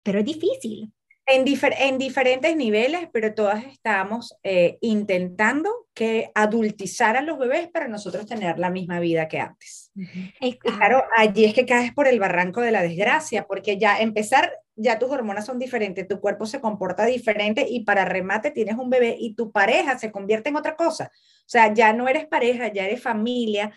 pero 0.03 0.19
es 0.19 0.25
difícil. 0.25 0.91
En, 1.29 1.45
en, 1.45 1.97
diferentes 1.97 2.55
niveles, 2.55 3.07
pero 3.11 3.33
todas 3.33 3.63
estamos 3.65 4.35
eh, 4.43 4.77
intentando 4.81 5.69
que 5.93 6.31
adultizar 6.33 7.17
a 7.17 7.21
los 7.21 7.37
bebés 7.37 7.67
para 7.67 7.87
nosotros 7.87 8.25
tener 8.25 8.57
la 8.57 8.69
misma 8.69 8.99
vida 8.99 9.27
que 9.27 9.39
antes. 9.39 9.91
Y 10.39 10.57
claro, 10.57 11.03
allí 11.17 11.45
es 11.45 11.53
que 11.53 11.65
caes 11.65 11.93
por 11.93 12.07
el 12.07 12.19
barranco 12.19 12.61
de 12.61 12.71
la 12.71 12.81
desgracia, 12.81 13.45
porque 13.45 13.77
ya 13.77 13.99
empezar, 13.99 14.51
ya 14.75 14.97
tus 14.97 15.09
hormonas 15.11 15.45
son 15.45 15.59
diferentes, 15.59 16.07
tu 16.07 16.21
cuerpo 16.21 16.45
se 16.45 16.61
comporta 16.61 17.05
diferente 17.05 17.65
y 17.69 17.83
para 17.83 18.05
remate 18.05 18.51
tienes 18.51 18.75
un 18.75 18.89
bebé 18.89 19.17
y 19.19 19.35
tu 19.35 19.51
pareja 19.51 19.99
se 19.99 20.11
convierte 20.11 20.49
en 20.49 20.55
otra 20.55 20.75
cosa. 20.75 21.11
O 21.13 21.49
sea, 21.49 21.73
ya 21.73 21.91
no 21.91 22.07
eres 22.07 22.27
pareja, 22.27 22.71
ya 22.71 22.85
eres 22.85 23.01
familia. 23.01 23.73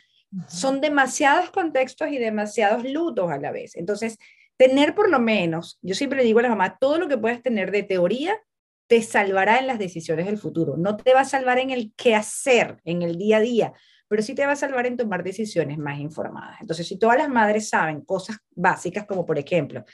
Son 0.49 0.81
demasiados 0.81 1.51
contextos 1.51 2.09
y 2.11 2.19
demasiados 2.19 2.85
lutos 2.85 3.31
a 3.31 3.39
la 3.39 3.51
vez. 3.51 3.75
Entonces, 3.75 4.17
tener 4.69 4.95
por 4.95 5.11
lo 5.11 5.19
menos, 5.19 5.81
yo 5.83 5.97
siempre 5.97 6.23
digo 6.23 6.39
a 6.39 6.43
la 6.43 6.49
mamá, 6.51 6.79
todo 6.79 6.97
lo 6.97 7.09
que 7.09 7.19
puedas 7.19 7.43
tener 7.43 7.73
de 7.73 7.83
teoría 7.83 8.39
te 8.87 9.03
salvará 9.03 9.59
en 9.59 9.67
las 9.67 9.81
decisiones 9.81 10.27
del 10.27 10.39
futuro. 10.39 10.77
No 10.77 10.97
te 10.97 11.15
va 11.15 11.23
a 11.23 11.25
salvar 11.25 11.59
en 11.59 11.71
el 11.71 11.93
qué 11.97 12.15
hacer, 12.15 12.81
en 12.85 13.03
el 13.03 13.19
día 13.19 13.39
a 13.39 13.41
día, 13.41 13.73
pero 14.07 14.23
sí 14.23 14.37
te 14.37 14.47
va 14.47 14.53
a 14.53 14.57
salvar 14.57 14.87
en 14.87 14.97
tomar 14.97 15.25
decisiones 15.25 15.79
más 15.79 15.99
informadas. 15.99 16.61
Entonces, 16.61 16.87
si 16.87 16.97
todas 16.97 17.19
las 17.19 17.29
madres 17.29 17.71
saben 17.71 18.03
cosas 18.03 18.37
básicas 18.55 19.05
como, 19.05 19.27
por 19.27 19.37
ejemplo, 19.37 19.85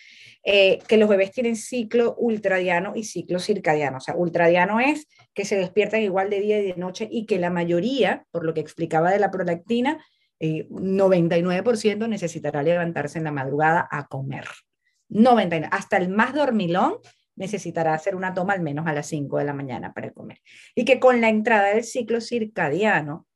eh, 0.44 0.81
que 0.87 0.98
los 0.98 1.09
bebés 1.09 1.31
tienen 1.31 1.57
ciclo 1.57 2.14
ultradiano 2.18 2.92
y 2.94 3.04
ciclo 3.04 3.38
circadiano. 3.38 3.96
O 3.96 4.00
sea, 4.00 4.16
ultradiano 4.16 4.81
es 4.81 5.09
que 5.33 5.46
se 5.46 5.57
despiertan 5.57 6.02
igual 6.02 6.28
de 6.28 6.40
día 6.40 6.59
y 6.59 6.66
de 6.66 6.76
noche 6.76 7.09
y 7.11 7.24
que 7.24 7.38
la 7.38 7.48
mayoría, 7.48 8.26
por 8.33 8.44
lo 8.44 8.52
que 8.52 8.61
explicaba 8.61 9.11
de 9.12 9.18
la 9.18 9.31
prolactina, 9.31 10.04
99% 10.40 12.05
eh, 12.05 12.09
necesitará 12.09 12.62
levantarse 12.62 13.18
en 13.18 13.24
la 13.24 13.33
madrugada 13.33 13.88
a 13.90 14.07
comer. 14.07 14.46
99, 15.09 15.68
hasta 15.72 15.96
el 15.96 16.09
más 16.09 16.35
dormilón 16.35 16.98
necesitará 17.37 17.94
hacer 17.94 18.16
una 18.16 18.35
toma 18.35 18.53
al 18.53 18.61
menos 18.61 18.87
a 18.87 18.92
las 18.92 19.07
5 19.07 19.38
de 19.38 19.44
la 19.44 19.55
mañana 19.55 19.92
para 19.94 20.11
comer. 20.12 20.38
Y 20.74 20.85
que 20.85 20.98
con 20.98 21.20
la 21.20 21.29
entrada 21.29 21.68
del 21.68 21.85
ciclo 21.85 22.20
circadiano, 22.20 23.27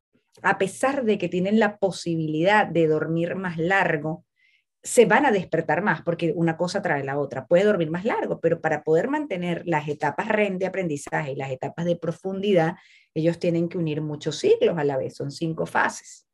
a 0.42 0.58
pesar 0.58 1.04
de 1.04 1.18
que 1.18 1.28
tienen 1.28 1.58
la 1.58 1.78
posibilidad 1.78 2.66
de 2.66 2.88
dormir 2.88 3.36
más 3.36 3.58
largo, 3.58 4.24
se 4.82 5.06
van 5.06 5.24
a 5.24 5.30
despertar 5.30 5.82
más 5.82 6.02
porque 6.02 6.32
una 6.34 6.56
cosa 6.56 6.82
trae 6.82 7.04
la 7.04 7.18
otra. 7.18 7.46
Puede 7.46 7.64
dormir 7.64 7.90
más 7.90 8.04
largo, 8.04 8.40
pero 8.40 8.60
para 8.60 8.82
poder 8.82 9.08
mantener 9.08 9.62
las 9.64 9.88
etapas 9.88 10.26
de 10.28 10.66
aprendizaje 10.66 11.32
y 11.32 11.36
las 11.36 11.52
etapas 11.52 11.84
de 11.84 11.96
profundidad, 11.96 12.74
ellos 13.14 13.38
tienen 13.38 13.68
que 13.68 13.78
unir 13.78 14.00
muchos 14.00 14.38
ciclos 14.38 14.76
a 14.76 14.84
la 14.84 14.96
vez, 14.96 15.14
son 15.14 15.30
cinco 15.30 15.66
fases. 15.66 16.26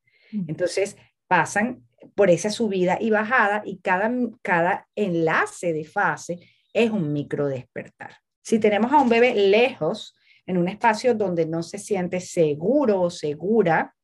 Entonces 0.47 0.97
pasan 1.27 1.83
por 2.15 2.29
esa 2.29 2.49
subida 2.49 2.97
y 2.99 3.09
bajada 3.09 3.61
y 3.65 3.79
cada, 3.79 4.11
cada 4.41 4.87
enlace 4.95 5.73
de 5.73 5.85
fase 5.85 6.39
es 6.73 6.91
un 6.91 7.13
micro 7.13 7.47
despertar. 7.47 8.17
Si 8.41 8.59
tenemos 8.59 8.91
a 8.91 9.01
un 9.01 9.09
bebé 9.09 9.35
lejos, 9.35 10.15
en 10.45 10.57
un 10.57 10.67
espacio 10.67 11.13
donde 11.13 11.45
no 11.45 11.61
se 11.61 11.77
siente 11.77 12.19
seguro 12.19 13.01
o 13.01 13.09
segura, 13.11 13.95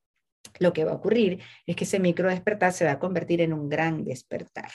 lo 0.59 0.73
que 0.73 0.83
va 0.83 0.91
a 0.91 0.95
ocurrir 0.95 1.39
es 1.65 1.75
que 1.75 1.85
ese 1.85 1.99
micro 1.99 2.29
despertar 2.29 2.71
se 2.71 2.85
va 2.85 2.91
a 2.91 2.99
convertir 2.99 3.41
en 3.41 3.51
un 3.51 3.67
gran 3.67 4.03
despertar. 4.03 4.69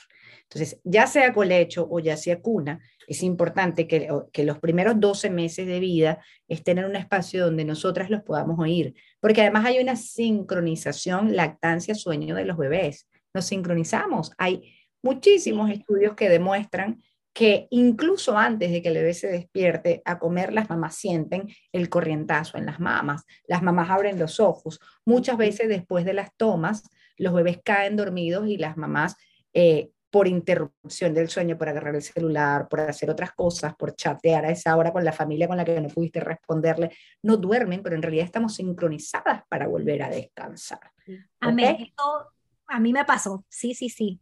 Entonces, 0.53 0.81
ya 0.83 1.07
sea 1.07 1.33
colecho 1.33 1.87
o 1.89 2.01
ya 2.01 2.17
sea 2.17 2.41
cuna, 2.41 2.81
es 3.07 3.23
importante 3.23 3.87
que, 3.87 4.09
que, 4.33 4.45
los 4.45 4.59
primeros 4.59 4.99
12 4.99 5.31
meses 5.31 5.67
de 5.67 5.79
vida 5.79 6.19
estén 6.49 6.79
en 6.79 6.87
un 6.87 6.97
espacio 6.97 7.45
donde 7.45 7.65
nosotras 7.65 8.11
los 8.11 8.23
podamos 8.23 8.59
oír, 8.59 8.95
porque 9.21 9.43
además 9.43 9.65
hay 9.67 9.79
una 9.79 9.95
sincronización 9.95 11.37
lactancia-sueño 11.37 12.35
de 12.35 12.45
los 12.45 12.57
bebés. 12.57 13.09
Nos 13.33 13.45
sincronizamos. 13.45 14.33
Hay 14.39 14.75
muchísimos 15.03 15.71
estudios 15.71 16.15
que 16.15 16.29
demuestran 16.29 17.01
que 17.33 17.69
incluso 17.71 18.37
antes 18.37 18.73
de 18.73 18.83
que 18.83 18.89
el 18.89 18.95
bebé 18.95 19.15
se 19.15 19.29
despierte 19.29 20.03
a 20.05 20.19
comer, 20.19 20.53
las 20.53 20.69
mamás 20.69 20.97
sienten 20.97 21.49
el 21.73 21.89
corrientazo 21.89 22.59
en 22.59 22.67
las 22.67 22.81
mamas, 22.81 23.25
las 23.47 23.63
mamás 23.63 23.89
abren 23.89 24.19
los 24.19 24.41
ojos. 24.41 24.81
Muchas 25.05 25.37
veces 25.37 25.69
después 25.69 26.05
de 26.05 26.15
las 26.15 26.35
tomas, 26.37 26.91
los 27.17 27.33
bebés 27.33 27.61
caen 27.65 27.97
dormidos 27.97 28.49
y 28.49 28.57
las 28.57 28.77
mamás, 28.77 29.17
eh, 29.53 29.91
por 30.11 30.27
interrupción 30.27 31.15
del 31.15 31.29
sueño, 31.29 31.57
por 31.57 31.69
agarrar 31.69 31.95
el 31.95 32.03
celular, 32.03 32.69
por 32.69 32.81
hacer 32.81 33.11
otras 33.11 33.33
cosas, 33.33 33.75
por 33.77 33.95
chatear 33.95 34.45
a 34.45 34.51
esa 34.51 34.77
hora 34.77 34.93
con 34.93 35.05
la 35.05 35.13
familia 35.13 35.47
con 35.47 35.57
la 35.57 35.65
que 35.65 35.81
no 35.81 35.89
pudiste 35.89 36.21
responderle, 36.21 36.91
no 37.23 37.37
duermen, 37.37 37.83
pero 37.83 37.97
en 37.97 38.03
realidad 38.03 38.25
estamos 38.25 38.55
sincronizadas 38.55 39.43
para 39.49 39.69
volver 39.69 40.03
a 40.03 40.11
descansar. 40.11 40.81
Esto 41.07 42.33
a 42.67 42.81
mí 42.81 42.93
me 42.93 43.05
pasó, 43.05 43.45
sí, 43.49 43.75
sí, 43.75 43.89
sí 43.89 44.21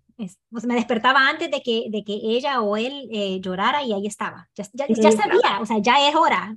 me 0.64 0.74
despertaba 0.74 1.28
antes 1.28 1.50
de 1.50 1.62
que, 1.62 1.86
de 1.90 2.02
que 2.04 2.14
ella 2.14 2.60
o 2.60 2.76
él 2.76 3.08
eh, 3.12 3.40
llorara 3.40 3.82
y 3.82 3.92
ahí 3.92 4.06
estaba. 4.06 4.48
Ya, 4.54 4.64
ya, 4.72 5.12
sabía, 5.12 5.60
o 5.60 5.66
sea, 5.66 5.78
ya 5.78 6.08
es 6.08 6.14
hora. 6.14 6.56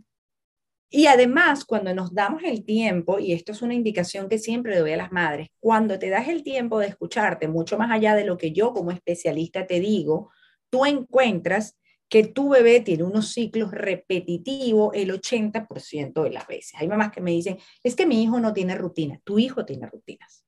Y 0.94 1.06
además, 1.08 1.64
cuando 1.64 1.94
nos 1.96 2.14
damos 2.14 2.44
el 2.44 2.66
tiempo, 2.66 3.18
y 3.18 3.32
esto 3.32 3.54
es 3.54 3.62
una 3.62 3.74
indicación 3.74 4.28
que 4.28 4.38
siempre 4.38 4.78
doy 4.78 4.92
a 4.92 4.98
las 4.98 5.14
madres, 5.14 5.48
cuando 5.62 5.98
te 5.98 6.10
das 6.10 6.28
el 6.28 6.44
tiempo 6.44 6.80
de 6.80 6.88
escucharte, 6.88 7.48
mucho 7.48 7.78
más 7.78 7.92
allá 7.92 8.14
de 8.14 8.26
lo 8.26 8.38
que 8.38 8.52
yo 8.52 8.74
como 8.74 8.92
especialista 8.92 9.66
te 9.66 9.80
digo, 9.80 10.32
tú 10.70 10.86
encuentras 10.86 11.78
que 12.10 12.28
tu 12.28 12.50
bebé 12.50 12.82
tiene 12.82 13.04
unos 13.04 13.32
ciclos 13.32 13.72
repetitivos 13.72 14.92
el 14.94 15.12
80% 15.12 16.24
de 16.24 16.30
las 16.30 16.46
veces. 16.46 16.74
Hay 16.76 16.90
mamás 16.90 17.14
que 17.14 17.22
me 17.22 17.32
dicen, 17.32 17.58
es 17.84 17.96
que 17.96 18.06
mi 18.06 18.22
hijo 18.22 18.42
no 18.42 18.52
tiene 18.52 18.76
rutina, 18.76 19.22
tu 19.24 19.40
hijo 19.40 19.64
tiene 19.64 19.88
rutinas. 19.88 20.44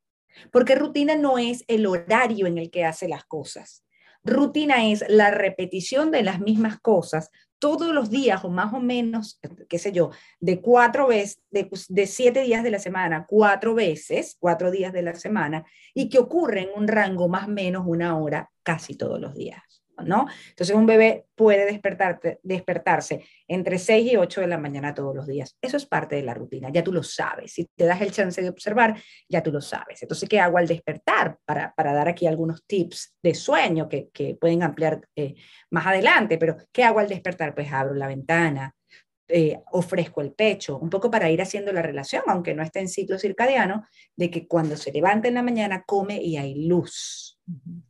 Porque 0.51 0.75
rutina 0.75 1.15
no 1.15 1.37
es 1.37 1.63
el 1.69 1.85
horario 1.85 2.47
en 2.47 2.57
el 2.57 2.69
que 2.69 2.83
hace 2.83 3.07
las 3.07 3.23
cosas. 3.23 3.85
Rutina 4.25 4.89
es 4.89 5.05
la 5.07 5.31
repetición 5.31 6.11
de 6.11 6.23
las 6.23 6.41
mismas 6.41 6.81
cosas 6.81 7.29
todos 7.63 7.93
los 7.93 8.09
días 8.09 8.43
o 8.43 8.49
más 8.49 8.73
o 8.73 8.81
menos, 8.81 9.39
qué 9.69 9.79
sé 9.79 9.93
yo, 9.93 10.11
de 10.41 10.59
cuatro 10.59 11.07
veces, 11.07 11.41
de, 11.49 11.69
de, 11.87 12.07
siete 12.07 12.41
días 12.41 12.61
de 12.61 12.71
la 12.71 12.79
semana, 12.79 13.25
cuatro 13.25 13.73
veces, 13.73 14.35
cuatro 14.37 14.69
días 14.69 14.91
de 14.91 15.01
la 15.01 15.15
semana, 15.15 15.63
y 15.93 16.09
que 16.09 16.19
ocurre 16.19 16.63
en 16.63 16.69
un 16.75 16.89
rango 16.89 17.29
más 17.29 17.47
o 17.47 17.51
menos 17.51 17.85
una 17.87 18.17
hora 18.17 18.51
casi 18.63 18.97
todos 18.97 19.17
los 19.17 19.33
días. 19.33 19.82
¿No? 20.05 20.27
Entonces 20.49 20.75
un 20.75 20.85
bebé 20.85 21.25
puede 21.35 21.65
despertarse 22.43 23.25
entre 23.47 23.77
6 23.77 24.13
y 24.13 24.15
8 24.17 24.41
de 24.41 24.47
la 24.47 24.57
mañana 24.57 24.93
todos 24.93 25.15
los 25.15 25.27
días. 25.27 25.57
Eso 25.61 25.77
es 25.77 25.85
parte 25.85 26.15
de 26.15 26.23
la 26.23 26.33
rutina, 26.33 26.69
ya 26.71 26.83
tú 26.83 26.91
lo 26.91 27.03
sabes. 27.03 27.53
Si 27.53 27.65
te 27.75 27.85
das 27.85 28.01
el 28.01 28.11
chance 28.11 28.41
de 28.41 28.49
observar, 28.49 28.95
ya 29.29 29.41
tú 29.41 29.51
lo 29.51 29.61
sabes. 29.61 30.01
Entonces, 30.01 30.27
¿qué 30.27 30.39
hago 30.39 30.57
al 30.57 30.67
despertar? 30.67 31.37
Para, 31.45 31.73
dar 31.75 32.07
aquí 32.07 32.27
algunos 32.27 32.65
tips 32.65 33.15
de 33.21 33.35
sueño 33.35 33.87
que, 33.87 34.09
pueden 34.39 34.63
ampliar 34.63 35.01
eh, 35.15 35.35
más 35.69 35.85
adelante, 35.85 36.37
pero 36.37 36.57
¿qué 36.71 36.83
hago 36.83 36.99
al 36.99 37.07
despertar? 37.07 37.53
Pues 37.53 37.71
abro 37.71 37.93
la 37.93 38.07
ventana, 38.07 38.73
eh, 39.27 39.59
ofrezco 39.71 40.21
el 40.21 40.33
pecho, 40.33 40.77
un 40.77 40.89
poco 40.89 41.09
para 41.09 41.29
ir 41.29 41.41
haciendo 41.41 41.71
la 41.71 41.81
relación, 41.81 42.23
aunque 42.27 42.53
no 42.53 42.63
esté 42.63 42.79
en 42.79 42.89
ciclo 42.89 43.17
circadiano, 43.17 43.83
de 44.15 44.29
que 44.29 44.47
cuando 44.47 44.75
se 44.75 44.91
levanta 44.91 45.27
en 45.27 45.35
la 45.35 45.43
mañana 45.43 45.83
come 45.85 46.21
y 46.21 46.37
hay 46.37 46.67
luz 46.67 47.32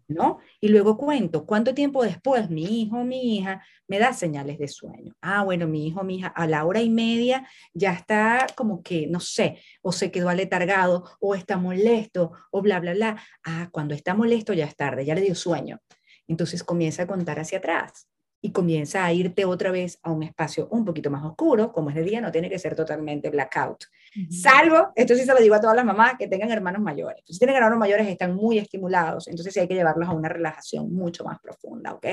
¿no? 0.08 0.40
Y 0.60 0.70
luego 0.70 0.98
cuento, 0.98 1.46
¿cuánto 1.46 1.74
tiempo 1.74 2.04
después 2.04 2.50
mi 2.50 2.82
hijo 2.82 3.00
o 3.00 3.04
mi 3.04 3.38
hija 3.38 3.64
me 3.88 4.00
da 4.00 4.14
señales 4.14 4.58
de 4.58 4.68
sueño? 4.68 5.14
Ah, 5.22 5.44
bueno, 5.44 5.68
mi 5.68 5.88
hijo 5.88 6.02
o 6.02 6.04
mi 6.04 6.18
hija 6.18 6.28
a 6.28 6.48
la 6.48 6.66
hora 6.66 6.82
y 6.82 6.90
media 6.90 7.48
ya 7.74 7.94
está 7.94 8.48
como 8.56 8.82
que, 8.84 9.08
no 9.08 9.20
sé, 9.20 9.60
o 9.82 9.92
se 9.92 10.12
quedó 10.12 10.30
aletargado, 10.30 11.06
o 11.20 11.36
está 11.36 11.58
molesto, 11.58 12.32
o 12.52 12.62
bla, 12.62 12.80
bla, 12.80 12.94
bla. 12.94 13.24
Ah, 13.44 13.70
cuando 13.72 13.94
está 13.96 14.14
molesto 14.14 14.54
ya 14.54 14.66
es 14.66 14.76
tarde, 14.76 15.06
ya 15.06 15.16
le 15.16 15.22
dio 15.22 15.36
sueño. 15.36 15.80
Entonces 16.28 16.64
comienza 16.64 17.04
a 17.04 17.08
contar 17.08 17.40
hacia 17.40 17.60
atrás 17.60 18.08
y 18.46 18.52
comienza 18.52 19.06
a 19.06 19.14
irte 19.14 19.46
otra 19.46 19.72
vez 19.72 20.00
a 20.04 20.12
un 20.12 20.22
espacio 20.22 20.68
un 20.70 20.84
poquito 20.84 21.10
más 21.10 21.24
oscuro, 21.24 21.72
como 21.72 21.90
es 21.90 21.96
de 21.96 22.04
día, 22.04 22.20
no 22.20 22.30
tiene 22.30 22.50
que 22.50 22.60
ser 22.60 22.76
totalmente 22.76 23.30
blackout. 23.30 23.86
Salvo, 24.30 24.92
esto 24.98 25.16
sí 25.16 25.24
se 25.24 25.34
lo 25.34 25.40
digo 25.40 25.56
a 25.56 25.62
todas 25.62 25.78
las 25.78 25.86
mamás 25.86 26.16
que 26.20 26.28
tengan 26.28 26.52
hermanos 26.52 26.82
mayores. 26.82 27.24
Si 27.26 27.40
tienen 27.40 27.56
hermanos 27.56 27.80
mayores 27.80 28.06
están 28.06 28.36
muy 28.36 28.58
estimulados, 28.58 29.30
entonces 29.30 29.54
sí 29.54 29.62
hay 29.62 29.68
que 29.70 29.76
llevarlos 29.76 30.10
a 30.10 30.12
una 30.12 30.28
relajación 30.28 30.94
mucho 30.94 31.24
más 31.24 31.40
profunda, 31.40 31.94
¿ok? 31.94 32.06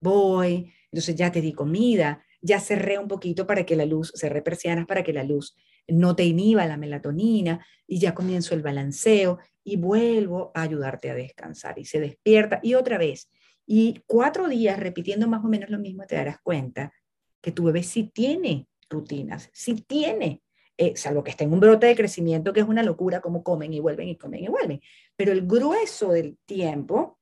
Voy, 0.00 0.72
entonces 0.90 1.14
ya 1.14 1.30
te 1.30 1.42
di 1.42 1.52
comida, 1.52 2.24
ya 2.40 2.58
cerré 2.58 2.98
un 2.98 3.06
poquito 3.06 3.46
para 3.46 3.66
que 3.66 3.76
la 3.76 3.84
luz, 3.84 4.14
cerré 4.16 4.40
persianas 4.40 4.86
para 4.86 5.02
que 5.02 5.12
la 5.12 5.24
luz 5.24 5.54
no 5.86 6.16
te 6.16 6.24
inhiba 6.24 6.64
la 6.64 6.78
melatonina 6.78 7.66
y 7.86 7.98
ya 7.98 8.14
comienzo 8.14 8.54
el 8.54 8.62
balanceo 8.62 9.40
y 9.62 9.76
vuelvo 9.76 10.52
a 10.54 10.62
ayudarte 10.62 11.10
a 11.10 11.14
descansar 11.14 11.78
y 11.78 11.84
se 11.84 12.00
despierta 12.00 12.60
y 12.62 12.72
otra 12.72 12.96
vez 12.96 13.28
y 13.66 14.02
cuatro 14.06 14.48
días 14.48 14.78
repitiendo 14.78 15.28
más 15.28 15.44
o 15.44 15.48
menos 15.48 15.70
lo 15.70 15.78
mismo, 15.78 16.06
te 16.06 16.16
darás 16.16 16.38
cuenta 16.42 16.92
que 17.40 17.52
tu 17.52 17.64
bebé 17.64 17.82
sí 17.82 18.10
tiene 18.12 18.68
rutinas, 18.88 19.50
sí 19.52 19.74
tiene, 19.86 20.42
eh, 20.76 20.96
salvo 20.96 21.22
que 21.22 21.30
esté 21.30 21.44
en 21.44 21.52
un 21.52 21.60
brote 21.60 21.86
de 21.86 21.96
crecimiento, 21.96 22.52
que 22.52 22.60
es 22.60 22.66
una 22.66 22.82
locura, 22.82 23.20
como 23.20 23.42
comen 23.42 23.72
y 23.72 23.80
vuelven 23.80 24.08
y 24.08 24.16
comen 24.16 24.44
y 24.44 24.48
vuelven. 24.48 24.80
Pero 25.16 25.32
el 25.32 25.46
grueso 25.46 26.12
del 26.12 26.38
tiempo, 26.46 27.18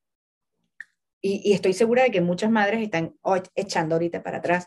y, 1.21 1.53
estoy 1.53 1.73
segura 1.73 2.03
de 2.03 2.11
que 2.11 2.21
muchas 2.21 2.51
madres 2.51 2.83
están 2.83 3.17
echando 3.55 3.95
ahorita 3.95 4.23
para 4.23 4.39
atrás, 4.39 4.67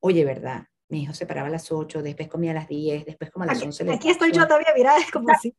oye, 0.00 0.24
¿verdad? 0.24 0.66
Mi 0.88 1.02
hijo 1.02 1.14
se 1.14 1.26
paraba 1.26 1.48
a 1.48 1.50
las 1.50 1.70
8, 1.70 2.02
después 2.02 2.28
comía 2.28 2.52
a 2.52 2.54
las 2.54 2.68
10, 2.68 3.04
después 3.04 3.30
como 3.30 3.44
a 3.44 3.46
las 3.46 3.62
11. 3.62 3.90
Aquí 3.92 4.10
estoy 4.10 4.32
yo 4.32 4.46
todavía, 4.46 4.72
mira, 4.74 4.96
es 4.96 5.10
como 5.10 5.28
así. 5.30 5.54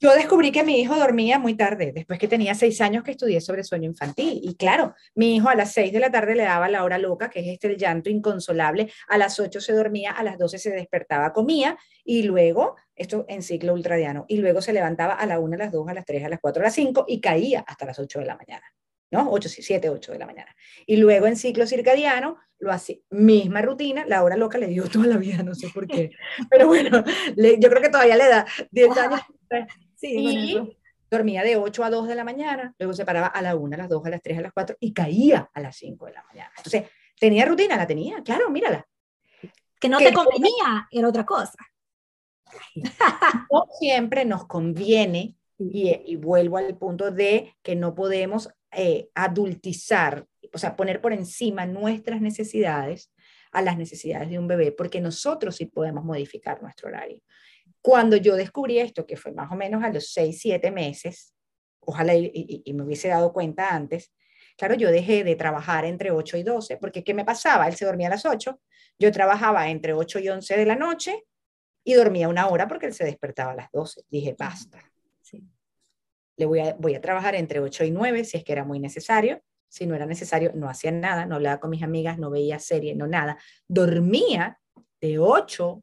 Yo 0.00 0.14
descubrí 0.14 0.52
que 0.52 0.62
mi 0.62 0.80
hijo 0.80 0.94
dormía 0.96 1.40
muy 1.40 1.54
tarde, 1.54 1.90
después 1.92 2.20
que 2.20 2.28
tenía 2.28 2.54
seis 2.54 2.80
años 2.80 3.02
que 3.02 3.10
estudié 3.10 3.40
sobre 3.40 3.64
sueño 3.64 3.86
infantil. 3.86 4.40
Y 4.44 4.54
claro, 4.54 4.94
mi 5.16 5.34
hijo 5.34 5.48
a 5.48 5.56
las 5.56 5.72
seis 5.72 5.92
de 5.92 5.98
la 5.98 6.08
tarde 6.08 6.36
le 6.36 6.44
daba 6.44 6.68
la 6.68 6.84
hora 6.84 6.98
loca, 6.98 7.28
que 7.30 7.40
es 7.40 7.48
este 7.48 7.66
el 7.66 7.76
llanto 7.76 8.08
inconsolable. 8.08 8.92
A 9.08 9.18
las 9.18 9.40
ocho 9.40 9.60
se 9.60 9.72
dormía, 9.72 10.12
a 10.12 10.22
las 10.22 10.38
doce 10.38 10.58
se 10.58 10.70
despertaba, 10.70 11.32
comía 11.32 11.76
y 12.04 12.22
luego, 12.22 12.76
esto 12.94 13.24
en 13.28 13.42
ciclo 13.42 13.74
ultradiano, 13.74 14.24
y 14.28 14.36
luego 14.36 14.62
se 14.62 14.72
levantaba 14.72 15.14
a 15.14 15.26
la 15.26 15.40
una, 15.40 15.56
a 15.56 15.58
las 15.58 15.72
dos, 15.72 15.88
a 15.88 15.94
las 15.94 16.04
tres, 16.04 16.24
a 16.24 16.28
las 16.28 16.38
cuatro, 16.38 16.62
a 16.62 16.66
las 16.66 16.74
cinco 16.74 17.04
y 17.08 17.20
caía 17.20 17.64
hasta 17.66 17.84
las 17.86 17.98
ocho 17.98 18.20
de 18.20 18.26
la 18.26 18.36
mañana. 18.36 18.66
¿no? 19.10 19.30
8, 19.30 19.48
7, 19.48 19.88
8 19.90 20.12
de 20.12 20.18
la 20.18 20.26
mañana. 20.26 20.54
Y 20.86 20.98
luego 20.98 21.26
en 21.26 21.36
ciclo 21.36 21.66
circadiano 21.66 22.36
lo 22.58 22.72
hace, 22.72 23.02
misma 23.10 23.62
rutina, 23.62 24.04
la 24.06 24.22
hora 24.22 24.36
loca 24.36 24.58
le 24.58 24.66
dio 24.66 24.84
toda 24.88 25.06
la 25.06 25.16
vida, 25.16 25.42
no 25.42 25.54
sé 25.54 25.70
por 25.72 25.86
qué. 25.86 26.10
Pero 26.50 26.66
bueno, 26.66 27.02
yo 27.36 27.68
creo 27.68 27.82
que 27.82 27.88
todavía 27.88 28.16
le 28.16 28.28
da 28.28 28.46
10 28.70 28.96
años. 28.98 29.20
Sí, 29.98 30.14
y 30.16 30.78
dormía 31.10 31.42
de 31.42 31.56
8 31.56 31.84
a 31.84 31.90
2 31.90 32.06
de 32.06 32.14
la 32.14 32.24
mañana, 32.24 32.74
luego 32.78 32.92
se 32.92 33.04
paraba 33.04 33.26
a 33.26 33.42
la 33.42 33.56
1, 33.56 33.74
a 33.74 33.78
las 33.78 33.88
2, 33.88 34.06
a 34.06 34.10
las 34.10 34.22
3, 34.22 34.38
a 34.38 34.42
las 34.42 34.52
4 34.52 34.76
y 34.78 34.92
caía 34.92 35.50
a 35.52 35.60
las 35.60 35.76
5 35.76 36.06
de 36.06 36.12
la 36.12 36.22
mañana. 36.22 36.52
Entonces, 36.56 36.84
¿tenía 37.18 37.44
rutina? 37.44 37.76
La 37.76 37.86
tenía, 37.86 38.22
claro, 38.22 38.48
mírala. 38.48 38.86
Que 39.80 39.88
no 39.88 39.98
te 39.98 40.12
convenía, 40.12 40.88
era 40.90 41.08
otra 41.08 41.26
cosa. 41.26 41.58
No 43.50 43.66
siempre 43.78 44.24
nos 44.24 44.46
conviene, 44.46 45.36
y, 45.58 45.90
y, 46.06 46.16
vuelvo 46.16 46.58
al 46.58 46.76
punto 46.76 47.10
de 47.10 47.56
que 47.62 47.74
no 47.74 47.94
podemos 47.94 48.48
eh, 48.70 49.10
adultizar, 49.14 50.26
o 50.52 50.58
sea, 50.58 50.76
poner 50.76 51.00
por 51.00 51.12
encima 51.12 51.66
nuestras 51.66 52.20
necesidades 52.20 53.10
a 53.50 53.62
las 53.62 53.76
necesidades 53.76 54.30
de 54.30 54.38
un 54.38 54.46
bebé, 54.46 54.72
porque 54.72 55.00
nosotros 55.00 55.56
sí 55.56 55.66
podemos 55.66 56.04
modificar 56.04 56.62
nuestro 56.62 56.88
horario. 56.88 57.20
Cuando 57.80 58.16
yo 58.16 58.36
descubrí 58.36 58.78
esto, 58.78 59.06
que 59.06 59.16
fue 59.16 59.32
más 59.32 59.50
o 59.50 59.54
menos 59.54 59.82
a 59.82 59.90
los 59.90 60.12
6, 60.12 60.38
7 60.40 60.70
meses, 60.70 61.34
ojalá 61.80 62.14
y, 62.14 62.62
me 62.74 62.82
hubiese 62.82 63.08
dado 63.08 63.32
cuenta 63.32 63.74
antes, 63.74 64.12
claro, 64.56 64.74
yo 64.74 64.90
dejé 64.90 65.24
de 65.24 65.36
trabajar 65.36 65.84
entre 65.84 66.10
8 66.10 66.36
y 66.36 66.42
12, 66.42 66.76
porque 66.76 67.04
¿qué 67.04 67.14
me 67.14 67.24
pasaba? 67.24 67.68
Él 67.68 67.76
se 67.76 67.86
dormía 67.86 68.08
a 68.08 68.10
las 68.10 68.26
8, 68.26 68.60
yo 68.98 69.12
trabajaba 69.12 69.68
entre 69.68 69.94
8 69.94 70.18
y 70.18 70.28
11 70.28 70.56
de 70.56 70.66
la 70.66 70.76
noche 70.76 71.24
y 71.84 71.94
dormía 71.94 72.28
una 72.28 72.48
hora 72.48 72.68
porque 72.68 72.86
él 72.86 72.94
se 72.94 73.04
despertaba 73.04 73.52
a 73.52 73.56
las 73.56 73.70
12. 73.72 74.02
Dije, 74.10 74.36
basta. 74.38 74.78
Le 76.36 76.46
voy 76.46 76.60
a, 76.60 76.74
voy 76.74 76.94
a 76.94 77.00
trabajar 77.00 77.34
entre 77.34 77.60
8 77.60 77.84
y 77.84 77.90
9 77.90 78.24
si 78.24 78.36
es 78.36 78.44
que 78.44 78.52
era 78.52 78.64
muy 78.64 78.78
necesario. 78.78 79.42
Si 79.68 79.86
no 79.86 79.94
era 79.94 80.06
necesario, 80.06 80.52
no 80.54 80.68
hacía 80.68 80.90
nada, 80.90 81.26
no 81.26 81.36
hablaba 81.36 81.60
con 81.60 81.70
mis 81.70 81.82
amigas, 81.82 82.18
no 82.18 82.30
veía 82.30 82.58
serie, 82.58 82.94
no 82.94 83.06
nada. 83.06 83.38
Dormía 83.66 84.58
de 85.00 85.18
8, 85.18 85.82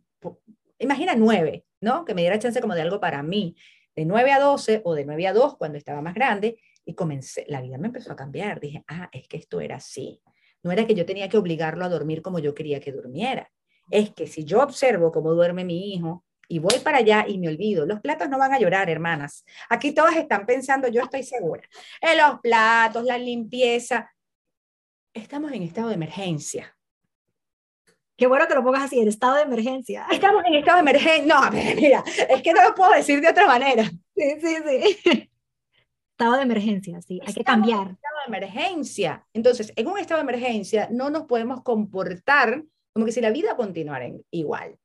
imagina 0.79 1.15
9, 1.15 1.64
¿no? 1.85 2.03
Que 2.03 2.15
me 2.15 2.21
diera 2.21 2.39
chance 2.39 2.59
como 2.59 2.73
de 2.73 2.81
algo 2.81 2.99
para 2.99 3.21
mí, 3.23 3.55
de 3.95 4.05
9 4.05 4.31
a 4.31 4.39
12 4.39 4.81
o 4.83 4.95
de 4.95 5.05
9 5.05 5.27
a 5.27 5.33
2 5.33 5.55
cuando 5.55 5.77
estaba 5.77 6.01
más 6.01 6.15
grande, 6.15 6.59
y 6.83 6.95
comencé, 6.95 7.45
la 7.47 7.61
vida 7.61 7.77
me 7.77 7.87
empezó 7.87 8.11
a 8.11 8.15
cambiar. 8.15 8.59
Dije, 8.59 8.83
ah, 8.87 9.07
es 9.11 9.27
que 9.27 9.37
esto 9.37 9.61
era 9.61 9.77
así. 9.77 10.21
No 10.63 10.71
era 10.71 10.85
que 10.85 10.95
yo 10.95 11.05
tenía 11.05 11.29
que 11.29 11.37
obligarlo 11.37 11.85
a 11.85 11.89
dormir 11.89 12.21
como 12.21 12.39
yo 12.39 12.53
quería 12.55 12.79
que 12.79 12.91
durmiera. 12.91 13.51
Es 13.91 14.09
que 14.09 14.25
si 14.25 14.45
yo 14.45 14.61
observo 14.63 15.11
cómo 15.11 15.33
duerme 15.33 15.63
mi 15.63 15.93
hijo, 15.93 16.25
y 16.47 16.59
voy 16.59 16.77
para 16.83 16.99
allá 16.99 17.25
y 17.27 17.39
me 17.39 17.47
olvido. 17.47 17.87
Los 17.87 18.01
platos 18.01 18.29
no 18.29 18.37
van 18.37 18.53
a 18.53 18.59
llorar, 18.59 18.87
hermanas. 18.89 19.43
Aquí 19.67 19.93
todas 19.93 20.15
están 20.15 20.45
pensando, 20.45 20.87
yo 20.87 21.01
estoy 21.01 21.23
segura, 21.23 21.63
en 22.01 22.17
los 22.17 22.39
platos, 22.39 23.03
la 23.03 23.17
limpieza. 23.17 24.11
Estamos 25.13 25.51
en 25.53 25.63
estado 25.63 25.87
de 25.89 25.95
emergencia. 25.95 26.74
Qué 28.17 28.27
bueno 28.27 28.47
que 28.47 28.55
lo 28.55 28.63
pongas 28.63 28.83
así, 28.83 28.99
en 28.99 29.07
estado 29.07 29.35
de 29.35 29.43
emergencia. 29.43 30.05
Estamos 30.11 30.43
en 30.45 30.55
estado 30.55 30.77
de 30.77 30.89
emergencia. 30.89 31.25
No, 31.25 31.51
mira, 31.75 32.03
es 32.29 32.41
que 32.41 32.53
no 32.53 32.63
lo 32.63 32.75
puedo 32.75 32.91
decir 32.91 33.21
de 33.21 33.29
otra 33.29 33.47
manera. 33.47 33.83
Sí, 34.15 34.37
sí, 34.41 34.55
sí. 34.65 35.29
Estado 36.17 36.37
de 36.37 36.43
emergencia, 36.43 37.01
sí, 37.01 37.19
hay 37.27 37.33
que 37.33 37.43
cambiar. 37.43 37.87
En 37.87 37.93
estado 37.95 38.15
de 38.25 38.37
emergencia. 38.37 39.27
Entonces, 39.33 39.73
en 39.75 39.87
un 39.87 39.99
estado 39.99 40.23
de 40.23 40.29
emergencia 40.31 40.87
no 40.89 41.09
nos 41.09 41.23
podemos 41.23 41.61
comportar 41.61 42.63
como 42.93 43.05
que 43.05 43.11
si 43.11 43.19
la 43.19 43.31
vida 43.31 43.57
continuara 43.57 44.09
igual. 44.31 44.77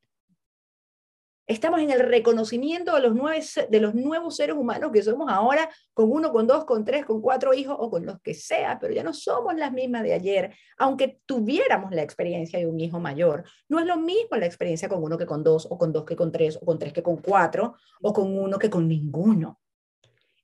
Estamos 1.51 1.81
en 1.81 1.91
el 1.91 1.99
reconocimiento 1.99 2.95
de 2.95 3.01
los, 3.01 3.13
nueve, 3.13 3.45
de 3.69 3.81
los 3.81 3.93
nuevos 3.93 4.37
seres 4.37 4.55
humanos 4.55 4.93
que 4.93 5.03
somos 5.03 5.29
ahora, 5.29 5.69
con 5.93 6.13
uno, 6.13 6.31
con 6.31 6.47
dos, 6.47 6.65
con 6.65 6.85
tres, 6.85 7.05
con 7.05 7.21
cuatro 7.21 7.53
hijos 7.55 7.75
o 7.77 7.91
con 7.91 8.07
los 8.07 8.21
que 8.21 8.35
sea, 8.35 8.79
pero 8.81 8.95
ya 8.95 9.03
no 9.03 9.13
somos 9.13 9.57
las 9.57 9.73
mismas 9.73 10.05
de 10.05 10.13
ayer, 10.13 10.55
aunque 10.79 11.19
tuviéramos 11.27 11.91
la 11.91 12.03
experiencia 12.03 12.61
de 12.61 12.69
un 12.69 12.79
hijo 12.79 13.01
mayor. 13.01 13.43
No 13.69 13.81
es 13.81 13.87
lo 13.87 13.97
mismo 13.97 14.37
la 14.37 14.47
experiencia 14.47 14.89
con 14.89 15.03
uno 15.03 15.19
que 15.19 15.27
con 15.27 15.43
dos, 15.43 15.67
o 15.69 15.77
con 15.77 15.93
dos 15.93 16.05
que 16.05 16.15
con 16.15 16.31
tres, 16.31 16.57
o 16.57 16.65
con 16.65 16.79
tres 16.79 16.93
que 16.93 17.03
con 17.03 17.17
cuatro, 17.17 17.75
o 18.01 18.13
con 18.13 18.39
uno 18.39 18.57
que 18.57 18.71
con 18.71 18.87
ninguno. 18.87 19.61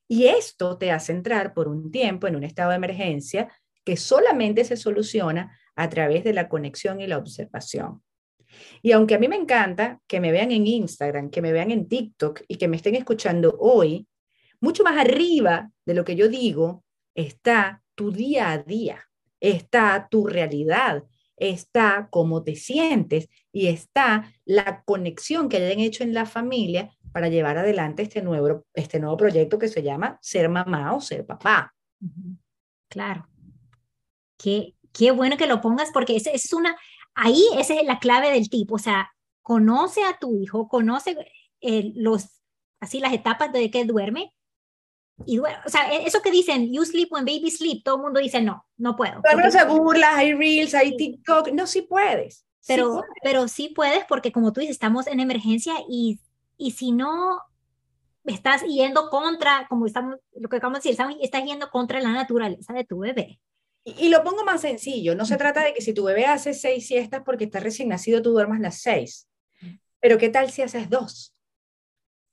Y 0.08 0.26
esto 0.26 0.76
te 0.76 0.90
hace 0.90 1.12
entrar 1.12 1.54
por 1.54 1.68
un 1.68 1.92
tiempo 1.92 2.26
en 2.26 2.34
un 2.34 2.42
estado 2.42 2.70
de 2.70 2.76
emergencia 2.78 3.48
que 3.84 3.96
solamente 3.96 4.64
se 4.64 4.76
soluciona 4.76 5.56
a 5.76 5.88
través 5.88 6.24
de 6.24 6.32
la 6.32 6.48
conexión 6.48 7.00
y 7.00 7.06
la 7.06 7.18
observación. 7.18 8.02
Y 8.82 8.92
aunque 8.92 9.14
a 9.14 9.18
mí 9.18 9.28
me 9.28 9.36
encanta 9.36 10.00
que 10.06 10.20
me 10.20 10.32
vean 10.32 10.52
en 10.52 10.66
Instagram, 10.66 11.30
que 11.30 11.42
me 11.42 11.52
vean 11.52 11.70
en 11.70 11.88
TikTok 11.88 12.42
y 12.48 12.56
que 12.56 12.68
me 12.68 12.76
estén 12.76 12.94
escuchando 12.94 13.56
hoy, 13.58 14.06
mucho 14.60 14.84
más 14.84 14.96
arriba 14.96 15.70
de 15.84 15.94
lo 15.94 16.04
que 16.04 16.16
yo 16.16 16.28
digo 16.28 16.84
está 17.14 17.82
tu 17.94 18.12
día 18.12 18.52
a 18.52 18.58
día, 18.58 19.08
está 19.40 20.06
tu 20.10 20.26
realidad, 20.26 21.04
está 21.36 22.08
cómo 22.10 22.42
te 22.42 22.56
sientes 22.56 23.28
y 23.52 23.66
está 23.66 24.32
la 24.44 24.82
conexión 24.84 25.48
que 25.48 25.56
hayan 25.56 25.80
hecho 25.80 26.04
en 26.04 26.14
la 26.14 26.26
familia 26.26 26.90
para 27.12 27.28
llevar 27.28 27.58
adelante 27.58 28.02
este 28.02 28.22
nuevo, 28.22 28.64
este 28.74 29.00
nuevo 29.00 29.16
proyecto 29.16 29.58
que 29.58 29.68
se 29.68 29.82
llama 29.82 30.18
ser 30.20 30.48
mamá 30.48 30.94
o 30.94 31.00
ser 31.00 31.24
papá. 31.24 31.74
Claro. 32.88 33.28
Qué, 34.38 34.74
qué 34.92 35.10
bueno 35.10 35.36
que 35.36 35.46
lo 35.46 35.60
pongas 35.60 35.90
porque 35.92 36.16
esa 36.16 36.30
es 36.30 36.52
una, 36.52 36.76
ahí 37.16 37.44
esa 37.58 37.74
es 37.74 37.84
la 37.84 37.98
clave 37.98 38.30
del 38.30 38.48
tipo, 38.48 38.76
o 38.76 38.78
sea, 38.78 39.10
conoce 39.42 40.04
a 40.04 40.18
tu 40.18 40.36
hijo, 40.36 40.68
conoce 40.68 41.16
eh, 41.60 41.92
los, 41.96 42.42
así 42.78 43.00
las 43.00 43.12
etapas 43.12 43.52
de 43.52 43.70
que 43.70 43.84
duerme, 43.84 44.32
y 45.24 45.38
duerme, 45.38 45.58
o 45.64 45.68
sea, 45.68 45.90
e, 45.92 46.06
eso 46.06 46.20
que 46.20 46.30
dicen, 46.30 46.72
you 46.72 46.84
sleep 46.84 47.10
when 47.10 47.24
baby 47.24 47.50
sleep, 47.50 47.82
todo 47.82 47.96
el 47.96 48.02
mundo 48.02 48.20
dice, 48.20 48.40
no, 48.42 48.66
no 48.76 48.94
puedo. 48.96 49.22
Pero 49.22 49.50
se 49.50 49.64
burla, 49.64 50.16
hay 50.16 50.34
reels, 50.34 50.74
hay 50.74 50.96
TikTok, 50.96 51.48
no, 51.52 51.66
sí 51.66 51.82
puedes. 51.82 52.44
Pero 52.66 52.96
sí 52.96 53.02
pero 53.22 53.48
sí 53.48 53.68
puedes 53.68 54.04
porque 54.04 54.32
como 54.32 54.52
tú 54.52 54.60
dices, 54.60 54.74
estamos 54.74 55.06
en 55.06 55.20
emergencia 55.20 55.74
y, 55.88 56.20
y 56.58 56.72
si 56.72 56.92
no 56.92 57.40
estás 58.24 58.62
yendo 58.64 59.08
contra, 59.08 59.66
como 59.68 59.86
estamos, 59.86 60.16
lo 60.34 60.48
que 60.48 60.56
acabamos 60.56 60.82
de 60.82 60.90
decir, 60.90 61.06
estás 61.20 61.44
yendo 61.44 61.70
contra 61.70 62.00
la 62.00 62.12
naturaleza 62.12 62.72
de 62.72 62.84
tu 62.84 62.98
bebé. 62.98 63.40
Y, 63.88 64.08
lo 64.08 64.24
pongo 64.24 64.44
más 64.44 64.62
sencillo, 64.62 65.14
no 65.14 65.24
se 65.24 65.36
trata 65.36 65.62
de 65.62 65.72
que 65.72 65.80
si 65.80 65.94
tu 65.94 66.02
bebé 66.02 66.26
hace 66.26 66.54
seis 66.54 66.88
siestas 66.88 67.22
porque 67.24 67.44
está 67.44 67.60
recién 67.60 67.88
nacido, 67.88 68.20
tú 68.20 68.32
duermas 68.32 68.58
las 68.58 68.80
seis. 68.80 69.28
Pero 70.00 70.18
¿qué 70.18 70.28
tal 70.28 70.50
si 70.50 70.62
haces 70.62 70.90
dos? 70.90 71.32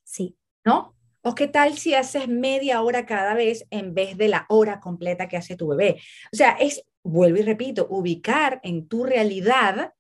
Sí. 0.04 0.36
¿No? 0.66 0.96
¿O 1.22 1.36
qué 1.36 1.48
tal 1.48 1.78
si 1.78 1.94
haces 1.94 2.28
media 2.28 2.82
hora 2.82 3.06
cada 3.06 3.36
vez 3.36 3.68
en 3.70 3.94
vez 3.94 4.18
de 4.18 4.30
la 4.30 4.48
hora 4.50 4.80
completa 4.80 5.28
que 5.28 5.38
hace 5.38 5.56
tu 5.56 5.68
bebé? 5.68 6.02
O 6.34 6.36
sea, 6.36 6.54
es, 6.54 6.84
vuelvo 7.04 7.38
y 7.38 7.44
repito, 7.44 7.86
ubicar 7.88 8.60
en 8.64 8.88
tu 8.88 9.04
realidad 9.04 9.94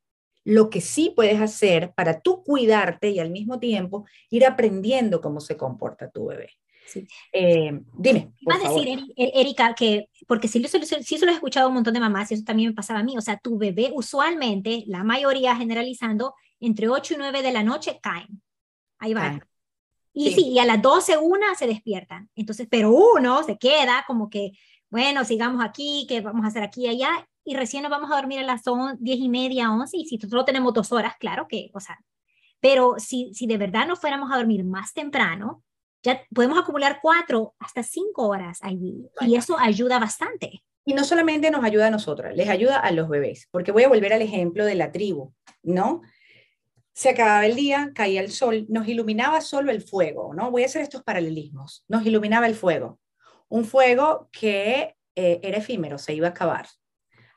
lo 0.43 0.72
que 0.72 0.82
sí 0.82 1.14
puedes 1.16 1.39
hacer 1.39 1.93
para 1.93 2.20
tú 2.20 2.43
cuidarte 2.43 3.12
y 3.12 3.20
al 3.20 3.30
mismo 3.30 3.60
tiempo 3.60 4.06
ir 4.32 4.43
aprendiendo 4.45 5.22
cómo 5.22 5.39
se 5.39 5.56
comporta 5.56 6.10
tu 6.10 6.26
bebé. 6.26 6.49
Eh, 7.31 7.81
dime. 7.97 8.34
Va 8.49 8.55
a 8.55 8.69
decir, 8.69 9.13
Erika, 9.15 9.73
que, 9.73 10.09
porque 10.27 10.47
sí, 10.47 10.63
sí, 10.67 10.79
sí, 11.03 11.17
lo 11.19 11.31
he 11.31 11.34
escuchado 11.34 11.67
un 11.67 11.75
montón 11.75 11.93
de 11.93 11.99
mamás 11.99 12.31
y 12.31 12.36
eso 12.36 12.43
también 12.43 12.69
me 12.69 12.75
pasaba 12.75 12.99
a 12.99 13.03
mí, 13.03 13.17
o 13.17 13.21
sea, 13.21 13.38
tu 13.38 13.57
bebé 13.57 13.91
usualmente, 13.93 14.84
la 14.88 15.03
mayoría 15.03 15.55
generalizando, 15.55 16.36
entre 16.59 16.89
8 16.89 17.15
y 17.15 17.17
9 17.17 17.41
de 17.41 17.51
la 17.51 17.63
noche 17.63 17.99
caen. 18.01 18.41
Ahí 18.99 19.13
va. 19.13 19.39
Y 20.13 20.31
sí. 20.34 20.49
y 20.49 20.59
a 20.59 20.65
las 20.65 20.81
12, 20.81 21.17
una 21.17 21.55
se 21.55 21.67
despiertan. 21.67 22.29
Entonces, 22.36 22.67
pero 22.69 22.91
uno 22.91 23.43
se 23.43 23.57
queda 23.57 24.03
como 24.05 24.29
que, 24.29 24.51
bueno, 24.89 25.25
sigamos 25.25 25.63
aquí, 25.63 26.05
que 26.07 26.21
vamos 26.21 26.45
a 26.45 26.49
hacer 26.49 26.63
aquí 26.63 26.86
y 26.86 26.89
allá, 26.89 27.27
y 27.43 27.55
recién 27.55 27.84
nos 27.84 27.91
vamos 27.91 28.11
a 28.11 28.15
dormir 28.15 28.39
a 28.39 28.43
las 28.43 28.61
10 28.63 29.19
y 29.19 29.29
media, 29.29 29.71
11, 29.71 29.97
y 29.97 30.05
si 30.05 30.17
solo 30.19 30.45
tenemos 30.45 30.73
dos 30.73 30.91
horas, 30.91 31.15
claro 31.19 31.47
que, 31.47 31.71
o 31.73 31.79
sea, 31.79 31.99
pero 32.61 32.95
si, 32.97 33.34
si 33.34 33.45
de 33.45 33.57
verdad 33.57 33.88
nos 33.88 33.99
fuéramos 33.99 34.31
a 34.31 34.38
dormir 34.38 34.63
más 34.63 34.93
temprano, 34.93 35.63
ya 36.04 36.22
podemos 36.34 36.60
acumular 36.60 36.99
cuatro 37.01 37.56
hasta 37.60 37.82
cinco 37.82 38.28
horas 38.28 38.60
allí 38.62 39.10
y 39.22 39.36
eso 39.36 39.58
ayuda 39.58 39.99
bastante. 39.99 40.64
Y 40.86 40.93
no 40.93 41.06
solamente 41.06 41.49
nos 41.49 41.64
ayuda 41.64 41.88
a 41.88 41.91
nosotras, 41.91 42.36
les 42.36 42.49
ayuda 42.49 42.78
a 42.78 42.91
los 42.91 43.08
bebés, 43.08 43.47
porque 43.51 43.72
voy 43.72 43.84
a 43.84 43.88
volver 43.88 44.12
al 44.12 44.22
ejemplo 44.22 44.66
de 44.66 44.76
la 44.76 44.91
tribu, 44.91 45.34
¿no? 45.64 46.01
Se 46.93 47.10
acababa 47.10 47.45
el 47.45 47.56
día, 47.56 47.91
caía 47.95 48.20
el 48.20 48.32
sol, 48.32 48.66
nos 48.68 48.88
iluminaba 48.88 49.39
solo 49.39 49.72
el 49.72 49.82
fuego, 49.82 50.34
¿no? 50.34 50.51
Voy 50.51 50.64
a 50.64 50.66
hacer 50.66 50.82
estos 50.82 51.01
paralelismos. 51.01 51.86
Nos 51.88 52.06
iluminaba 52.06 52.47
el 52.47 52.56
fuego, 52.56 52.99
un 53.47 53.64
fuego 53.64 54.30
que 54.32 54.95
eh, 55.16 55.39
era 55.41 55.58
efímero, 55.58 55.97
se 55.97 56.14
iba 56.14 56.28
a 56.28 56.32
acabar, 56.32 56.68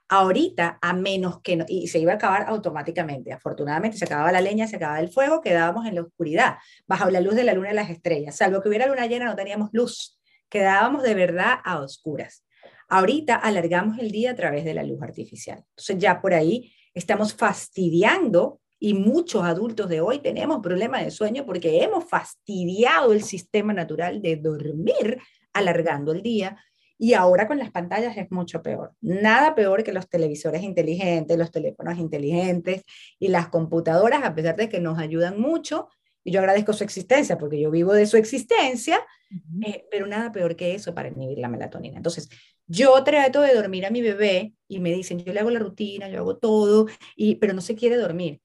Ahorita, 0.09 0.79
a 0.81 0.93
menos 0.93 1.41
que, 1.41 1.57
no, 1.57 1.65
y 1.69 1.89
se 1.89 1.99
iba 1.99 2.13
a 2.13 2.15
acabar 2.15 2.45
automáticamente, 2.49 3.33
afortunadamente 3.33 3.99
se 3.99 4.05
acababa 4.05 4.31
la 4.31 4.41
leña, 4.41 4.69
se 4.69 4.77
acababa 4.77 5.01
el 5.01 5.09
fuego, 5.09 5.41
quedábamos 5.41 5.85
en 5.87 5.97
la 5.97 6.03
oscuridad, 6.03 6.59
bajo 6.87 7.11
la 7.11 7.21
luz 7.21 7.35
de 7.35 7.43
la 7.43 7.55
luna 7.55 7.73
y 7.73 7.75
las 7.75 7.91
estrellas, 7.91 8.37
salvo 8.37 8.61
que 8.61 8.69
hubiera 8.69 8.87
luna 8.87 9.07
llena 9.07 9.27
no 9.27 9.35
teníamos 9.35 9.71
luz, 9.73 10.21
quedábamos 10.49 11.03
de 11.03 11.15
verdad 11.15 11.55
a 11.65 11.81
oscuras. 11.81 12.45
Ahorita 12.89 13.35
alargamos 13.35 13.99
el 13.99 14.13
día 14.13 14.31
a 14.31 14.37
través 14.37 14.65
de 14.65 14.75
la 14.75 14.85
luz 14.85 15.03
artificial. 15.03 15.59
Entonces 15.71 15.99
ya 15.99 16.21
por 16.21 16.35
ahí 16.35 16.73
estamos 16.95 17.35
fastidiando 17.35 18.61
y 18.79 18.95
muchos 18.95 19.43
adultos 19.43 19.89
de 19.89 20.01
hoy 20.01 20.21
tenemos 20.21 20.61
problemas 20.63 21.05
de 21.05 21.11
sueño 21.11 21.45
porque 21.45 21.83
hemos 21.83 22.05
fastidiado 22.09 23.13
el 23.13 23.23
sistema 23.23 23.73
natural 23.73 24.23
de 24.23 24.37
dormir 24.37 25.19
alargando 25.53 26.13
el 26.13 26.23
día 26.23 26.57
y 26.99 27.13
ahora 27.15 27.47
con 27.47 27.59
las 27.59 27.71
pantallas 27.71 28.17
es 28.17 28.31
mucho 28.31 28.63
peor. 28.63 28.95
Nada 29.01 29.55
peor 29.55 29.85
que 29.85 29.93
los 29.93 30.09
televisores 30.09 30.63
inteligentes, 30.63 31.37
los 31.37 31.51
teléfonos 31.51 31.99
inteligentes 31.99 32.83
y 33.19 33.29
las 33.29 33.49
computadoras, 33.49 34.23
a 34.25 34.35
pesar 34.35 34.57
de 34.57 34.69
que 34.69 34.81
nos 34.81 34.99
ayudan 34.99 35.39
mucho. 35.39 35.89
Y 36.25 36.33
yo 36.33 36.41
agradezco 36.41 36.73
su 36.73 36.85
existencia 36.85 37.39
porque 37.39 37.61
yo 37.61 37.71
vivo 37.71 37.93
de 37.93 38.07
su 38.07 38.17
existencia, 38.17 38.99
eh, 39.65 39.87
pero 39.91 40.07
nada 40.07 40.33
peor 40.33 40.57
que 40.57 40.75
eso 40.75 40.95
para 40.95 41.09
inhibir 41.09 41.39
la 41.39 41.49
melatonina. 41.49 41.99
Entonces, 41.99 42.29
yo 42.67 43.05
trato 43.05 43.43
de 43.43 43.55
dormir 43.55 43.87
a 43.87 43.91
mi 43.91 44.01
bebé 44.01 44.55
y 44.67 44.81
me 44.81 44.93
dicen, 44.93 45.23
yo 45.23 45.33
le 45.33 45.41
hago 45.41 45.51
la 45.51 45.61
rutina, 45.61 46.09
yo 46.09 46.19
hago 46.19 46.39
todo, 46.39 46.87
y, 47.15 47.37
pero 47.37 47.53
no 47.53 47.61
se 47.61 47.77
quiere 47.77 47.97
dormir. 47.97 48.41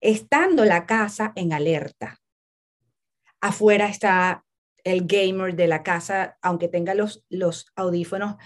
Estando 0.00 0.64
la 0.64 0.86
casa 0.86 1.32
en 1.34 1.52
alerta, 1.52 2.18
afuera 3.40 3.88
está 3.88 4.45
el 4.86 5.04
gamer 5.04 5.56
de 5.56 5.66
la 5.66 5.82
casa, 5.82 6.38
aunque 6.40 6.68
tenga 6.68 6.94
los, 6.94 7.24
audífonos 7.74 8.36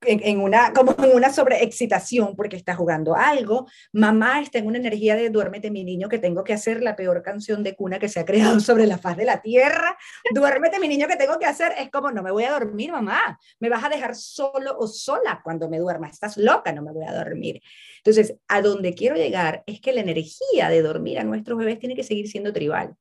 en, 0.00 0.40
una, 0.40 0.72
como 0.72 0.94
en 1.04 1.14
una 1.14 1.30
sobreexcitación 1.30 2.34
porque 2.36 2.56
está 2.56 2.74
jugando 2.74 3.14
algo. 3.14 3.66
Mamá 3.92 4.40
está 4.40 4.58
en 4.58 4.66
una 4.66 4.78
energía 4.78 5.14
de 5.14 5.28
duérmete 5.28 5.70
mi 5.70 5.84
niño 5.84 6.08
que 6.08 6.18
tengo 6.18 6.42
que 6.42 6.54
hacer 6.54 6.82
la 6.82 6.96
peor 6.96 7.22
canción 7.22 7.62
de 7.62 7.76
cuna 7.76 7.98
que 7.98 8.08
se 8.08 8.18
ha 8.18 8.24
creado 8.24 8.58
sobre 8.60 8.86
la 8.86 8.96
faz 8.96 9.18
de 9.18 9.26
la 9.26 9.42
tierra. 9.42 9.94
Duérmete 10.34 10.80
mi 10.80 10.88
niño 10.88 11.06
que 11.06 11.16
tengo 11.16 11.38
que 11.38 11.44
hacer. 11.44 11.74
Es 11.78 11.90
como, 11.90 12.10
no 12.12 12.22
me 12.22 12.30
voy 12.30 12.44
a 12.44 12.52
dormir, 12.52 12.90
mamá. 12.90 13.38
Me 13.60 13.68
vas 13.68 13.84
a 13.84 13.90
dejar 13.90 14.14
solo 14.14 14.74
o 14.78 14.88
sola 14.88 15.42
cuando 15.44 15.68
me 15.68 15.78
duerma. 15.78 16.08
Estás 16.08 16.38
loca, 16.38 16.72
no 16.72 16.80
me 16.80 16.92
voy 16.92 17.04
a 17.04 17.12
dormir. 17.12 17.60
Entonces, 17.98 18.36
a 18.48 18.62
donde 18.62 18.94
quiero 18.94 19.16
llegar 19.16 19.64
es 19.66 19.82
que 19.82 19.92
la 19.92 20.00
energía 20.00 20.70
de 20.70 20.80
dormir 20.80 21.18
a 21.18 21.24
nuestros 21.24 21.58
bebés 21.58 21.78
tiene 21.78 21.94
que 21.94 22.04
seguir 22.04 22.26
siendo 22.26 22.54
tribal 22.54 22.96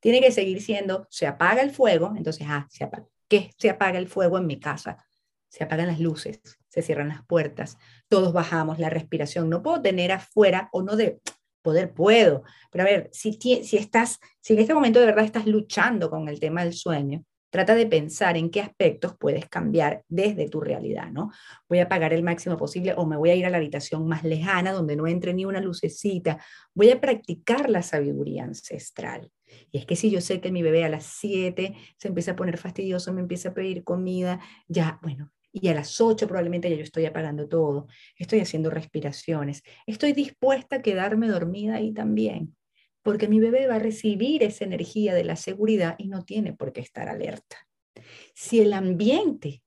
tiene 0.00 0.20
que 0.20 0.32
seguir 0.32 0.62
siendo, 0.62 1.06
se 1.10 1.26
apaga 1.26 1.62
el 1.62 1.70
fuego, 1.70 2.14
entonces, 2.16 2.46
ah, 2.48 2.66
se 2.70 2.84
apaga. 2.84 3.06
¿Qué 3.28 3.50
se 3.58 3.70
apaga 3.70 3.98
el 3.98 4.08
fuego 4.08 4.38
en 4.38 4.46
mi 4.46 4.60
casa? 4.60 5.04
Se 5.48 5.64
apagan 5.64 5.88
las 5.88 6.00
luces, 6.00 6.40
se 6.68 6.82
cierran 6.82 7.08
las 7.08 7.24
puertas, 7.26 7.78
todos 8.08 8.32
bajamos 8.32 8.78
la 8.78 8.90
respiración. 8.90 9.48
No 9.48 9.62
puedo 9.62 9.82
tener 9.82 10.12
afuera 10.12 10.68
o 10.72 10.82
no 10.82 10.96
de 10.96 11.20
poder, 11.62 11.92
puedo. 11.92 12.44
Pero 12.70 12.84
a 12.84 12.86
ver, 12.86 13.10
si, 13.12 13.32
si 13.32 13.76
estás, 13.76 14.20
si 14.40 14.54
en 14.54 14.60
este 14.60 14.74
momento 14.74 15.00
de 15.00 15.06
verdad 15.06 15.24
estás 15.24 15.46
luchando 15.46 16.08
con 16.10 16.28
el 16.28 16.38
tema 16.38 16.62
del 16.62 16.74
sueño, 16.74 17.24
trata 17.50 17.74
de 17.74 17.86
pensar 17.86 18.36
en 18.36 18.50
qué 18.50 18.60
aspectos 18.60 19.16
puedes 19.18 19.48
cambiar 19.48 20.04
desde 20.08 20.48
tu 20.48 20.60
realidad, 20.60 21.10
¿no? 21.10 21.32
Voy 21.68 21.78
a 21.78 21.84
apagar 21.84 22.12
el 22.12 22.22
máximo 22.22 22.56
posible 22.56 22.94
o 22.96 23.06
me 23.06 23.16
voy 23.16 23.30
a 23.30 23.34
ir 23.34 23.46
a 23.46 23.50
la 23.50 23.56
habitación 23.56 24.06
más 24.06 24.24
lejana 24.24 24.72
donde 24.72 24.94
no 24.94 25.06
entre 25.06 25.32
ni 25.32 25.44
una 25.44 25.60
lucecita. 25.60 26.38
Voy 26.74 26.90
a 26.90 27.00
practicar 27.00 27.70
la 27.70 27.82
sabiduría 27.82 28.44
ancestral. 28.44 29.30
Y 29.70 29.78
es 29.78 29.86
que 29.86 29.96
si 29.96 30.10
yo 30.10 30.20
sé 30.20 30.40
que 30.40 30.52
mi 30.52 30.62
bebé 30.62 30.84
a 30.84 30.88
las 30.88 31.04
7 31.04 31.74
se 31.96 32.08
empieza 32.08 32.32
a 32.32 32.36
poner 32.36 32.58
fastidioso, 32.58 33.12
me 33.12 33.20
empieza 33.20 33.50
a 33.50 33.54
pedir 33.54 33.84
comida, 33.84 34.40
ya, 34.68 34.98
bueno, 35.02 35.32
y 35.52 35.68
a 35.68 35.74
las 35.74 36.00
8 36.00 36.26
probablemente 36.26 36.68
ya 36.68 36.76
yo 36.76 36.82
estoy 36.82 37.06
apagando 37.06 37.48
todo, 37.48 37.86
estoy 38.18 38.40
haciendo 38.40 38.70
respiraciones, 38.70 39.62
estoy 39.86 40.12
dispuesta 40.12 40.76
a 40.76 40.82
quedarme 40.82 41.28
dormida 41.28 41.76
ahí 41.76 41.92
también, 41.92 42.54
porque 43.02 43.28
mi 43.28 43.40
bebé 43.40 43.66
va 43.66 43.76
a 43.76 43.78
recibir 43.78 44.42
esa 44.42 44.64
energía 44.64 45.14
de 45.14 45.24
la 45.24 45.36
seguridad 45.36 45.94
y 45.98 46.08
no 46.08 46.24
tiene 46.24 46.52
por 46.52 46.72
qué 46.72 46.80
estar 46.80 47.08
alerta. 47.08 47.56
Si 48.34 48.60
el 48.60 48.72
ambiente 48.72 49.62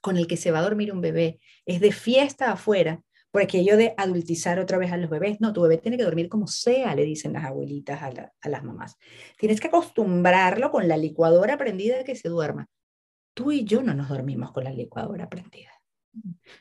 con 0.00 0.16
el 0.16 0.26
que 0.26 0.36
se 0.36 0.50
va 0.50 0.58
a 0.58 0.62
dormir 0.62 0.92
un 0.92 1.00
bebé 1.00 1.40
es 1.64 1.80
de 1.80 1.92
fiesta 1.92 2.52
afuera, 2.52 3.02
por 3.30 3.42
aquello 3.42 3.76
de 3.76 3.94
adultizar 3.96 4.58
otra 4.58 4.78
vez 4.78 4.92
a 4.92 4.96
los 4.96 5.10
bebés, 5.10 5.40
no, 5.40 5.52
tu 5.52 5.62
bebé 5.62 5.78
tiene 5.78 5.96
que 5.96 6.04
dormir 6.04 6.28
como 6.28 6.46
sea, 6.46 6.94
le 6.94 7.04
dicen 7.04 7.32
las 7.32 7.44
abuelitas 7.44 8.02
a, 8.02 8.48
las 8.48 8.64
mamás. 8.64 8.96
Tienes 9.38 9.60
que 9.60 9.68
acostumbrarlo 9.68 10.70
con 10.70 10.88
la 10.88 10.96
licuadora 10.96 11.58
prendida 11.58 12.04
que 12.04 12.16
se 12.16 12.28
duerma. 12.28 12.66
Tú 13.34 13.52
y 13.52 13.64
yo 13.64 13.82
no 13.82 13.94
nos 13.94 14.08
dormimos 14.08 14.52
con 14.52 14.64
la 14.64 14.72
licuadora 14.72 15.28
prendida. 15.28 15.70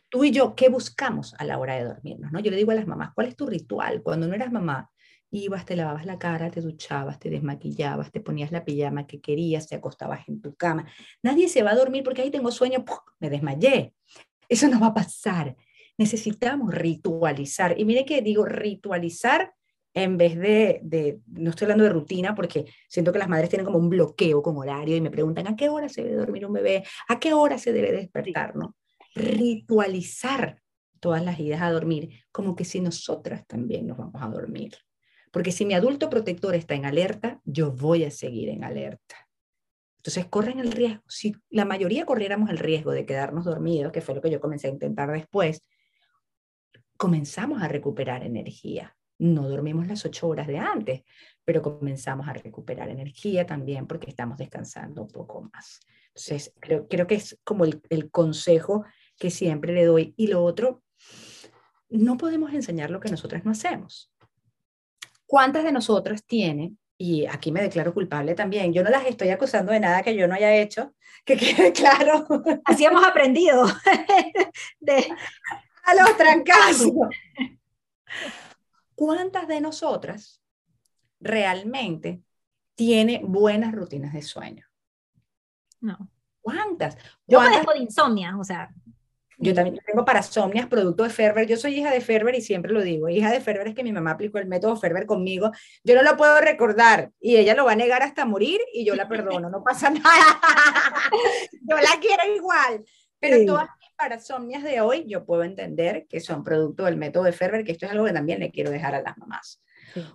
Tú 0.10 0.26
y 0.26 0.32
yo, 0.32 0.56
¿qué 0.56 0.68
buscamos 0.68 1.34
a 1.38 1.46
la 1.46 1.58
hora 1.58 1.76
de 1.76 1.86
dormirnos? 1.86 2.32
¿no? 2.32 2.40
Yo 2.40 2.52
le 2.52 2.58
digo 2.58 2.72
a 2.72 2.76
las 2.76 2.88
mamás, 2.88 3.14
¿cuál 3.16 3.28
es 3.28 3.38
tu 3.38 3.46
ritual? 3.46 4.04
Cuando 4.04 4.28
no 4.28 4.36
eras 4.36 4.52
mamá, 4.52 4.92
ibas, 5.32 5.66
te 5.66 5.76
lavabas 5.76 6.06
la 6.06 6.20
cara, 6.20 6.52
te 6.52 6.62
duchabas, 6.62 7.20
te 7.20 7.30
desmaquillabas, 7.30 8.12
te 8.12 8.20
ponías 8.20 8.52
la 8.52 8.66
pijama 8.66 9.08
que 9.08 9.22
querías, 9.22 9.68
te 9.68 9.76
acostabas 9.76 10.28
en 10.28 10.42
tu 10.42 10.56
cama. 10.56 10.86
Nadie 11.24 11.48
se 11.48 11.64
va 11.64 11.72
a 11.72 11.76
dormir 11.76 12.04
porque 12.04 12.22
ahí 12.22 12.32
tengo 12.32 12.52
sueño, 12.52 12.84
me 13.20 13.30
desmayé. 13.30 13.94
Eso 14.48 14.68
no 14.68 14.80
va 14.80 14.88
a 14.88 14.94
pasar. 14.94 15.56
Necesitamos 15.98 16.74
ritualizar. 16.74 17.80
Y 17.80 17.86
mire 17.86 18.06
que 18.06 18.22
digo 18.22 18.46
ritualizar 18.46 19.54
en 19.94 20.18
vez 20.18 20.38
de, 20.38 20.82
de, 20.84 21.22
no 21.28 21.52
estoy 21.52 21.66
hablando 21.66 21.86
de 21.86 21.90
rutina, 21.90 22.36
porque 22.36 22.66
siento 22.90 23.14
que 23.14 23.20
las 23.20 23.30
madres 23.30 23.50
tienen 23.50 23.66
como 23.66 23.78
un 23.78 23.90
bloqueo 23.90 24.44
con 24.44 24.58
horario 24.58 24.98
y 24.98 25.02
me 25.02 25.10
preguntan 25.10 25.48
a 25.48 25.56
qué 25.56 25.70
hora 25.70 25.88
se 25.88 26.04
debe 26.04 26.18
dormir 26.18 26.46
un 26.46 26.52
bebé, 26.52 26.84
a 27.08 27.18
qué 27.18 27.34
hora 27.34 27.58
se 27.58 27.72
debe 27.72 27.94
despertar, 27.94 28.58
¿no? 28.58 28.76
Ritualizar 29.14 30.62
todas 31.00 31.24
las 31.24 31.40
idas 31.40 31.62
a 31.62 31.72
dormir, 31.72 32.10
como 32.32 32.58
que 32.58 32.66
si 32.66 32.82
nosotras 32.82 33.48
también 33.48 33.88
nos 33.88 33.98
vamos 33.98 34.22
a 34.22 34.28
dormir. 34.28 34.74
Porque 35.32 35.54
si 35.54 35.66
mi 35.66 35.74
adulto 35.74 36.10
protector 36.10 36.56
está 36.56 36.76
en 36.76 36.86
alerta, 36.86 37.40
yo 37.46 37.72
voy 37.72 38.04
a 38.04 38.12
seguir 38.12 38.50
en 38.50 38.66
alerta. 38.66 39.16
Entonces 39.98 40.26
corren 40.26 40.60
el 40.60 40.72
riesgo. 40.72 41.04
Si 41.08 41.36
la 41.50 41.64
mayoría 41.64 42.06
corriéramos 42.06 42.50
el 42.50 42.58
riesgo 42.58 42.92
de 42.92 43.06
quedarnos 43.06 43.46
dormidos, 43.46 43.92
que 43.92 44.02
fue 44.02 44.16
lo 44.16 44.22
que 44.22 44.30
yo 44.30 44.40
comencé 44.40 44.68
a 44.68 44.72
intentar 44.72 45.12
después, 45.12 45.62
comenzamos 46.98 47.62
a 47.62 47.68
recuperar 47.68 48.24
energía 48.24 48.96
no 49.18 49.48
dormimos 49.48 49.88
las 49.88 50.06
ocho 50.06 50.28
horas 50.28 50.48
de 50.48 50.58
antes, 50.58 51.04
pero 51.44 51.62
comenzamos 51.62 52.28
a 52.28 52.34
recuperar 52.34 52.90
energía 52.90 53.46
también 53.46 53.88
porque 53.88 54.10
estamos 54.10 54.38
descansando 54.38 55.04
un 55.04 55.08
poco 55.08 55.50
más. 55.54 55.80
Entonces, 56.08 56.54
creo, 56.60 56.88
creo 56.88 57.08
que 57.08 57.16
es 57.16 57.38
como 57.44 57.66
el, 57.66 57.82
el 57.90 58.10
consejo 58.10 58.86
que 59.18 59.30
siempre 59.30 59.74
le 59.74 59.86
doy. 59.86 60.14
Y 60.18 60.28
lo 60.28 60.44
otro, 60.44 60.82
no 61.90 62.18
podemos 62.18 62.54
enseñar 62.54 62.90
lo 62.90 63.00
que 63.00 63.10
nosotras 63.10 63.46
no 63.46 63.52
hacemos. 63.52 64.12
¿Cuántas 65.26 65.64
de 65.64 65.72
nosotras 65.72 66.26
tienen, 66.26 66.78
y 66.98 67.26
aquí 67.26 67.52
me 67.52 67.62
declaro 67.62 67.94
culpable 67.94 68.36
también, 68.36 68.74
yo 68.74 68.84
no 68.84 68.90
las 68.90 69.06
estoy 69.06 69.30
acusando 69.30 69.72
de 69.72 69.80
nada 69.80 70.04
que 70.04 70.16
yo 70.16 70.28
no 70.28 70.36
haya 70.36 70.56
hecho, 70.56 70.94
que 71.26 71.38
quede 71.38 71.72
claro. 71.74 72.28
Así 72.66 72.86
hemos 72.86 73.06
aprendido 73.06 73.66
de... 74.80 75.08
a 75.86 75.96
los 75.96 76.18
trancazos. 76.18 76.92
¿cuántas 78.96 79.48
de 79.48 79.62
nosotras 79.62 80.42
realmente 81.20 82.24
tiene 82.76 83.22
buenas 83.24 83.74
rutinas 83.74 84.14
de 84.14 84.22
sueño? 84.22 84.66
No. 85.82 86.10
¿Cuántas? 86.42 86.98
Yo 87.28 87.40
padezco 87.40 87.74
de 87.74 87.80
insomnia, 87.80 88.38
o 88.38 88.44
sea. 88.44 88.74
Yo 89.38 89.54
también 89.54 89.78
tengo 89.86 90.06
parasomnias, 90.06 90.68
producto 90.68 91.04
de 91.04 91.10
Ferber. 91.10 91.46
Yo 91.46 91.58
soy 91.58 91.76
hija 91.76 91.92
de 91.92 92.00
Ferber 92.00 92.34
y 92.36 92.42
siempre 92.42 92.72
lo 92.72 92.82
digo. 92.82 93.10
Hija 93.10 93.30
de 93.32 93.42
Ferber 93.42 93.68
es 93.68 93.76
que 93.76 93.84
mi 93.84 93.92
mamá 93.92 94.12
aplicó 94.12 94.38
el 94.38 94.48
método 94.48 94.78
Ferber 94.78 95.06
conmigo. 95.06 95.52
Yo 95.84 95.94
no 95.94 96.04
lo 96.04 96.16
puedo 96.16 96.40
recordar 96.40 97.12
y 97.20 97.36
ella 97.36 97.54
lo 97.54 97.66
va 97.66 97.74
a 97.74 97.76
negar 97.76 98.02
hasta 98.02 98.24
morir 98.24 98.62
y 98.74 98.86
yo 98.86 98.96
la 98.96 99.10
perdono. 99.10 99.50
No 99.50 99.62
pasa 99.62 99.90
nada. 99.90 100.40
yo 101.52 101.76
la 101.76 102.00
quiero 102.00 102.34
igual. 102.34 102.86
Pero 103.20 103.46
todas 103.46 103.68
parasomnias 103.96 104.64
de 104.64 104.82
hoy 104.82 105.06
yo 105.08 105.26
puedo 105.26 105.44
entender 105.44 106.06
que 106.08 106.20
son 106.20 106.44
producto 106.44 106.86
del 106.86 106.98
método 106.98 107.24
de 107.24 107.32
Ferber, 107.32 107.64
que 107.64 107.72
esto 107.72 107.86
es 107.86 107.92
algo 107.92 108.06
que 108.06 108.14
también 108.14 108.40
le 108.40 108.52
quiero 108.52 108.72
dejar 108.72 108.96
a 108.96 109.02
las 109.02 109.18
mamás. 109.18 109.62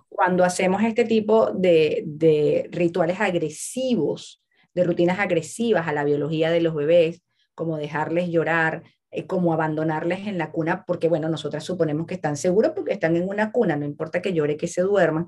Cuando 0.09 0.43
hacemos 0.43 0.83
este 0.83 1.05
tipo 1.05 1.51
de, 1.51 2.03
de 2.05 2.67
rituales 2.71 3.19
agresivos, 3.19 4.43
de 4.73 4.83
rutinas 4.83 5.19
agresivas 5.19 5.87
a 5.87 5.93
la 5.93 6.03
biología 6.03 6.51
de 6.51 6.61
los 6.61 6.75
bebés, 6.75 7.23
como 7.55 7.77
dejarles 7.77 8.29
llorar, 8.29 8.83
eh, 9.11 9.27
como 9.27 9.53
abandonarles 9.53 10.27
en 10.27 10.37
la 10.37 10.51
cuna, 10.51 10.85
porque 10.85 11.09
bueno, 11.09 11.27
nosotras 11.27 11.63
suponemos 11.63 12.07
que 12.07 12.13
están 12.13 12.37
seguros 12.37 12.71
porque 12.73 12.93
están 12.93 13.15
en 13.17 13.27
una 13.27 13.51
cuna, 13.51 13.75
no 13.75 13.85
importa 13.85 14.21
que 14.21 14.33
llore, 14.33 14.55
que 14.55 14.67
se 14.67 14.81
duerman, 14.81 15.27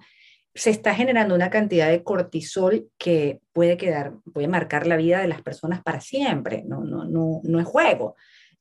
se 0.56 0.70
está 0.70 0.94
generando 0.96 1.36
una 1.36 1.50
cantidad 1.50 1.90
de 1.90 2.02
cortisol 2.02 2.90
que 2.98 3.42
puede 3.52 3.76
quedar, 3.76 4.14
puede 4.34 4.48
marcar 4.48 4.88
la 4.88 4.96
vida 4.96 5.20
de 5.20 5.28
las 5.28 5.42
personas 5.42 5.84
para 5.84 6.00
siempre, 6.00 6.64
no, 6.66 6.84
no, 6.86 7.06
no, 7.06 7.42
no 7.44 7.60
es 7.60 7.66
juego. 7.66 8.16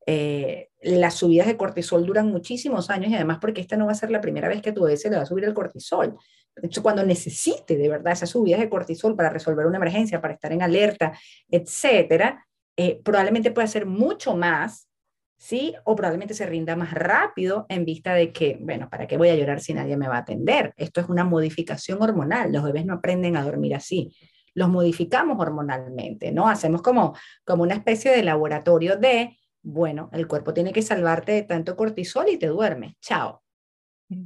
Eh, 0.06 0.70
las 0.82 1.14
subidas 1.14 1.46
de 1.46 1.56
cortisol 1.56 2.04
duran 2.04 2.28
muchísimos 2.28 2.90
años 2.90 3.10
y 3.10 3.14
además 3.14 3.38
porque 3.40 3.60
esta 3.60 3.76
no 3.76 3.86
va 3.86 3.92
a 3.92 3.96
ser 3.96 4.10
la 4.10 4.20
primera 4.20 4.48
vez 4.48 4.60
que 4.60 4.72
tu 4.72 4.82
bebé 4.82 4.96
se 4.96 5.10
le 5.10 5.16
va 5.16 5.22
a 5.22 5.26
subir 5.26 5.44
el 5.44 5.54
cortisol. 5.54 6.16
Entonces, 6.56 6.82
cuando 6.82 7.04
necesite 7.04 7.76
de 7.76 7.88
verdad 7.88 8.12
esas 8.12 8.30
subidas 8.30 8.60
de 8.60 8.68
cortisol 8.68 9.16
para 9.16 9.30
resolver 9.30 9.66
una 9.66 9.78
emergencia, 9.78 10.20
para 10.20 10.34
estar 10.34 10.52
en 10.52 10.62
alerta, 10.62 11.12
etcétera, 11.48 12.46
eh, 12.76 13.00
probablemente 13.02 13.50
pueda 13.52 13.66
ser 13.66 13.86
mucho 13.86 14.34
más, 14.34 14.88
¿sí? 15.36 15.74
O 15.84 15.94
probablemente 15.94 16.34
se 16.34 16.46
rinda 16.46 16.76
más 16.76 16.92
rápido 16.92 17.66
en 17.68 17.84
vista 17.84 18.14
de 18.14 18.32
que, 18.32 18.58
bueno, 18.60 18.88
¿para 18.90 19.06
qué 19.06 19.16
voy 19.16 19.28
a 19.28 19.36
llorar 19.36 19.60
si 19.60 19.72
nadie 19.72 19.96
me 19.96 20.08
va 20.08 20.16
a 20.16 20.20
atender? 20.20 20.74
Esto 20.76 21.00
es 21.00 21.08
una 21.08 21.24
modificación 21.24 22.02
hormonal. 22.02 22.52
Los 22.52 22.64
bebés 22.64 22.84
no 22.84 22.94
aprenden 22.94 23.36
a 23.36 23.44
dormir 23.44 23.74
así. 23.74 24.14
Los 24.54 24.68
modificamos 24.68 25.38
hormonalmente, 25.40 26.32
¿no? 26.32 26.48
Hacemos 26.48 26.82
como, 26.82 27.16
como 27.44 27.62
una 27.62 27.74
especie 27.74 28.10
de 28.10 28.22
laboratorio 28.22 28.96
de 28.96 29.38
bueno, 29.62 30.10
el 30.12 30.26
cuerpo 30.26 30.52
tiene 30.52 30.72
que 30.72 30.82
salvarte 30.82 31.32
de 31.32 31.42
tanto 31.42 31.76
cortisol 31.76 32.28
y 32.28 32.38
te 32.38 32.48
duermes, 32.48 32.94
chao. 33.00 33.42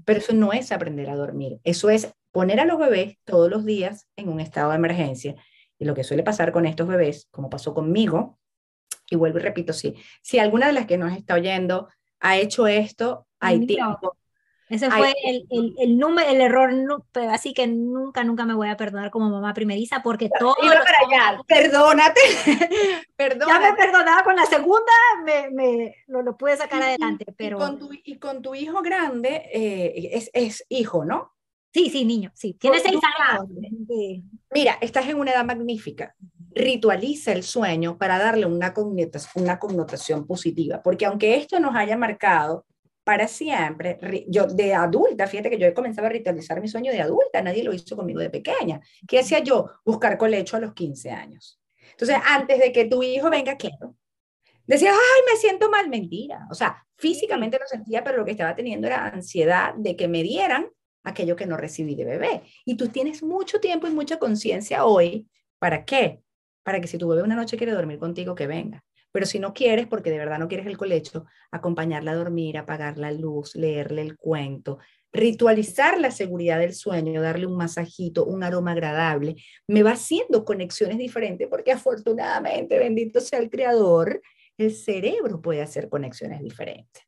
Pero 0.04 0.18
eso 0.18 0.32
no 0.32 0.52
es 0.52 0.72
aprender 0.72 1.08
a 1.10 1.16
dormir, 1.16 1.60
eso 1.62 1.90
es 1.90 2.12
poner 2.32 2.60
a 2.60 2.64
los 2.64 2.78
bebés 2.78 3.18
todos 3.24 3.50
los 3.50 3.64
días 3.64 4.08
en 4.16 4.28
un 4.28 4.40
estado 4.40 4.70
de 4.70 4.76
emergencia. 4.76 5.36
Y 5.78 5.84
lo 5.84 5.94
que 5.94 6.04
suele 6.04 6.22
pasar 6.22 6.52
con 6.52 6.66
estos 6.66 6.88
bebés, 6.88 7.28
como 7.30 7.50
pasó 7.50 7.74
conmigo, 7.74 8.38
y 9.08 9.16
vuelvo 9.16 9.38
y 9.38 9.42
repito, 9.42 9.72
sí, 9.72 9.94
si 10.22 10.38
alguna 10.38 10.66
de 10.66 10.72
las 10.72 10.86
que 10.86 10.98
nos 10.98 11.12
está 11.12 11.34
oyendo 11.34 11.88
ha 12.18 12.36
hecho 12.38 12.66
esto, 12.66 13.26
hay 13.38 13.66
tiempo, 13.66 14.16
ese 14.68 14.90
fue 14.90 15.14
el, 15.24 15.46
el, 15.50 15.74
el, 15.78 15.98
número, 15.98 16.28
el 16.28 16.40
error, 16.40 16.70
así 17.30 17.54
que 17.54 17.68
nunca, 17.68 18.24
nunca 18.24 18.44
me 18.44 18.54
voy 18.54 18.68
a 18.68 18.76
perdonar 18.76 19.12
como 19.12 19.30
mamá 19.30 19.54
primeriza 19.54 20.02
porque 20.02 20.28
todo... 20.38 20.56
Iba 20.60 20.74
para 20.74 20.98
allá, 21.06 21.40
perdónate, 21.46 22.20
perdónate. 23.16 23.46
Ya 23.64 23.70
me 23.70 23.76
perdonaba 23.76 24.24
con 24.24 24.34
la 24.34 24.44
segunda, 24.46 24.92
me, 25.24 25.50
me 25.50 25.94
lo, 26.08 26.22
lo, 26.22 26.36
pude 26.36 26.56
sacar 26.56 26.82
adelante, 26.82 27.26
pero... 27.36 27.58
Y 27.58 27.60
con 27.60 27.78
tu, 27.78 27.90
y 27.92 28.18
con 28.18 28.42
tu 28.42 28.54
hijo 28.56 28.82
grande, 28.82 29.48
eh, 29.52 30.10
es, 30.12 30.30
es, 30.32 30.64
hijo, 30.68 31.04
¿no? 31.04 31.32
Sí, 31.72 31.90
sí, 31.90 32.04
niño, 32.04 32.32
sí. 32.34 32.54
Tiene 32.54 32.80
seis 32.80 32.98
años. 33.30 33.46
Mira, 34.52 34.78
estás 34.80 35.06
en 35.08 35.20
una 35.20 35.30
edad 35.30 35.44
magnífica. 35.44 36.16
Ritualiza 36.52 37.32
el 37.32 37.42
sueño 37.42 37.98
para 37.98 38.18
darle 38.18 38.46
una 38.46 38.72
connotación, 38.72 39.44
una 39.44 39.58
connotación 39.58 40.26
positiva, 40.26 40.82
porque 40.82 41.04
aunque 41.04 41.36
esto 41.36 41.60
nos 41.60 41.76
haya 41.76 41.96
marcado 41.96 42.64
para 43.06 43.28
siempre. 43.28 44.00
Yo 44.26 44.46
de 44.46 44.74
adulta, 44.74 45.28
fíjate 45.28 45.48
que 45.48 45.58
yo 45.58 45.68
he 45.68 45.72
comenzado 45.72 46.08
a 46.08 46.10
ritualizar 46.10 46.60
mi 46.60 46.66
sueño 46.66 46.90
de 46.90 47.00
adulta, 47.00 47.40
nadie 47.40 47.62
lo 47.62 47.72
hizo 47.72 47.94
conmigo 47.94 48.18
de 48.18 48.30
pequeña. 48.30 48.80
¿Qué 49.06 49.20
hacía 49.20 49.38
yo? 49.38 49.70
Buscar 49.84 50.18
colecho 50.18 50.56
a 50.56 50.60
los 50.60 50.74
15 50.74 51.12
años. 51.12 51.60
Entonces, 51.92 52.16
antes 52.28 52.58
de 52.58 52.72
que 52.72 52.86
tu 52.86 53.04
hijo 53.04 53.30
venga, 53.30 53.56
claro, 53.56 53.94
decía, 54.66 54.90
ay, 54.90 55.22
me 55.32 55.38
siento 55.38 55.70
mal, 55.70 55.88
mentira. 55.88 56.48
O 56.50 56.54
sea, 56.54 56.84
físicamente 56.96 57.60
lo 57.60 57.66
sentía, 57.68 58.02
pero 58.02 58.18
lo 58.18 58.24
que 58.24 58.32
estaba 58.32 58.56
teniendo 58.56 58.88
era 58.88 59.06
ansiedad 59.06 59.74
de 59.76 59.94
que 59.94 60.08
me 60.08 60.24
dieran 60.24 60.66
aquello 61.04 61.36
que 61.36 61.46
no 61.46 61.56
recibí 61.56 61.94
de 61.94 62.06
bebé. 62.06 62.42
Y 62.64 62.76
tú 62.76 62.88
tienes 62.88 63.22
mucho 63.22 63.60
tiempo 63.60 63.86
y 63.86 63.90
mucha 63.90 64.18
conciencia 64.18 64.84
hoy. 64.84 65.28
¿Para 65.60 65.84
qué? 65.84 66.22
Para 66.64 66.80
que 66.80 66.88
si 66.88 66.98
tu 66.98 67.06
bebé 67.06 67.22
una 67.22 67.36
noche 67.36 67.56
quiere 67.56 67.72
dormir 67.72 68.00
contigo, 68.00 68.34
que 68.34 68.48
venga. 68.48 68.82
Pero 69.16 69.24
si 69.24 69.38
no 69.38 69.54
quieres, 69.54 69.86
porque 69.86 70.10
de 70.10 70.18
verdad 70.18 70.38
no 70.38 70.46
quieres 70.46 70.66
el 70.66 70.76
colecho, 70.76 71.24
acompañarla 71.50 72.10
a 72.10 72.16
dormir, 72.16 72.58
apagar 72.58 72.98
la 72.98 73.12
luz, 73.12 73.56
leerle 73.56 74.02
el 74.02 74.18
cuento, 74.18 74.78
ritualizar 75.10 75.98
la 75.98 76.10
seguridad 76.10 76.58
del 76.58 76.74
sueño, 76.74 77.22
darle 77.22 77.46
un 77.46 77.56
masajito, 77.56 78.26
un 78.26 78.44
aroma 78.44 78.72
agradable, 78.72 79.36
me 79.66 79.82
va 79.82 79.92
haciendo 79.92 80.44
conexiones 80.44 80.98
diferentes 80.98 81.48
porque 81.48 81.72
afortunadamente, 81.72 82.78
bendito 82.78 83.22
sea 83.22 83.38
el 83.38 83.48
creador, 83.48 84.20
el 84.58 84.74
cerebro 84.74 85.40
puede 85.40 85.62
hacer 85.62 85.88
conexiones 85.88 86.42
diferentes. 86.42 87.02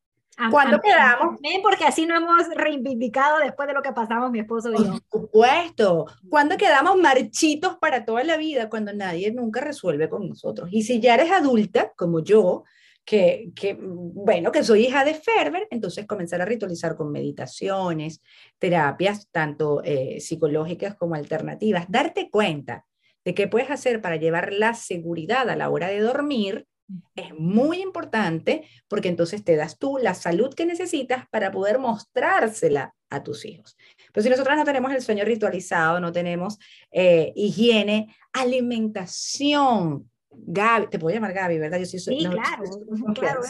¿Cuándo 0.50 0.80
quedamos? 0.80 1.38
Porque 1.62 1.84
así 1.84 2.06
no 2.06 2.16
hemos 2.16 2.48
reivindicado 2.54 3.38
después 3.38 3.66
de 3.66 3.74
lo 3.74 3.82
que 3.82 3.92
pasamos 3.92 4.30
mi 4.30 4.40
esposo 4.40 4.72
y 4.72 4.78
yo. 4.78 4.98
Por 5.08 5.22
supuesto. 5.22 6.06
¿Cuándo 6.28 6.56
quedamos 6.56 6.96
marchitos 6.96 7.76
para 7.78 8.04
toda 8.04 8.22
la 8.24 8.36
vida? 8.36 8.68
Cuando 8.68 8.92
nadie 8.92 9.32
nunca 9.32 9.60
resuelve 9.60 10.08
con 10.08 10.28
nosotros. 10.28 10.68
Y 10.72 10.82
si 10.82 11.00
ya 11.00 11.14
eres 11.14 11.32
adulta, 11.32 11.92
como 11.96 12.20
yo, 12.20 12.64
que, 13.04 13.52
que, 13.56 13.76
bueno, 13.80 14.52
que 14.52 14.62
soy 14.62 14.86
hija 14.86 15.04
de 15.04 15.14
Ferber, 15.14 15.66
entonces 15.70 16.06
comenzar 16.06 16.42
a 16.42 16.44
ritualizar 16.44 16.94
con 16.94 17.10
meditaciones, 17.10 18.22
terapias, 18.58 19.28
tanto 19.30 19.82
eh, 19.82 20.20
psicológicas 20.20 20.94
como 20.94 21.14
alternativas, 21.14 21.86
darte 21.88 22.30
cuenta 22.30 22.84
de 23.24 23.34
qué 23.34 23.48
puedes 23.48 23.70
hacer 23.70 24.00
para 24.00 24.16
llevar 24.16 24.52
la 24.52 24.74
seguridad 24.74 25.48
a 25.48 25.56
la 25.56 25.70
hora 25.70 25.88
de 25.88 26.00
dormir 26.00 26.66
es 27.14 27.34
muy 27.34 27.82
importante 27.82 28.66
porque 28.88 29.08
entonces 29.08 29.44
te 29.44 29.56
das 29.56 29.78
tú 29.78 29.98
la 29.98 30.14
salud 30.14 30.54
que 30.54 30.66
necesitas 30.66 31.28
para 31.30 31.50
poder 31.50 31.78
mostrársela 31.78 32.94
a 33.10 33.22
tus 33.22 33.44
hijos. 33.44 33.76
Pero 34.12 34.24
si 34.24 34.30
nosotros 34.30 34.56
no 34.56 34.64
tenemos 34.64 34.92
el 34.92 35.02
sueño 35.02 35.24
ritualizado, 35.24 36.00
no 36.00 36.12
tenemos 36.12 36.58
eh, 36.90 37.32
higiene, 37.34 38.14
alimentación, 38.32 40.10
Gaby, 40.30 40.88
te 40.88 40.98
puedo 40.98 41.14
llamar 41.14 41.32
Gaby, 41.32 41.58
¿verdad? 41.58 41.78
Yo 41.78 41.86
sí, 41.86 41.98
soy, 41.98 42.20
sí 42.20 42.26
claro, 42.26 42.64
claro, 43.14 43.40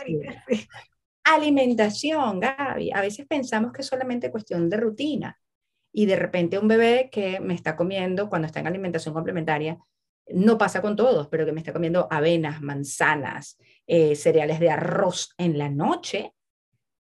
Alimentación, 1.24 2.40
Gaby. 2.40 2.92
A 2.92 3.00
veces 3.00 3.26
pensamos 3.26 3.72
que 3.72 3.82
es 3.82 3.86
solamente 3.86 4.30
cuestión 4.30 4.70
de 4.70 4.78
rutina 4.78 5.38
y 5.92 6.06
de 6.06 6.16
repente 6.16 6.58
un 6.58 6.68
bebé 6.68 7.08
que 7.10 7.40
me 7.40 7.54
está 7.54 7.76
comiendo 7.76 8.28
cuando 8.28 8.46
está 8.46 8.60
en 8.60 8.66
alimentación 8.66 9.14
complementaria 9.14 9.78
no 10.30 10.58
pasa 10.58 10.82
con 10.82 10.96
todos, 10.96 11.28
pero 11.28 11.46
que 11.46 11.52
me 11.52 11.60
está 11.60 11.72
comiendo 11.72 12.08
avenas, 12.10 12.60
manzanas, 12.60 13.58
eh, 13.86 14.14
cereales 14.14 14.60
de 14.60 14.70
arroz 14.70 15.34
en 15.38 15.58
la 15.58 15.68
noche, 15.68 16.34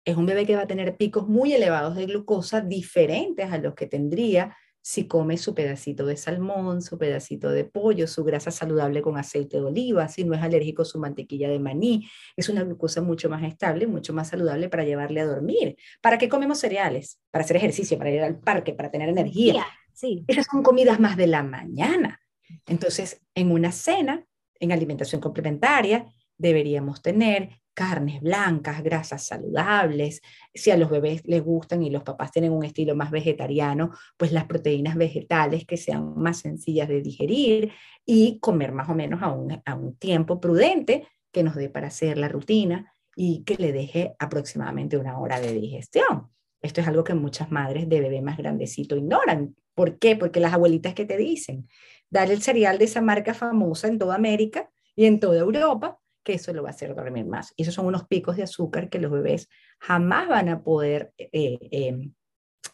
es 0.05 0.15
un 0.17 0.25
bebé 0.25 0.45
que 0.45 0.55
va 0.55 0.63
a 0.63 0.67
tener 0.67 0.97
picos 0.97 1.27
muy 1.27 1.53
elevados 1.53 1.95
de 1.95 2.05
glucosa 2.05 2.61
diferentes 2.61 3.51
a 3.51 3.57
los 3.57 3.73
que 3.73 3.87
tendría 3.87 4.55
si 4.87 5.07
come 5.07 5.35
su 5.37 5.55
pedacito 5.55 6.05
de 6.05 6.15
salmón, 6.15 6.83
su 6.83 6.99
pedacito 6.99 7.49
de 7.49 7.65
pollo, 7.65 8.05
su 8.05 8.23
grasa 8.23 8.51
saludable 8.51 9.01
con 9.01 9.17
aceite 9.17 9.57
de 9.57 9.63
oliva, 9.63 10.07
si 10.09 10.23
no 10.23 10.35
es 10.35 10.43
alérgico 10.43 10.85
su 10.85 10.99
mantequilla 10.99 11.49
de 11.49 11.57
maní. 11.57 12.07
Es 12.37 12.49
una 12.49 12.63
glucosa 12.63 13.01
mucho 13.01 13.27
más 13.27 13.41
estable, 13.41 13.87
mucho 13.87 14.13
más 14.13 14.27
saludable 14.27 14.69
para 14.69 14.83
llevarle 14.83 15.21
a 15.21 15.25
dormir. 15.25 15.75
¿Para 16.01 16.19
qué 16.19 16.29
comemos 16.29 16.59
cereales? 16.59 17.19
Para 17.31 17.43
hacer 17.43 17.57
ejercicio, 17.57 17.97
para 17.97 18.11
ir 18.11 18.21
al 18.21 18.39
parque, 18.39 18.73
para 18.73 18.91
tener 18.91 19.09
energía. 19.09 19.65
Sí. 19.91 20.23
Esas 20.27 20.45
son 20.51 20.61
comidas 20.61 20.99
más 20.99 21.17
de 21.17 21.27
la 21.27 21.41
mañana. 21.41 22.19
Entonces, 22.65 23.21
en 23.33 23.51
una 23.51 23.71
cena, 23.71 24.25
en 24.59 24.71
alimentación 24.71 25.21
complementaria, 25.21 26.05
deberíamos 26.37 27.01
tener 27.01 27.49
carnes 27.75 28.21
blancas, 28.21 28.81
grasas 28.81 29.27
saludables. 29.27 30.21
Si 30.53 30.71
a 30.71 30.77
los 30.77 30.89
bebés 30.89 31.21
les 31.25 31.43
gustan 31.43 31.83
y 31.83 31.89
los 31.89 32.03
papás 32.03 32.31
tienen 32.31 32.53
un 32.53 32.63
estilo 32.63 32.95
más 32.95 33.11
vegetariano, 33.11 33.91
pues 34.17 34.31
las 34.31 34.45
proteínas 34.45 34.95
vegetales 34.95 35.65
que 35.65 35.77
sean 35.77 36.17
más 36.17 36.39
sencillas 36.39 36.87
de 36.87 37.01
digerir 37.01 37.73
y 38.05 38.39
comer 38.39 38.71
más 38.71 38.89
o 38.89 38.95
menos 38.95 39.21
a 39.21 39.31
un, 39.31 39.61
a 39.63 39.75
un 39.75 39.97
tiempo 39.97 40.39
prudente 40.39 41.07
que 41.31 41.43
nos 41.43 41.55
dé 41.55 41.69
para 41.69 41.87
hacer 41.87 42.17
la 42.17 42.29
rutina 42.29 42.91
y 43.15 43.43
que 43.43 43.55
le 43.55 43.73
deje 43.73 44.15
aproximadamente 44.19 44.97
una 44.97 45.19
hora 45.19 45.39
de 45.39 45.53
digestión. 45.53 46.29
Esto 46.61 46.81
es 46.81 46.87
algo 46.87 47.03
que 47.03 47.13
muchas 47.13 47.51
madres 47.51 47.87
de 47.89 47.99
bebé 47.99 48.21
más 48.21 48.37
grandecito 48.37 48.95
ignoran. 48.95 49.55
¿Por 49.75 49.99
qué? 49.99 50.15
Porque 50.15 50.39
las 50.39 50.53
abuelitas 50.53 50.93
que 50.93 51.05
te 51.05 51.17
dicen, 51.17 51.67
dar 52.15 52.31
el 52.31 52.41
cereal 52.41 52.77
de 52.77 52.85
esa 52.85 53.01
marca 53.01 53.33
famosa 53.33 53.87
en 53.87 53.99
toda 53.99 54.15
América 54.15 54.69
y 54.95 55.05
en 55.05 55.19
toda 55.19 55.39
Europa, 55.39 55.99
que 56.23 56.33
eso 56.33 56.53
lo 56.53 56.63
va 56.63 56.69
a 56.69 56.71
hacer 56.71 56.95
dormir 56.95 57.25
más. 57.25 57.53
Y 57.55 57.63
esos 57.63 57.75
son 57.75 57.85
unos 57.85 58.07
picos 58.07 58.37
de 58.37 58.43
azúcar 58.43 58.89
que 58.89 58.99
los 58.99 59.11
bebés 59.11 59.49
jamás 59.79 60.27
van 60.27 60.49
a 60.49 60.63
poder 60.63 61.13
eh, 61.17 61.59
em, 61.71 62.13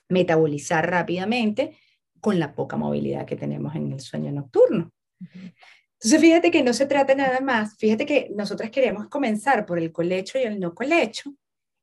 metabolizar 0.07 0.89
rápidamente 0.89 1.77
con 2.19 2.39
la 2.39 2.53
poca 2.53 2.77
movilidad 2.77 3.25
que 3.25 3.35
tenemos 3.35 3.75
en 3.75 3.91
el 3.91 3.99
sueño 3.99 4.31
nocturno. 4.31 4.91
Entonces, 5.19 6.21
fíjate 6.21 6.51
que 6.51 6.63
no 6.63 6.73
se 6.73 6.85
trata 6.85 7.15
nada 7.15 7.41
más, 7.41 7.77
fíjate 7.77 8.05
que 8.05 8.31
nosotras 8.35 8.69
queremos 8.69 9.07
comenzar 9.07 9.65
por 9.65 9.79
el 9.79 9.91
colecho 9.91 10.37
y 10.37 10.43
el 10.43 10.59
no 10.59 10.73
colecho, 10.73 11.33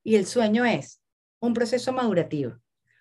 y 0.05 0.15
el 0.17 0.27
sueño 0.27 0.65
es 0.65 1.01
un 1.41 1.55
proceso 1.55 1.93
madurativo, 1.93 2.59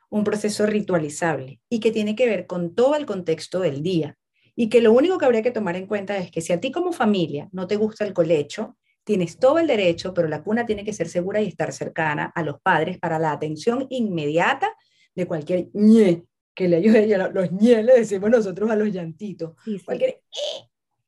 un 0.10 0.24
proceso 0.24 0.66
ritualizable, 0.66 1.60
y 1.70 1.80
que 1.80 1.92
tiene 1.92 2.16
que 2.16 2.28
ver 2.28 2.48
con 2.48 2.76
todo 2.76 2.96
el 2.96 3.06
contexto 3.06 3.60
del 3.60 3.82
día, 3.84 4.17
y 4.60 4.70
que 4.70 4.82
lo 4.82 4.92
único 4.92 5.20
que 5.20 5.26
habría 5.26 5.44
que 5.44 5.52
tomar 5.52 5.76
en 5.76 5.86
cuenta 5.86 6.18
es 6.18 6.32
que 6.32 6.42
si 6.42 6.52
a 6.52 6.60
ti 6.60 6.72
como 6.72 6.92
familia 6.92 7.48
no 7.52 7.68
te 7.68 7.76
gusta 7.76 8.04
el 8.04 8.14
colecho, 8.14 8.76
tienes 9.04 9.38
todo 9.38 9.60
el 9.60 9.68
derecho, 9.68 10.16
pero 10.16 10.28
la 10.28 10.44
cuna 10.44 10.66
tiene 10.66 10.84
que 10.84 10.94
ser 10.94 11.08
segura 11.08 11.40
y 11.40 11.48
estar 11.48 11.72
cercana 11.72 12.34
a 12.36 12.42
los 12.42 12.60
padres 12.60 12.98
para 12.98 13.20
la 13.20 13.32
atención 13.32 13.86
inmediata 13.92 14.74
de 15.14 15.28
cualquier 15.28 15.68
ñe 15.74 16.24
que 16.56 16.68
le 16.68 16.78
ayude 16.78 17.14
a 17.14 17.28
los 17.30 17.52
ñe, 17.52 17.84
le 17.84 18.00
decimos 18.00 18.32
nosotros 18.32 18.72
a 18.72 18.76
los 18.76 18.92
llantitos. 18.92 19.54
Cualquier 19.86 20.24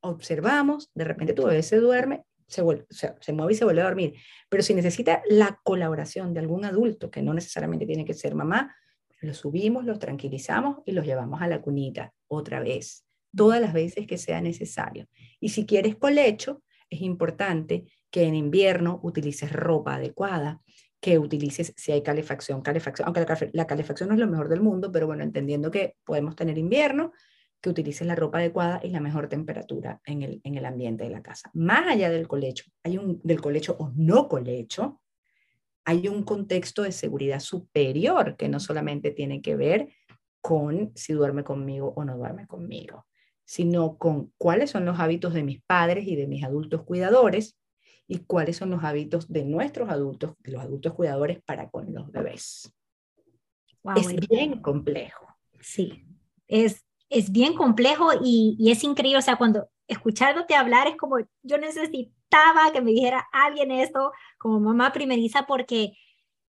observamos, 0.02 0.92
de 0.94 1.06
repente 1.06 1.34
tu 1.34 1.46
bebé 1.46 1.64
se 1.64 1.78
duerme, 1.78 2.26
se, 2.46 2.64
se, 3.20 3.34
mueve 3.34 3.54
y 3.54 3.56
se 3.56 3.66
vuelve 3.66 3.82
a 3.82 3.86
dormir. 3.86 4.14
Pero 4.48 4.62
si 4.62 4.76
necesita 4.76 5.24
la 5.28 5.60
colaboración 5.64 6.36
de 6.36 6.40
algún 6.40 6.66
adulto, 6.66 7.10
que 7.10 7.24
no 7.24 7.34
necesariamente 7.34 7.88
tiene 7.88 8.06
que 8.06 8.14
ser 8.14 8.36
mamá, 8.36 8.76
lo 9.22 9.34
subimos, 9.34 9.86
los 9.86 9.98
tranquilizamos 9.98 10.84
y 10.86 10.92
los 10.92 11.04
llevamos 11.04 11.42
a 11.42 11.48
la 11.48 11.62
cunita 11.62 12.14
otra 12.28 12.60
vez 12.60 13.09
todas 13.36 13.62
las 13.62 13.74
veces 13.74 14.08
que 14.08 14.18
sea 14.18 14.42
necesario. 14.42 15.08
Y 15.40 15.50
si 15.50 15.66
quieres 15.66 15.96
colecho, 15.96 16.62
es 16.90 17.02
importante 17.02 17.86
que 18.12 18.24
en 18.24 18.36
invierno 18.36 19.00
utilices 19.04 19.52
ropa 19.52 19.96
adecuada, 19.96 20.62
que 21.00 21.18
utilices 21.18 21.74
si 21.78 21.92
hay 21.92 22.02
calefacción, 22.02 22.62
calefacción, 22.62 23.06
aunque 23.08 23.50
la, 23.54 23.68
calefacción 23.68 24.10
no 24.10 24.16
es 24.16 24.20
lo 24.20 24.28
mejor 24.28 24.50
del 24.50 24.62
mundo, 24.62 24.92
pero 24.92 25.08
bueno, 25.08 25.24
entendiendo 25.24 25.72
que 25.72 25.96
podemos 26.04 26.36
tener 26.36 26.58
invierno, 26.58 27.14
que 27.62 27.70
utilices 27.70 28.08
la 28.08 28.16
ropa 28.16 28.40
adecuada 28.40 28.80
y 28.84 28.90
la 28.90 29.00
mejor 29.00 29.28
temperatura 29.28 30.02
en 30.06 30.24
el, 30.24 30.42
en 30.44 30.56
el 30.56 30.66
ambiente 30.66 31.04
de 31.04 31.10
la 31.10 31.22
casa. 31.22 31.52
Más 31.54 31.88
allá 31.88 32.10
del 32.10 32.28
colecho, 32.28 32.66
hay 32.84 32.98
un, 32.98 33.22
del 33.24 33.42
colecho 33.42 33.76
o 33.80 33.92
no 33.96 34.28
colecho, 34.28 35.02
hay 35.86 36.08
un 36.08 36.24
contexto 36.24 36.84
de 36.84 36.92
seguridad 36.92 37.40
superior 37.40 38.36
que 38.38 38.50
no 38.50 38.60
solamente 38.60 39.12
tiene 39.12 39.42
que 39.42 39.56
ver 39.56 39.90
con 40.42 40.92
si 40.96 41.14
duerme 41.14 41.44
conmigo 41.44 41.94
o 41.96 42.04
no 42.04 42.18
duerme 42.18 42.48
conmigo 42.48 43.06
sino 43.50 43.98
con 43.98 44.32
cuáles 44.38 44.70
son 44.70 44.86
los 44.86 45.00
hábitos 45.00 45.34
de 45.34 45.42
mis 45.42 45.60
padres 45.64 46.08
y 46.08 46.16
de 46.16 46.28
mis 46.28 46.44
adultos 46.44 46.84
cuidadores 46.84 47.58
y 48.06 48.20
cuáles 48.20 48.58
son 48.58 48.70
los 48.70 48.84
hábitos 48.84 49.28
de 49.28 49.44
nuestros 49.44 49.90
adultos, 49.90 50.36
de 50.42 50.52
los 50.52 50.62
adultos 50.62 50.94
cuidadores 50.94 51.42
para 51.42 51.68
con 51.68 51.92
los 51.92 52.12
bebés. 52.12 52.72
es 53.96 54.30
bien 54.30 54.62
complejo. 54.62 55.26
Sí, 55.60 56.06
es, 56.48 56.86
es 57.10 57.32
bien 57.32 57.56
complejo 57.56 58.12
y, 58.24 58.56
y, 58.60 58.70
es 58.70 58.84
increíble, 58.84 59.18
o 59.18 59.24
sea, 59.24 59.36
cuando 59.36 59.68
escuchándote 59.88 60.54
hablar 60.54 60.88
es 60.88 60.96
como 60.96 61.18
yo 61.42 61.58
necesitaba 61.58 62.72
que 62.72 62.82
me 62.82 62.92
dijera 62.92 63.28
alguien 63.32 63.72
esto 63.72 64.12
como 64.38 64.60
mamá 64.60 64.94
primeriza 64.94 65.48
porque 65.48 65.94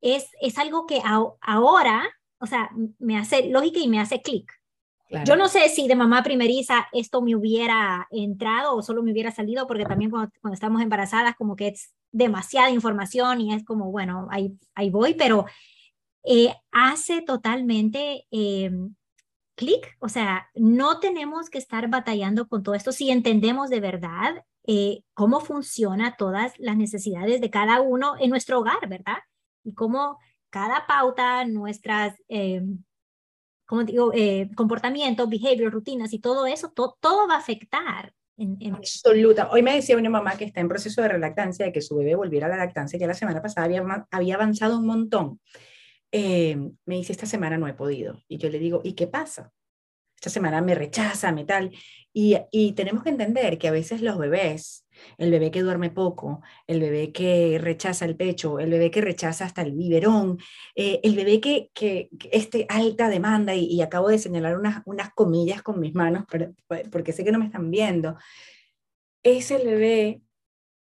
es, 0.00 0.30
es 0.40 0.56
algo 0.56 0.86
que 0.86 1.02
ahora, 1.42 2.08
o 2.38 2.46
sea, 2.46 2.70
me 2.98 3.18
hace 3.18 3.50
lógica 3.50 3.80
y 3.80 3.88
me 3.88 4.00
hace 4.00 4.22
clic. 4.22 4.50
Yo 5.24 5.36
no 5.36 5.48
sé 5.48 5.68
si 5.68 5.86
de 5.86 5.94
mamá 5.94 6.22
primeriza 6.22 6.88
esto 6.92 7.22
me 7.22 7.36
hubiera 7.36 8.08
entrado 8.10 8.74
o 8.74 8.82
solo 8.82 9.02
me 9.02 9.12
hubiera 9.12 9.30
salido, 9.30 9.66
porque 9.66 9.84
también 9.84 10.10
cuando, 10.10 10.32
estamos 10.52 10.82
embarazadas 10.82 11.36
como 11.36 11.54
que 11.54 11.68
es 11.68 11.94
demasiada 12.10 12.70
información 12.70 13.40
y 13.40 13.54
es 13.54 13.64
como, 13.64 13.90
bueno, 13.92 14.26
ahí, 14.30 14.52
ahí 14.74 14.90
voy, 14.90 15.14
pero 15.14 15.46
eh, 16.24 16.52
hace 16.72 17.22
totalmente 17.22 18.26
eh, 18.32 18.70
clic, 19.54 19.96
o 20.00 20.08
sea, 20.08 20.48
no 20.54 20.98
tenemos 20.98 21.50
que 21.50 21.58
estar 21.58 21.88
batallando 21.88 22.48
con 22.48 22.64
todo 22.64 22.74
esto. 22.74 22.90
Si 22.90 23.10
entendemos 23.10 23.70
de 23.70 23.80
verdad 23.80 24.44
eh, 24.66 25.02
cómo 25.14 25.40
funciona 25.40 26.16
todas 26.16 26.52
las 26.58 26.76
necesidades 26.76 27.40
de 27.40 27.50
cada 27.50 27.80
uno 27.80 28.14
en 28.18 28.30
nuestro 28.30 28.58
hogar, 28.58 28.88
¿verdad? 28.88 29.18
Y 29.62 29.74
cómo 29.74 30.18
cada 30.50 30.86
pauta, 30.86 31.44
nuestras 31.44 32.14
como 33.66 33.84
digo, 33.84 34.12
eh, 34.14 34.48
comportamiento, 34.54 35.28
behavior, 35.28 35.72
rutinas 35.72 36.12
y 36.12 36.18
todo 36.20 36.46
eso, 36.46 36.72
todo 36.72 37.28
va 37.28 37.34
a 37.34 37.38
afectar. 37.38 38.14
En, 38.38 38.74
Absoluta. 38.74 39.48
Hoy 39.50 39.62
me 39.62 39.74
decía 39.74 39.96
una 39.96 40.10
mamá 40.10 40.36
que 40.36 40.44
está 40.44 40.60
en 40.60 40.68
proceso 40.68 41.02
de 41.02 41.08
relactancia, 41.08 41.66
de 41.66 41.72
que 41.72 41.80
su 41.80 41.96
bebé 41.96 42.14
volviera 42.14 42.46
a 42.46 42.50
la 42.50 42.58
lactancia, 42.58 42.98
ya 42.98 43.06
la 43.06 43.14
semana 43.14 43.40
pasada 43.42 43.64
había, 43.64 44.06
había 44.10 44.34
avanzado 44.34 44.78
un 44.78 44.86
montón. 44.86 45.40
Eh, 46.12 46.56
me 46.84 46.96
dice, 46.96 47.12
esta 47.12 47.26
semana 47.26 47.58
no 47.58 47.66
he 47.66 47.74
podido. 47.74 48.20
Y 48.28 48.38
yo 48.38 48.48
le 48.48 48.58
digo, 48.58 48.80
¿y 48.84 48.92
qué 48.92 49.06
pasa? 49.06 49.52
Esta 50.26 50.40
semana 50.40 50.60
me 50.60 50.74
rechaza, 50.74 51.30
me 51.30 51.44
tal. 51.44 51.70
Y, 52.12 52.36
y 52.50 52.72
tenemos 52.72 53.04
que 53.04 53.10
entender 53.10 53.58
que 53.58 53.68
a 53.68 53.72
veces 53.72 54.02
los 54.02 54.18
bebés 54.18 54.86
el 55.18 55.30
bebé 55.30 55.50
que 55.50 55.62
duerme 55.62 55.90
poco, 55.90 56.42
el 56.66 56.80
bebé 56.80 57.12
que 57.12 57.58
rechaza 57.60 58.04
el 58.04 58.16
pecho, 58.16 58.58
el 58.58 58.70
bebé 58.70 58.90
que 58.90 59.00
rechaza 59.00 59.44
hasta 59.44 59.62
el 59.62 59.72
biberón, 59.72 60.38
eh, 60.74 61.00
el 61.02 61.14
bebé 61.14 61.40
que, 61.40 61.70
que, 61.74 62.08
este 62.32 62.66
alta 62.68 63.08
demanda, 63.08 63.54
y, 63.54 63.80
acabo 63.82 64.08
de 64.08 64.18
señalar 64.18 64.58
unas, 64.58 64.82
unas 64.84 65.12
comillas 65.12 65.62
con 65.62 65.80
mis 65.80 65.94
manos 65.94 66.24
porque 66.90 67.12
sé 67.12 67.24
que 67.24 67.32
no 67.32 67.38
me 67.38 67.46
están 67.46 67.70
viendo, 67.70 68.16
es 69.22 69.50
el 69.50 69.66
bebé 69.66 70.22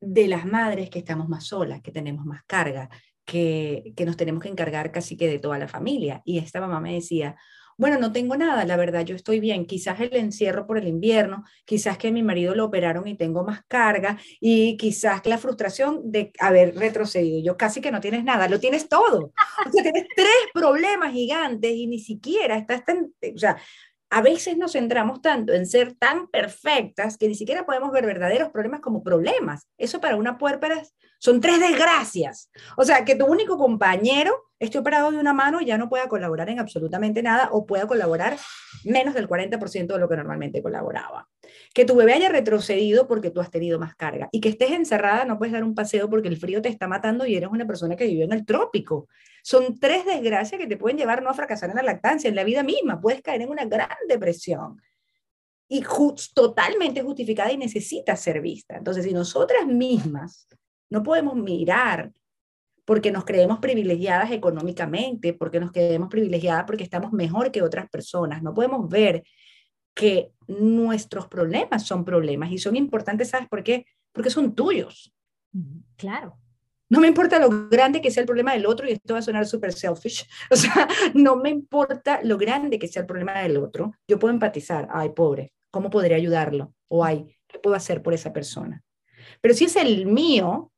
de 0.02 0.28
las 0.28 0.46
madres 0.46 0.90
que 0.90 1.00
estamos 1.00 1.28
más 1.30 1.46
solas, 1.46 1.82
que 1.82 1.92
tenemos 1.92 2.26
más 2.26 2.44
carga, 2.46 2.90
que, 3.26 3.94
que 3.96 4.06
nos 4.06 4.18
tenemos 4.18 4.44
que 4.44 4.50
encargar 4.50 4.92
casi 4.92 5.18
que 5.18 5.28
de 5.28 5.40
toda 5.40 5.58
la 5.58 5.68
familia. 5.68 6.22
Y 6.26 6.38
esta 6.38 6.62
mamá 6.62 6.80
me 6.80 6.94
decía, 6.94 7.36
bueno, 7.78 7.98
no 8.00 8.12
tengo 8.12 8.38
nada, 8.38 8.66
la 8.66 8.78
verdad, 8.78 9.06
yo 9.06 9.16
estoy 9.16 9.40
bien. 9.40 9.66
Quizás 9.66 10.00
el 10.00 10.16
encierro 10.16 10.66
por 10.66 10.78
el 10.78 10.88
invierno, 10.88 11.44
quizás 11.66 11.98
que 11.98 12.12
mi 12.12 12.24
marido 12.24 12.56
lo 12.56 12.66
operaron 12.66 13.08
y 13.08 13.16
tengo 13.16 13.44
más 13.44 13.64
carga, 13.68 14.18
y 14.40 14.78
quizás 14.78 15.26
la 15.26 15.38
frustración 15.38 16.12
de 16.12 16.32
haber 16.40 16.76
retrocedido. 16.76 17.42
Yo 17.44 17.58
casi 17.58 17.82
que 17.82 17.92
no 17.92 18.00
tienes 18.00 18.24
nada, 18.24 18.48
lo 18.48 18.60
tienes 18.60 18.88
todo. 18.88 19.34
O 19.66 19.72
sea, 19.72 19.84
tienes 19.84 20.06
tres 20.16 20.28
problemas 20.54 21.14
gigantes 21.14 21.72
y 21.72 21.88
ni 21.88 22.00
siquiera 22.00 22.58
estás 22.58 22.86
tan, 22.86 23.14
o 23.34 23.38
sea, 23.38 23.58
a 24.16 24.22
veces 24.22 24.56
nos 24.56 24.72
centramos 24.72 25.22
tanto 25.22 25.52
en 25.52 25.66
ser 25.66 25.94
tan 25.94 26.28
perfectas 26.28 27.18
que 27.18 27.28
ni 27.28 27.36
siquiera 27.36 27.66
podemos 27.66 27.92
ver 27.92 28.06
verdaderos 28.06 28.50
problemas 28.50 28.80
como 28.80 29.04
problemas. 29.04 29.68
Eso 29.78 30.00
para 30.00 30.16
una 30.16 30.38
puérpera 30.38 30.82
son 31.20 31.42
tres 31.42 31.60
desgracias. 31.60 32.50
O 32.78 32.86
sea, 32.86 33.04
que 33.04 33.16
tu 33.16 33.26
único 33.26 33.58
compañero 33.58 34.46
esté 34.58 34.78
operado 34.78 35.12
de 35.12 35.18
una 35.18 35.34
mano 35.34 35.60
y 35.60 35.66
ya 35.66 35.78
no 35.78 35.90
pueda 35.90 36.08
colaborar 36.08 36.50
en 36.50 36.62
absolutamente 36.62 37.22
nada 37.22 37.50
o 37.52 37.66
pueda 37.66 37.88
colaborar 37.88 38.38
menos 38.86 39.16
del 39.16 39.28
40% 39.28 39.88
de 39.88 40.00
lo 40.00 40.08
que 40.08 40.16
normalmente 40.16 40.64
colaboraba. 40.64 41.28
Que 41.74 41.86
tu 41.86 41.96
bebé 41.96 42.14
haya 42.14 42.30
retrocedido 42.30 43.08
porque 43.08 43.32
tú 43.32 43.42
has 43.42 43.52
tenido 43.52 43.80
más 43.80 43.96
carga 43.96 44.30
y 44.32 44.42
que 44.42 44.50
estés 44.50 44.72
encerrada, 44.72 45.26
no 45.26 45.38
puedes 45.38 45.54
dar 45.54 45.64
un 45.64 45.76
paseo 45.76 46.10
porque 46.10 46.28
el 46.28 46.38
frío 46.38 46.62
te 46.62 46.70
está 46.70 46.88
matando 46.88 47.26
y 47.26 47.36
eres 47.36 47.50
una 47.50 47.66
persona 47.66 47.96
que 47.96 48.08
vivió 48.08 48.26
en 48.26 48.34
el 48.34 48.46
trópico. 48.46 49.08
Son 49.44 49.80
tres 49.80 50.06
desgracias 50.06 50.60
que 50.60 50.68
te 50.68 50.78
pueden 50.78 50.98
llevar 50.98 51.22
no 51.22 51.30
a 51.30 51.34
fracasar 51.34 51.70
en 51.70 51.76
la 51.76 51.84
lactancia, 51.84 52.30
en 52.30 52.36
la 52.36 52.44
vida 52.44 52.64
misma. 52.64 53.00
Puedes 53.00 53.22
caer 53.22 53.42
en 53.42 53.50
una 53.50 53.66
gran 53.66 53.90
depresión 54.08 54.82
y 55.68 55.84
totalmente 56.34 57.02
justificada 57.02 57.52
y 57.52 57.58
necesita 57.58 58.16
ser 58.16 58.42
vista. 58.42 58.78
Entonces, 58.78 59.04
si 59.04 59.14
nosotras 59.14 59.66
mismas 59.66 60.48
no 60.90 61.04
podemos 61.04 61.36
mirar 61.36 62.12
porque 62.86 63.12
nos 63.12 63.26
creemos 63.26 63.60
privilegiadas 63.60 64.32
económicamente, 64.32 65.34
porque 65.34 65.60
nos 65.60 65.72
creemos 65.72 66.08
privilegiadas 66.08 66.66
porque 66.66 66.84
estamos 66.84 67.12
mejor 67.12 67.52
que 67.52 67.64
otras 67.64 67.90
personas. 67.90 68.44
No 68.44 68.54
podemos 68.54 68.88
ver 68.88 69.24
que 69.96 70.32
nuestros 70.48 71.28
problemas 71.28 71.88
son 71.88 72.06
problemas 72.06 72.52
y 72.52 72.60
son 72.60 72.76
importantes, 72.76 73.30
¿sabes 73.30 73.48
por 73.48 73.64
qué? 73.64 73.88
Porque 74.12 74.30
son 74.30 74.54
tuyos. 74.54 75.14
Claro. 75.96 76.38
No 76.88 77.00
me 77.00 77.08
importa 77.08 77.40
lo 77.40 77.68
grande 77.70 78.00
que 78.00 78.12
sea 78.12 78.22
el 78.22 78.28
problema 78.28 78.54
del 78.54 78.68
otro, 78.68 78.88
y 78.88 78.92
esto 78.92 79.14
va 79.14 79.20
a 79.20 79.24
sonar 79.24 79.48
súper 79.48 79.74
selfish, 79.74 80.28
o 80.52 80.56
sea, 80.56 80.88
no 81.16 81.36
me 81.38 81.50
importa 81.50 82.20
lo 82.24 82.38
grande 82.38 82.78
que 82.78 82.88
sea 82.88 83.02
el 83.02 83.08
problema 83.08 83.40
del 83.40 83.58
otro, 83.58 83.94
yo 84.08 84.20
puedo 84.20 84.34
empatizar, 84.34 84.88
ay, 84.92 85.10
pobre, 85.10 85.54
¿cómo 85.72 85.90
podría 85.90 86.18
ayudarlo? 86.18 86.76
O 86.88 87.04
ay, 87.04 87.36
¿qué 87.48 87.58
puedo 87.58 87.76
hacer 87.76 88.04
por 88.04 88.14
esa 88.14 88.32
persona? 88.32 88.84
Pero 89.42 89.56
si 89.56 89.66
es 89.66 89.76
el 89.78 90.06
mío, 90.06 90.72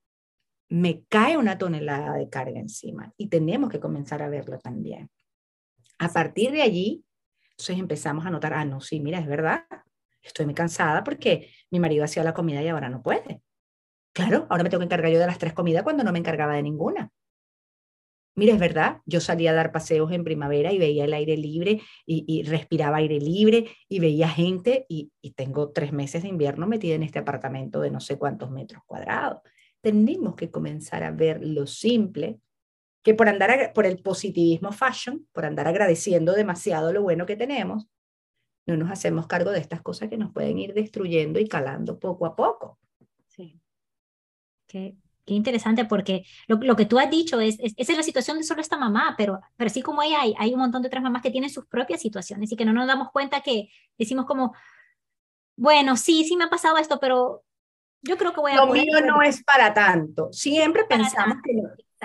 me 0.70 1.03
cae 1.09 1.38
una 1.38 1.57
tonelada 1.57 2.15
de 2.15 2.30
carga 2.30 2.59
encima 2.59 3.13
y 3.18 3.28
tenemos 3.28 3.70
que 3.70 3.80
comenzar 3.80 4.22
a 4.22 4.30
verlo 4.30 4.59
también. 4.59 5.09
A 5.99 6.09
partir 6.09 6.51
de 6.51 6.61
allí, 6.61 7.03
entonces 7.58 7.80
empezamos 7.80 8.24
a 8.26 8.30
notar, 8.30 8.53
ah, 8.53 8.66
no, 8.66 8.82
sí, 8.82 8.99
mira, 8.99 9.18
es 9.18 9.26
verdad, 9.26 9.66
estoy 10.22 10.45
muy 10.45 10.53
cansada 10.53 11.03
porque 11.03 11.49
mi 11.72 11.80
marido 11.80 12.03
hacía 12.03 12.24
la 12.24 12.36
comida 12.36 12.62
y 12.62 12.68
ahora 12.68 12.88
no 12.88 13.01
puede. 13.01 13.41
Claro, 14.14 14.45
ahora 14.49 14.64
me 14.64 14.70
tengo 14.70 14.82
que 14.82 14.86
encargar 14.86 15.12
yo 15.12 15.20
de 15.20 15.26
las 15.26 15.39
tres 15.39 15.53
comidas 15.53 15.84
cuando 15.84 16.03
no 16.03 16.12
me 16.12 16.20
encargaba 16.20 16.53
de 16.53 16.62
ninguna. 16.62 17.12
Mira, 18.36 18.53
es 18.53 18.60
verdad, 18.60 19.01
yo 19.08 19.20
salía 19.20 19.49
a 19.49 19.55
dar 19.55 19.72
paseos 19.72 20.12
en 20.12 20.24
primavera 20.24 20.72
y 20.72 20.78
veía 20.78 21.05
el 21.05 21.14
aire 21.14 21.36
libre 21.36 21.82
y, 22.05 22.43
respiraba 22.43 22.97
aire 22.97 23.20
libre 23.20 23.72
y 23.89 23.99
veía 23.99 24.30
gente 24.30 24.86
y, 24.88 25.12
y 25.22 25.32
tengo 25.32 25.72
tres 25.72 25.91
meses 25.91 26.22
de 26.22 26.30
invierno 26.30 26.68
metida 26.68 26.93
en 26.93 27.01
este 27.01 27.18
apartamento 27.18 27.82
de 27.82 27.89
no 27.89 27.99
sé 27.99 28.20
cuántos 28.20 28.51
metros 28.51 28.84
cuadrados 28.86 29.41
tenemos 29.82 30.36
que 30.36 30.51
comenzar 30.51 31.03
a 31.03 31.12
ver 31.12 31.45
lo 31.45 31.66
simple, 31.68 32.39
que 33.08 33.14
por 33.14 33.30
andar 33.30 33.72
por 33.74 33.86
el 33.86 33.99
positivismo 33.99 34.74
fashion, 34.74 35.26
por 35.32 35.45
andar 35.45 35.66
agradeciendo 35.66 36.34
demasiado 36.34 36.91
lo 36.91 37.03
bueno 37.03 37.26
que 37.26 37.38
tenemos, 37.38 37.88
no 38.66 38.76
nos 38.76 38.91
hacemos 38.91 39.28
cargo 39.28 39.51
de 39.51 39.60
estas 39.60 39.82
cosas 39.82 40.10
que 40.10 40.18
nos 40.18 40.34
pueden 40.34 40.60
ir 40.60 40.74
destruyendo 40.74 41.39
y 41.39 41.47
calando 41.47 41.99
poco 41.99 42.26
a 42.26 42.36
poco. 42.36 42.78
Sí. 43.28 43.62
Qué, 44.68 44.97
qué 45.26 45.34
interesante 45.36 45.86
porque 45.86 46.26
lo, 46.49 46.58
lo, 46.58 46.76
que 46.76 46.86
tú 46.86 46.99
has 46.99 47.10
dicho 47.10 47.39
es, 47.39 47.58
es, 47.62 47.74
esa 47.78 47.93
es 47.93 47.97
la 47.97 48.03
situación 48.03 48.39
de 48.39 48.43
solo 48.43 48.60
esta 48.60 48.78
mamá, 48.78 49.16
pero, 49.18 49.39
pero 49.55 49.70
así 49.70 49.82
como 49.82 50.03
ella 50.03 50.20
hay, 50.20 50.36
hay 50.38 50.53
un 50.53 50.60
montón 50.60 50.82
de 50.82 50.89
otras 50.89 51.01
mamás 51.01 51.22
que 51.22 51.32
tienen 51.32 51.49
sus 51.49 51.66
propias 51.66 52.01
situaciones 52.01 52.51
y 52.51 52.58
que 52.58 52.66
no 52.66 52.74
nos 52.74 52.88
damos 52.88 53.10
cuenta 53.14 53.39
que 53.39 53.70
decimos 53.97 54.26
como, 54.26 54.53
bueno, 55.55 55.95
sí, 55.95 56.26
sí 56.26 56.36
me 56.36 56.43
ha 56.43 56.49
pasado 56.49 56.76
esto, 56.76 56.99
pero 56.99 57.45
yo 58.01 58.18
creo 58.18 58.34
que 58.34 58.41
voy 58.41 58.51
a... 58.51 58.58
Lo 58.58 58.68
mío 58.68 58.99
no 59.05 59.22
es 59.22 59.41
para 59.45 59.74
tanto. 59.74 60.28
Siempre 60.34 60.84
pensamos 60.84 61.38
que... 61.41 61.53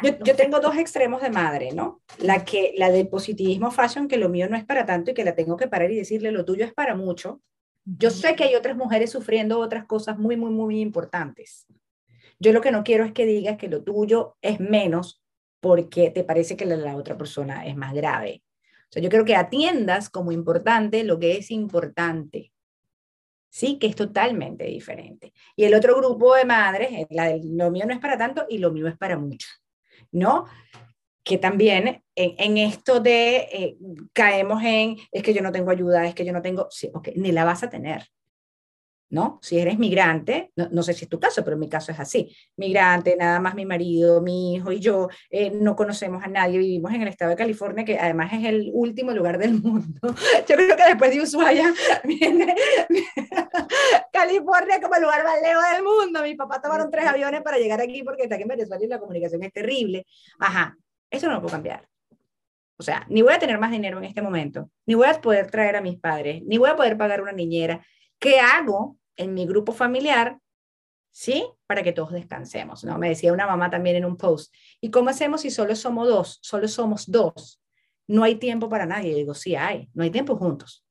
Yo, 0.02 0.18
yo, 0.24 0.36
tengo 0.36 0.60
dos 0.60 0.76
extremos 0.76 1.20
de 1.20 1.30
madre, 1.30 1.72
¿no? 1.72 2.00
La, 2.18 2.44
que, 2.44 2.72
la 2.76 2.90
del 2.90 3.08
positivismo 3.08 3.70
fashion, 3.70 4.08
que 4.08 4.16
lo 4.16 4.28
mío 4.28 4.48
no 4.48 4.56
es 4.56 4.64
para 4.64 4.86
tanto 4.86 5.10
y 5.10 5.14
que 5.14 5.24
la 5.24 5.34
tengo 5.34 5.56
que 5.56 5.68
parar 5.68 5.90
y 5.90 5.96
decirle, 5.96 6.32
lo 6.32 6.44
tuyo 6.44 6.64
es 6.64 6.72
para 6.72 6.94
mucho. 6.94 7.42
Yo 7.84 8.10
sé 8.10 8.34
que 8.34 8.44
hay 8.44 8.54
otras 8.54 8.76
mujeres 8.76 9.10
sufriendo 9.10 9.58
otras 9.58 9.84
cosas 9.84 10.18
muy, 10.18 10.36
muy, 10.36 10.50
muy 10.50 10.80
importantes. 10.80 11.66
Yo 12.38 12.52
lo 12.52 12.60
que 12.60 12.72
no 12.72 12.84
quiero 12.84 13.04
es 13.04 13.12
que 13.12 13.26
digas 13.26 13.58
que 13.58 13.68
lo 13.68 13.82
tuyo 13.82 14.36
es 14.40 14.60
menos 14.60 15.22
porque 15.60 16.10
te 16.10 16.24
parece 16.24 16.56
que 16.56 16.64
la, 16.64 16.76
la 16.76 16.96
otra 16.96 17.18
persona 17.18 17.66
es 17.66 17.76
más 17.76 17.92
grave. 17.92 18.42
O 18.88 18.92
sea, 18.92 19.02
yo 19.02 19.10
creo 19.10 19.24
que 19.24 19.36
atiendas 19.36 20.08
como 20.08 20.32
importante 20.32 21.04
lo 21.04 21.18
que 21.18 21.36
es 21.36 21.50
importante 21.50 22.52
¿sí? 23.52 23.78
Que 23.78 23.86
es 23.86 23.94
totalmente 23.94 24.64
diferente. 24.64 25.32
Y 25.54 25.64
el 25.64 25.74
otro 25.74 25.94
grupo 25.96 26.34
de 26.34 26.46
madres, 26.46 26.88
eh, 26.90 27.06
la 27.10 27.26
del, 27.26 27.56
lo 27.56 27.70
mío 27.70 27.84
no 27.86 27.92
es 27.92 28.00
para 28.00 28.16
tanto 28.16 28.46
y 28.48 28.58
lo 28.58 28.72
mío 28.72 28.88
es 28.88 28.96
para 28.96 29.18
mucho, 29.18 29.46
¿no? 30.12 30.46
Que 31.24 31.38
también 31.38 32.02
en, 32.14 32.58
esto 32.58 33.00
de 33.00 33.36
eh, 33.52 33.76
caemos 34.12 34.62
en, 34.62 34.96
es 35.10 35.22
que 35.22 35.34
yo 35.34 35.42
no 35.42 35.52
tengo 35.52 35.70
ayuda, 35.70 36.06
es 36.06 36.14
que 36.14 36.24
yo 36.24 36.32
no 36.32 36.42
tengo, 36.42 36.68
sí, 36.70 36.90
ok, 36.92 37.08
ni 37.16 37.32
la 37.32 37.44
vas 37.44 37.62
a 37.62 37.70
tener. 37.70 38.06
¿No? 39.12 39.38
Si 39.42 39.58
eres 39.58 39.78
migrante, 39.78 40.52
no, 40.56 40.82
sé 40.82 40.94
si 40.94 41.04
es 41.04 41.08
tu 41.10 41.20
caso, 41.20 41.44
pero 41.44 41.58
mi 41.58 41.68
caso 41.68 41.92
es 41.92 42.00
así. 42.00 42.34
Migrante, 42.56 43.14
nada 43.14 43.40
más 43.40 43.54
mi 43.54 43.66
marido, 43.66 44.22
mi 44.22 44.54
hijo 44.54 44.72
y 44.72 44.80
yo 44.80 45.08
eh, 45.28 45.50
no 45.50 45.76
conocemos 45.76 46.24
a 46.24 46.28
nadie, 46.28 46.58
vivimos 46.58 46.94
en 46.94 47.02
el 47.02 47.08
estado 47.08 47.30
de 47.30 47.36
California, 47.36 47.84
que 47.84 47.98
además 47.98 48.32
es 48.32 48.44
el 48.44 48.70
último 48.72 49.12
lugar 49.12 49.36
del 49.36 49.52
mundo. 49.62 50.00
Yo 50.48 50.56
creo 50.56 50.76
que 50.76 50.84
después 50.84 51.10
de 51.10 51.20
Ushuaia 51.20 51.74
viene 52.04 52.56
California 54.12 54.80
como 54.80 54.94
el 54.94 55.02
lugar 55.02 55.24
más 55.24 55.42
lejos 55.42 55.62
del 55.74 55.82
mundo. 55.84 56.22
Mi 56.22 56.34
papá 56.34 56.62
tomaron 56.62 56.90
tres 56.90 57.04
aviones 57.04 57.42
para 57.42 57.58
llegar 57.58 57.82
aquí 57.82 58.02
porque 58.02 58.22
está 58.22 58.36
aquí 58.36 58.42
en 58.44 58.48
Venezuela 58.48 58.82
y 58.82 58.88
la 58.88 58.98
comunicación 58.98 59.42
es 59.42 59.52
terrible. 59.52 60.06
Ajá, 60.38 60.74
eso 61.10 61.26
no 61.26 61.34
lo 61.34 61.40
puedo 61.42 61.52
cambiar. 61.52 61.86
O 62.78 62.82
sea, 62.82 63.04
ni 63.10 63.20
voy 63.20 63.34
a 63.34 63.38
tener 63.38 63.58
más 63.58 63.72
dinero 63.72 63.98
en 63.98 64.04
este 64.04 64.22
momento, 64.22 64.70
ni 64.86 64.94
voy 64.94 65.06
a 65.06 65.20
poder 65.20 65.50
traer 65.50 65.76
a 65.76 65.82
mis 65.82 65.98
padres, 66.00 66.42
ni 66.46 66.56
voy 66.56 66.70
a 66.70 66.76
poder 66.76 66.96
pagar 66.96 67.20
una 67.20 67.32
niñera. 67.32 67.84
¿Qué 68.18 68.40
hago 68.40 68.96
en 69.16 69.34
mi 69.34 69.46
grupo 69.46 69.72
familiar, 69.72 70.38
¿sí? 71.10 71.46
Para 71.66 71.82
que 71.82 71.92
todos 71.92 72.12
descansemos, 72.12 72.84
¿no? 72.84 72.98
Me 72.98 73.08
decía 73.08 73.32
una 73.32 73.46
mamá 73.46 73.70
también 73.70 73.96
en 73.96 74.04
un 74.04 74.16
post. 74.16 74.52
¿Y 74.80 74.90
cómo 74.90 75.10
hacemos 75.10 75.42
si 75.42 75.50
solo 75.50 75.76
somos 75.76 76.08
dos? 76.08 76.38
Solo 76.42 76.68
somos 76.68 77.10
dos. 77.10 77.60
No 78.08 78.24
hay 78.24 78.36
tiempo 78.36 78.68
para 78.68 78.86
nadie. 78.86 79.14
digo, 79.14 79.34
sí 79.34 79.54
hay, 79.54 79.88
no 79.94 80.02
hay 80.02 80.10
tiempo 80.10 80.36
juntos, 80.36 80.84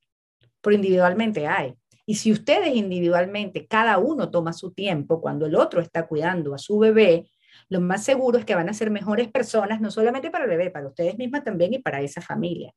pero 0.62 0.76
individualmente 0.76 1.48
hay. 1.48 1.76
Y 2.06 2.16
si 2.16 2.32
ustedes 2.32 2.76
individualmente, 2.76 3.68
cada 3.68 3.98
uno 3.98 4.32
toma 4.32 4.54
su 4.54 4.72
tiempo 4.72 5.22
cuando 5.22 5.46
el 5.46 5.56
otro 5.56 5.82
está 5.82 6.08
cuidando 6.08 6.54
a 6.54 6.58
su 6.58 6.78
bebé, 6.80 7.30
lo 7.70 7.80
más 7.80 8.04
seguro 8.04 8.38
es 8.38 8.46
que 8.46 8.56
van 8.56 8.70
a 8.70 8.74
ser 8.74 8.90
mejores 8.90 9.30
personas, 9.30 9.82
no 9.82 9.92
solamente 9.92 10.30
para 10.30 10.46
el 10.46 10.50
bebé, 10.50 10.72
para 10.72 10.88
ustedes 10.88 11.18
mismas 11.18 11.44
también 11.44 11.74
y 11.74 11.80
para 11.80 12.02
esa 12.02 12.22
familia. 12.22 12.74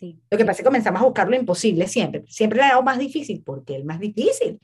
Lo 0.00 0.38
que 0.38 0.44
pasa 0.44 0.52
es 0.52 0.58
que 0.58 0.64
comenzamos 0.64 1.00
a 1.02 1.04
buscar 1.04 1.28
lo 1.28 1.36
imposible 1.36 1.86
siempre. 1.88 2.24
Siempre 2.28 2.60
le 2.60 2.66
hago 2.66 2.82
más 2.82 2.98
difícil 2.98 3.42
porque 3.44 3.76
es 3.76 3.84
más 3.84 3.98
difícil. 3.98 4.58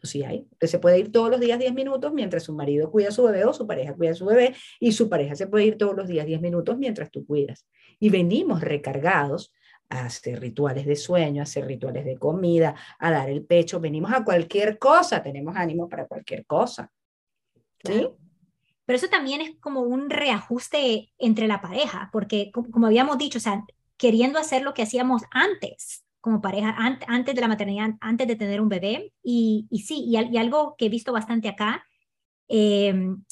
Pues 0.00 0.10
sí 0.10 0.22
hay. 0.22 0.46
Usted 0.52 0.68
se 0.68 0.78
puede 0.78 0.98
ir 0.98 1.10
todos 1.10 1.30
los 1.30 1.40
días 1.40 1.58
10 1.58 1.74
minutos 1.74 2.12
mientras 2.12 2.44
su 2.44 2.54
marido 2.54 2.90
cuida 2.90 3.08
a 3.08 3.12
su 3.12 3.24
bebé 3.24 3.44
o 3.44 3.52
su 3.52 3.66
pareja 3.66 3.94
cuida 3.94 4.12
a 4.12 4.14
su 4.14 4.26
bebé 4.26 4.54
y 4.78 4.92
su 4.92 5.08
pareja 5.08 5.34
se 5.34 5.48
puede 5.48 5.66
ir 5.66 5.76
todos 5.76 5.96
los 5.96 6.06
días 6.06 6.26
10 6.26 6.40
minutos 6.40 6.78
mientras 6.78 7.10
tú 7.10 7.26
cuidas. 7.26 7.66
Y 7.98 8.10
venimos 8.10 8.60
recargados 8.60 9.52
a 9.88 10.04
hacer 10.04 10.40
rituales 10.40 10.86
de 10.86 10.94
sueño, 10.94 11.40
a 11.40 11.44
hacer 11.44 11.66
rituales 11.66 12.04
de 12.04 12.16
comida, 12.16 12.76
a 12.98 13.10
dar 13.10 13.28
el 13.30 13.44
pecho. 13.44 13.80
Venimos 13.80 14.12
a 14.12 14.22
cualquier 14.24 14.78
cosa, 14.78 15.22
tenemos 15.22 15.56
ánimo 15.56 15.88
para 15.88 16.06
cualquier 16.06 16.46
cosa. 16.46 16.92
¿Sí? 17.82 18.08
Pero 18.84 18.96
eso 18.96 19.08
también 19.08 19.40
es 19.40 19.56
como 19.60 19.82
un 19.82 20.08
reajuste 20.10 21.12
entre 21.18 21.46
la 21.46 21.60
pareja, 21.60 22.08
porque 22.12 22.50
como 22.52 22.86
habíamos 22.86 23.18
dicho, 23.18 23.38
o 23.38 23.40
sea, 23.40 23.64
queriendo 23.98 24.38
hacer 24.38 24.62
lo 24.62 24.74
que 24.74 24.82
hacíamos 24.82 25.22
antes 25.30 26.04
como 26.20 26.40
pareja, 26.40 26.74
antes 27.06 27.34
de 27.34 27.40
la 27.40 27.48
maternidad, 27.48 27.90
antes 28.00 28.26
de 28.26 28.36
tener 28.36 28.60
un 28.60 28.68
bebé. 28.68 29.12
Y, 29.22 29.66
y 29.70 29.80
sí, 29.80 30.04
y, 30.06 30.16
algo 30.16 30.74
que 30.76 30.86
he 30.86 30.88
visto 30.88 31.12
bastante 31.12 31.48
acá, 31.48 31.84
em, 32.48 33.24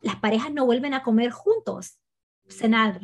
las 0.00 0.16
parejas 0.16 0.52
no 0.52 0.66
vuelven 0.66 0.94
a 0.94 1.02
comer 1.02 1.30
juntos, 1.30 1.98
cenar. 2.48 3.00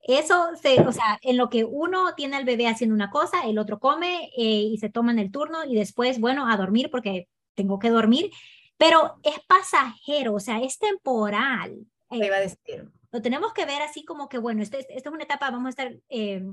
Eso, 0.00 0.50
se, 0.60 0.80
o 0.80 0.92
sea, 0.92 1.18
en 1.22 1.36
lo 1.36 1.50
que 1.50 1.64
uno 1.64 2.14
tiene 2.14 2.36
al 2.36 2.44
bebé 2.44 2.68
haciendo 2.68 2.94
una 2.94 3.10
cosa, 3.10 3.42
el 3.44 3.58
otro 3.58 3.78
come 3.78 4.30
eh, 4.36 4.62
y 4.72 4.78
se 4.78 4.88
toman 4.88 5.18
el 5.18 5.30
turno 5.30 5.64
y 5.64 5.74
después, 5.74 6.20
bueno, 6.20 6.48
a 6.48 6.56
dormir 6.56 6.90
porque 6.90 7.28
tengo 7.54 7.78
que 7.78 7.90
dormir, 7.90 8.30
pero 8.78 9.18
es 9.24 9.40
pasajero, 9.46 10.34
o 10.34 10.40
sea, 10.40 10.60
es 10.62 10.78
temporal 10.78 11.86
iba 12.10 12.36
a 12.36 12.40
decir. 12.40 12.90
Lo 13.10 13.22
tenemos 13.22 13.52
que 13.52 13.64
ver 13.64 13.82
así 13.82 14.04
como 14.04 14.28
que, 14.28 14.38
bueno, 14.38 14.62
esta 14.62 14.78
este 14.78 14.94
es 14.96 15.06
una 15.06 15.24
etapa, 15.24 15.50
vamos 15.50 15.66
a 15.66 15.70
estar 15.70 15.96
eh, 16.08 16.44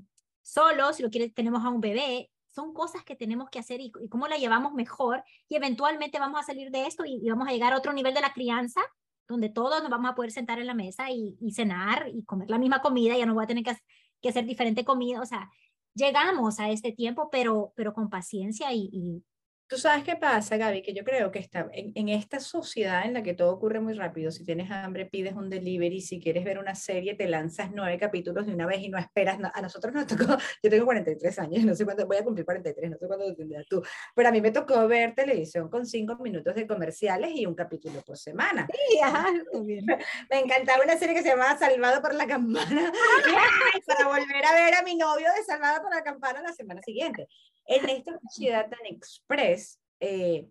solos, 0.42 0.96
si 0.96 1.04
lo 1.04 1.10
quieres, 1.10 1.34
tenemos 1.34 1.64
a 1.66 1.70
un 1.70 1.82
bebé, 1.82 2.32
son 2.48 2.74
cosas 2.74 3.04
que 3.04 3.16
tenemos 3.16 3.50
que 3.50 3.60
hacer 3.60 3.82
y, 3.82 3.92
cómo 4.10 4.28
la 4.28 4.38
llevamos 4.38 4.74
mejor 4.74 5.24
y 5.50 5.56
eventualmente 5.56 6.20
vamos 6.20 6.40
a 6.40 6.44
salir 6.44 6.72
de 6.72 6.88
esto 6.88 7.04
y, 7.06 7.30
vamos 7.30 7.48
a 7.48 7.52
llegar 7.52 7.74
a 7.74 7.78
otro 7.78 7.92
nivel 7.92 8.14
de 8.14 8.22
la 8.22 8.32
crianza 8.32 8.82
donde 9.28 9.50
todos 9.50 9.82
nos 9.82 9.90
vamos 9.90 10.12
a 10.12 10.16
poder 10.16 10.32
sentar 10.32 10.60
en 10.60 10.68
la 10.68 10.74
mesa 10.74 11.10
y, 11.12 11.36
cenar 11.52 12.08
y 12.14 12.24
comer 12.24 12.50
la 12.50 12.60
misma 12.60 12.82
comida, 12.82 13.18
ya 13.18 13.26
no 13.26 13.34
voy 13.34 13.44
a 13.44 13.48
tener 13.48 13.64
que, 13.64 13.76
que, 14.22 14.30
hacer 14.30 14.46
diferente 14.46 14.86
comida, 14.86 15.20
o 15.20 15.26
sea, 15.26 15.50
llegamos 15.96 16.60
a 16.60 16.70
este 16.70 16.92
tiempo, 16.92 17.30
pero, 17.32 17.74
pero 17.76 17.94
con 17.94 18.10
paciencia 18.10 18.72
y, 18.72 19.24
Tú 19.68 19.78
sabes 19.78 20.04
qué 20.04 20.16
pasa, 20.16 20.58
Gaby, 20.58 20.84
que 20.84 20.94
yo 20.94 21.04
creo 21.04 21.32
que 21.32 21.40
está 21.40 21.68
en, 21.74 22.10
esta 22.10 22.40
sociedad 22.40 23.04
en 23.04 23.14
la 23.14 23.24
que 23.24 23.34
todo 23.34 23.52
ocurre 23.52 23.80
muy 23.80 23.94
rápido. 23.94 24.30
Si 24.30 24.46
tienes 24.46 24.70
hambre, 24.70 25.08
pides 25.08 25.34
un 25.34 25.50
delivery. 25.50 26.02
Si 26.02 26.20
quieres 26.20 26.44
ver 26.44 26.60
una 26.60 26.76
serie, 26.76 27.16
te 27.16 27.28
lanzas 27.28 27.72
nueve 27.74 27.98
capítulos 27.98 28.46
de 28.46 28.54
una 28.54 28.68
vez 28.68 28.82
y 28.82 28.90
no 28.90 29.00
esperas. 29.00 29.40
a 29.52 29.62
nosotros 29.62 29.92
nos 29.92 30.06
tocó, 30.06 30.26
yo 30.64 30.70
tengo 30.70 30.86
43 30.86 31.40
años, 31.40 31.66
no 31.66 31.74
sé 31.74 31.84
cuándo, 31.84 32.06
voy 32.06 32.18
a 32.18 32.24
cumplir 32.24 32.46
43, 32.46 32.92
no 32.92 32.98
sé 32.98 33.08
cuándo 33.08 33.34
tendrás 33.34 33.66
tú. 33.68 33.82
Pero 34.14 34.30
a 34.30 34.32
mí 34.32 34.40
me 34.40 34.52
tocó 34.52 34.88
ver 34.88 35.16
televisión 35.16 35.68
con 35.68 35.88
cinco 35.88 36.16
minutos 36.18 36.54
de 36.54 36.68
comerciales 36.68 37.32
y 37.34 37.48
un 37.48 37.56
capítulo 37.56 38.04
por 38.04 38.18
semana. 38.18 38.68
Sí, 38.72 39.00
ajá, 39.02 39.30
Me 40.30 40.40
encantaba 40.40 40.84
una 40.84 40.96
serie 40.96 41.16
que 41.16 41.24
se 41.24 41.30
llamaba 41.30 41.58
Salvado 41.58 42.04
por 42.04 42.14
la 42.14 42.28
Campana. 42.28 42.92
para 43.88 44.08
volver 44.08 44.46
a 44.46 44.54
ver 44.54 44.76
a 44.76 44.84
mi 44.84 44.96
novio 44.96 45.28
de 45.36 45.44
Salvado 45.44 45.82
por 45.82 45.94
la 45.94 46.04
Campana 46.04 46.44
la 46.44 46.54
semana 46.54 46.82
siguiente. 46.84 47.28
En 47.66 47.90
esta 47.90 48.20
sociedad 48.20 48.70
tan 48.70 48.86
express, 48.86 49.80
eh, 50.00 50.48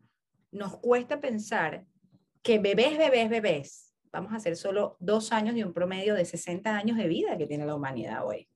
nos 0.51 0.77
cuesta 0.79 1.21
pensar 1.21 1.85
que 2.43 2.59
bebés, 2.59 2.99
bebés, 2.99 3.31
bebés, 3.31 3.95
vamos 4.13 4.33
a 4.33 4.37
hacer 4.37 4.57
solo 4.57 4.97
dos 5.01 5.33
años 5.33 5.55
de 5.55 5.65
un 5.65 5.73
promedio 5.73 6.15
de 6.15 6.25
60 6.25 6.77
años 6.77 6.97
de 6.97 7.09
vida 7.09 7.37
que 7.37 7.47
tiene 7.47 7.67
la 7.67 7.75
humanidad 7.75 8.27
hoy. 8.27 8.49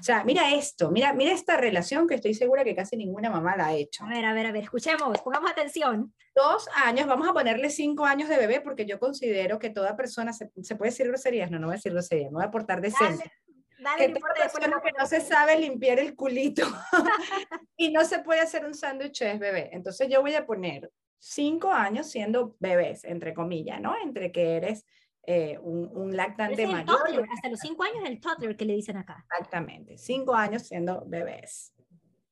O 0.00 0.02
sea, 0.02 0.24
mira 0.24 0.54
esto, 0.54 0.90
mira, 0.90 1.12
mira 1.12 1.32
esta 1.32 1.56
relación 1.56 2.06
que 2.06 2.16
estoy 2.16 2.34
segura 2.34 2.64
que 2.64 2.74
casi 2.74 2.96
ninguna 2.96 3.30
mamá 3.30 3.56
la 3.56 3.68
ha 3.68 3.74
hecho. 3.74 4.04
A 4.04 4.08
ver, 4.08 4.24
a 4.24 4.34
ver, 4.34 4.46
a 4.46 4.52
ver, 4.52 4.64
escuchemos, 4.64 5.18
pongamos 5.20 5.50
atención. 5.50 6.12
Dos 6.34 6.68
años, 6.74 7.06
vamos 7.06 7.28
a 7.28 7.32
ponerle 7.32 7.70
cinco 7.70 8.04
años 8.04 8.28
de 8.28 8.36
bebé 8.36 8.60
porque 8.60 8.86
yo 8.86 8.98
considero 8.98 9.58
que 9.58 9.70
toda 9.70 9.96
persona, 9.96 10.32
¿se, 10.32 10.50
¿se 10.62 10.76
puede 10.76 10.90
decir 10.90 11.08
groserías? 11.08 11.50
No, 11.50 11.58
no 11.58 11.68
voy 11.68 11.74
a 11.74 11.76
decir 11.76 11.92
groserías, 11.92 12.30
me 12.30 12.36
voy 12.36 12.44
a 12.44 12.50
portar 12.50 12.80
decente. 12.80 13.30
Dale, 13.78 14.12
que 14.12 14.20
que 14.20 14.92
no 14.98 15.06
se 15.06 15.20
sabe 15.20 15.58
limpiar 15.58 15.98
el 15.98 16.16
culito 16.16 16.66
y 17.76 17.92
no 17.92 18.04
se 18.04 18.18
puede 18.20 18.40
hacer 18.40 18.64
un 18.64 18.74
sándwich 18.74 19.20
de 19.20 19.38
bebé. 19.38 19.70
Entonces 19.72 20.08
yo 20.08 20.20
voy 20.20 20.34
a 20.34 20.46
poner 20.46 20.90
cinco 21.18 21.72
años 21.72 22.10
siendo 22.10 22.56
bebés, 22.58 23.04
entre 23.04 23.34
comillas, 23.34 23.80
¿no? 23.80 23.94
Entre 24.02 24.32
que 24.32 24.56
eres 24.56 24.84
eh, 25.24 25.58
un, 25.60 25.88
un, 25.92 26.16
lactante 26.16 26.66
mayor. 26.66 27.28
hasta 27.32 27.50
los 27.50 27.60
cinco 27.60 27.84
años 27.84 28.02
el 28.06 28.18
toddler 28.20 28.56
que 28.56 28.64
le 28.64 28.74
dicen 28.74 28.96
acá. 28.96 29.24
Exactamente, 29.30 29.98
cinco 29.98 30.34
años 30.34 30.62
siendo 30.62 31.04
bebés. 31.06 31.74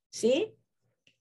¿Sí? 0.09 0.56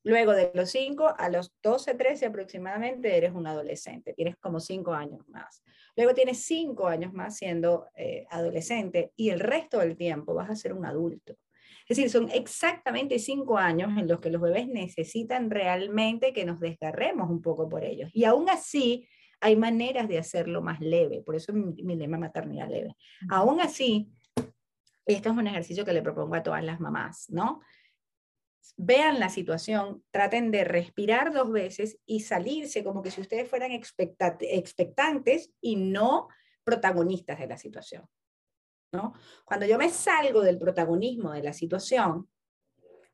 Luego 0.07 0.35
de 0.35 0.53
los 0.55 0.71
5 0.71 1.17
a 1.19 1.29
los 1.29 1.53
12, 1.65 1.95
13 1.95 2.27
aproximadamente 2.27 3.17
eres 3.17 3.33
un 3.33 3.45
adolescente, 3.49 4.15
tienes 4.15 4.37
como 4.37 4.61
5 4.61 4.93
años 4.93 5.27
más. 5.27 5.65
Luego 5.97 6.15
tienes 6.15 6.45
5 6.45 6.87
años 6.87 7.13
más 7.13 7.37
siendo 7.37 7.89
eh, 7.97 8.25
adolescente 8.31 9.11
y 9.17 9.31
el 9.31 9.41
resto 9.41 9.81
del 9.81 9.97
tiempo 9.97 10.33
vas 10.33 10.49
a 10.49 10.55
ser 10.55 10.75
un 10.75 10.87
adulto. 10.87 11.35
Es 11.89 11.97
decir, 11.97 12.09
son 12.09 12.31
exactamente 12.31 13.19
5 13.19 13.59
años 13.59 13.99
en 13.99 14.07
los 14.07 14.21
que 14.21 14.31
los 14.31 14.41
bebés 14.41 14.69
necesitan 14.69 15.51
realmente 15.51 16.33
que 16.33 16.45
nos 16.45 16.61
desgarremos 16.61 17.29
un 17.29 17.43
poco 17.43 17.69
por 17.69 17.83
ellos. 17.83 18.09
Y 18.13 18.27
aún 18.27 18.49
así, 18.49 19.09
hay 19.41 19.57
maneras 19.57 20.07
de 20.07 20.19
hacerlo 20.19 20.63
más 20.63 20.79
leve, 20.79 21.21
por 21.23 21.35
eso 21.35 21.53
mi, 21.53 21.83
mi 21.83 21.97
lema 21.97 22.17
maternidad 22.17 22.69
leve. 22.69 22.95
Aún 23.29 23.61
así, 23.61 24.09
esto 25.05 25.31
es 25.31 25.37
un 25.37 25.49
ejercicio 25.49 25.85
que 25.85 25.93
le 25.93 26.03
propongo 26.03 26.37
a 26.37 26.45
todas 26.45 26.63
las 26.63 26.79
mamás, 26.79 27.29
¿no? 27.29 27.61
Vean 28.77 29.21
la 29.21 29.29
situación, 29.29 30.03
traten 30.11 30.51
de 30.51 30.65
respirar 30.65 31.33
dos 31.33 31.51
veces 31.51 31.99
y 32.07 32.21
salirse 32.21 32.85
como 32.85 33.03
que 33.03 33.11
si 33.11 33.21
ustedes 33.21 33.49
fueran 33.49 33.71
expectantes 33.73 35.53
y 35.61 35.77
no 35.77 36.29
protagonistas 36.65 37.39
de 37.39 37.47
la 37.47 37.59
situación. 37.59 38.07
¿no? 38.93 39.15
Cuando 39.45 39.67
yo 39.67 39.79
me 39.79 39.91
salgo 39.91 40.41
del 40.43 40.59
protagonismo 40.59 41.33
de 41.33 41.43
la 41.43 41.53
situación, 41.53 42.29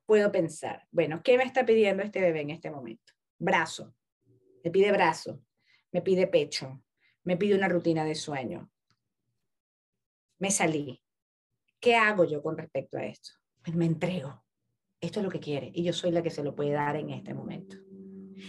puedo 0.07 0.31
pensar, 0.31 0.87
bueno, 0.91 1.23
¿qué 1.23 1.37
me 1.37 1.45
está 1.45 1.65
pidiendo 1.65 2.03
este 2.03 2.21
bebé 2.21 2.41
en 2.41 2.51
este 2.51 2.71
momento? 2.71 3.13
Brazo, 3.39 3.95
me 4.63 4.71
pide 4.71 4.93
brazo, 4.93 5.43
me 5.91 6.03
pide 6.03 6.27
pecho, 6.27 6.83
me 7.25 7.37
pide 7.37 7.55
una 7.55 7.69
rutina 7.69 8.05
de 8.05 8.15
sueño. 8.15 8.71
Me 10.39 10.51
salí. 10.51 11.03
¿Qué 11.81 11.97
hago 11.97 12.25
yo 12.25 12.43
con 12.43 12.57
respecto 12.57 12.99
a 12.99 13.05
esto? 13.05 13.31
Pues 13.63 13.77
me 13.77 13.87
entrego 13.87 14.42
esto 15.03 15.19
es 15.19 15.25
lo 15.25 15.31
que 15.31 15.41
quiere 15.41 15.71
y 15.75 15.83
yo 15.83 15.93
soy 15.93 16.13
la 16.13 16.23
que 16.23 16.31
se 16.31 16.43
lo 16.43 16.55
puede 16.55 16.71
dar 16.71 16.97
en 16.97 17.11
este 17.11 17.35
momento. 17.35 17.77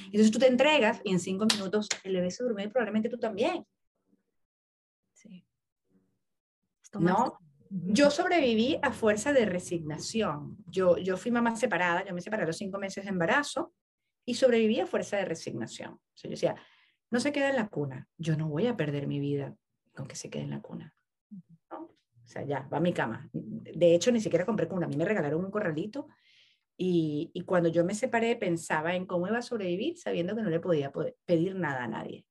Entonces 0.05 0.31
tú 0.31 0.39
te 0.39 0.47
entregas 0.47 1.01
y 1.03 1.11
en 1.11 1.19
cinco 1.19 1.45
minutos 1.45 1.89
el 2.03 2.13
bebé 2.13 2.31
se 2.31 2.43
duerme 2.43 2.63
y 2.63 2.67
probablemente 2.67 3.09
tú 3.09 3.17
también. 3.17 3.65
Sí. 5.11 5.45
¿No? 6.99 7.39
Yo 7.69 8.11
sobreviví 8.11 8.77
a 8.83 8.91
fuerza 8.91 9.33
de 9.33 9.45
resignación. 9.45 10.57
Yo, 10.67 10.97
yo 10.97 11.17
fui 11.17 11.31
mamá 11.31 11.55
separada, 11.55 12.05
yo 12.05 12.13
me 12.13 12.21
separé 12.21 12.43
a 12.43 12.45
los 12.45 12.57
cinco 12.57 12.77
meses 12.77 13.03
de 13.03 13.09
embarazo 13.09 13.73
y 14.23 14.35
sobreviví 14.35 14.79
a 14.79 14.85
fuerza 14.85 15.17
de 15.17 15.25
resignación. 15.25 15.93
O 15.93 16.11
sea, 16.13 16.29
yo 16.29 16.33
decía, 16.33 16.55
no 17.09 17.19
se 17.19 17.31
queda 17.31 17.49
en 17.49 17.55
la 17.55 17.67
cuna, 17.67 18.07
yo 18.17 18.37
no 18.37 18.47
voy 18.47 18.67
a 18.67 18.77
perder 18.77 19.07
mi 19.07 19.19
vida 19.19 19.55
con 19.95 20.07
que 20.07 20.15
se 20.15 20.29
quede 20.29 20.43
en 20.43 20.51
la 20.51 20.61
cuna. 20.61 20.93
O 21.71 22.27
sea, 22.27 22.43
ya, 22.43 22.67
va 22.71 22.77
a 22.77 22.81
mi 22.81 22.93
cama. 22.93 23.27
De 23.33 23.95
hecho, 23.95 24.11
ni 24.11 24.21
siquiera 24.21 24.45
compré 24.45 24.67
cuna, 24.67 24.85
a 24.85 24.89
mí 24.89 24.95
me 24.95 25.05
regalaron 25.05 25.43
un 25.43 25.51
corralito 25.51 26.07
y, 26.77 27.43
cuando 27.45 27.69
yo 27.69 27.85
me 27.85 27.93
separé 27.93 28.35
pensaba 28.35 28.95
en 28.95 29.05
cómo 29.05 29.27
iba 29.27 29.37
a 29.37 29.43
sobrevivir 29.43 29.97
sabiendo 29.97 30.35
que 30.35 30.41
no 30.41 30.49
le 30.49 30.59
podía 30.59 30.91
pedir 31.25 31.55
nada 31.55 31.83
a 31.83 31.87
nadie. 31.87 32.25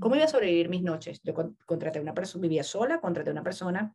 ¿Cómo 0.00 0.16
iba 0.16 0.24
a 0.24 0.28
sobrevivir 0.28 0.68
mis 0.68 0.82
noches? 0.82 1.20
Yo 1.22 1.34
contraté 1.66 2.00
una 2.00 2.14
persona, 2.14 2.42
vivía 2.42 2.64
sola, 2.64 3.00
contraté 3.00 3.30
una 3.30 3.42
persona 3.42 3.94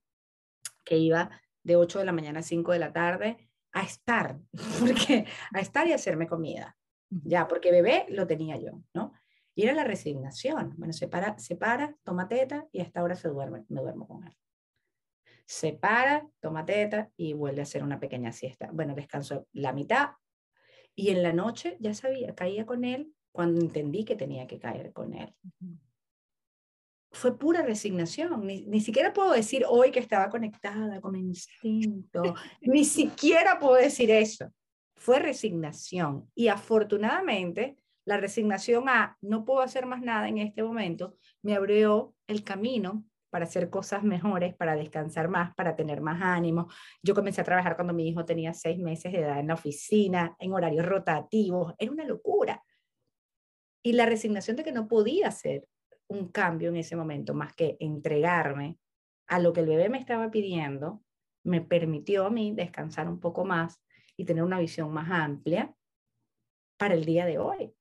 que 0.86 0.98
iba 0.98 1.30
de 1.64 1.76
8 1.76 2.00
de 2.00 2.06
la 2.06 2.14
mañana 2.14 2.40
a 2.40 2.44
5 2.44 2.72
de 2.72 2.80
la 2.80 2.94
tarde 2.94 3.50
a 3.74 3.84
estar, 3.84 4.40
porque 4.80 5.26
a 5.54 5.60
estar 5.60 5.88
y 5.88 5.94
hacerme 5.94 6.28
comida. 6.28 6.78
Ya, 7.10 7.48
porque 7.48 7.72
bebé 7.72 8.06
lo 8.10 8.28
tenía 8.28 8.58
yo, 8.58 8.84
¿no? 8.94 9.14
Y 9.56 9.64
era 9.64 9.74
la 9.74 9.84
resignación. 9.84 10.76
Bueno, 10.78 10.94
se 10.94 11.08
para, 11.08 11.38
se 11.40 11.56
para, 11.56 11.96
toma 12.04 12.28
teta 12.28 12.68
y 12.72 12.82
hasta 12.82 13.00
ahora 13.00 13.16
se 13.16 13.28
duerme, 13.28 13.66
me 13.70 13.82
duermo 13.82 14.08
con 14.08 14.28
él 14.28 14.38
se 15.48 15.72
para, 15.74 16.28
toma 16.42 16.66
teta 16.66 17.10
y 17.16 17.34
vuelve 17.34 17.62
a 17.62 17.64
hacer 17.64 17.82
una 17.82 18.00
pequeña 18.00 18.34
siesta. 18.34 18.70
Bueno, 18.74 18.94
descanso 18.94 19.48
la 19.54 19.72
mitad 19.72 20.10
y 20.94 21.10
en 21.10 21.24
la 21.24 21.32
noche 21.32 21.78
ya 21.80 21.94
sabía, 21.94 22.36
caía 22.36 22.66
con 22.66 22.84
él 22.84 23.14
cuando 23.32 23.62
entendí 23.62 24.04
que 24.04 24.16
tenía 24.16 24.46
que 24.46 24.60
caer 24.60 24.92
con 24.92 25.14
él. 25.14 25.34
Fue 27.12 27.38
pura 27.40 27.62
resignación, 27.62 28.46
ni, 28.46 28.66
ni 28.66 28.82
siquiera 28.82 29.14
puedo 29.14 29.32
decir 29.32 29.64
hoy 29.68 29.92
que 29.92 30.00
estaba 30.00 30.30
conectada 30.30 31.00
con 31.00 31.14
mi 31.14 31.20
instinto, 31.20 32.22
ni 32.62 32.84
siquiera 32.84 33.58
puedo 33.58 33.76
decir 33.76 34.12
eso. 34.12 34.52
Fue 34.96 35.20
resignación 35.20 36.30
y 36.36 36.50
afortunadamente 36.50 37.78
la 38.04 38.18
resignación 38.18 38.90
a 38.90 39.18
no 39.22 39.46
puedo 39.46 39.62
hacer 39.62 39.86
más 39.86 40.02
nada 40.02 40.28
en 40.28 40.40
este 40.40 40.64
momento 40.64 41.16
me 41.42 41.56
abrió 41.56 42.16
el 42.26 42.44
camino 42.44 43.06
para 43.30 43.46
hacer 43.46 43.70
cosas 43.70 44.04
mejores, 44.04 44.56
para 44.56 44.76
descansar 44.76 45.28
más, 45.28 45.54
para 45.56 45.76
tener 45.76 46.02
más 46.02 46.22
ánimo. 46.22 46.68
Yo 47.04 47.14
comencé 47.14 47.42
a 47.42 47.44
trabajar 47.44 47.76
cuando 47.76 47.94
mi 47.94 48.08
hijo 48.08 48.26
tenía 48.26 48.54
seis 48.54 48.80
meses 48.80 49.12
de 49.12 49.20
edad 49.20 49.40
en 49.40 49.48
la 49.48 49.54
oficina, 49.56 50.36
en 50.40 50.54
horarios 50.54 50.86
rotativos, 50.86 51.74
era 51.78 51.92
una 51.92 52.06
locura. 52.06 52.64
Y 53.84 53.94
la 53.94 54.06
resignación 54.06 54.58
de 54.58 54.64
que 54.64 54.72
no 54.72 54.88
podía 54.88 55.28
hacer 55.28 55.68
un 56.08 56.30
cambio 56.30 56.70
en 56.70 56.78
ese 56.78 56.96
momento 56.96 57.34
más 57.34 57.54
que 57.54 57.78
entregarme 57.80 58.78
a 59.28 59.40
lo 59.40 59.54
que 59.54 59.60
el 59.60 59.68
bebé 59.68 59.90
me 59.90 60.00
estaba 60.00 60.32
pidiendo, 60.32 61.04
me 61.44 61.62
permitió 61.62 62.26
a 62.26 62.30
mí 62.30 62.54
descansar 62.54 63.08
un 63.08 63.20
poco 63.20 63.46
más 63.46 63.82
y 64.16 64.26
tener 64.26 64.44
una 64.44 64.60
visión 64.60 64.92
más 64.92 65.10
amplia 65.12 65.74
para 66.78 66.94
el 66.94 67.06
día 67.06 67.26
de 67.26 67.38
hoy. 67.38 67.77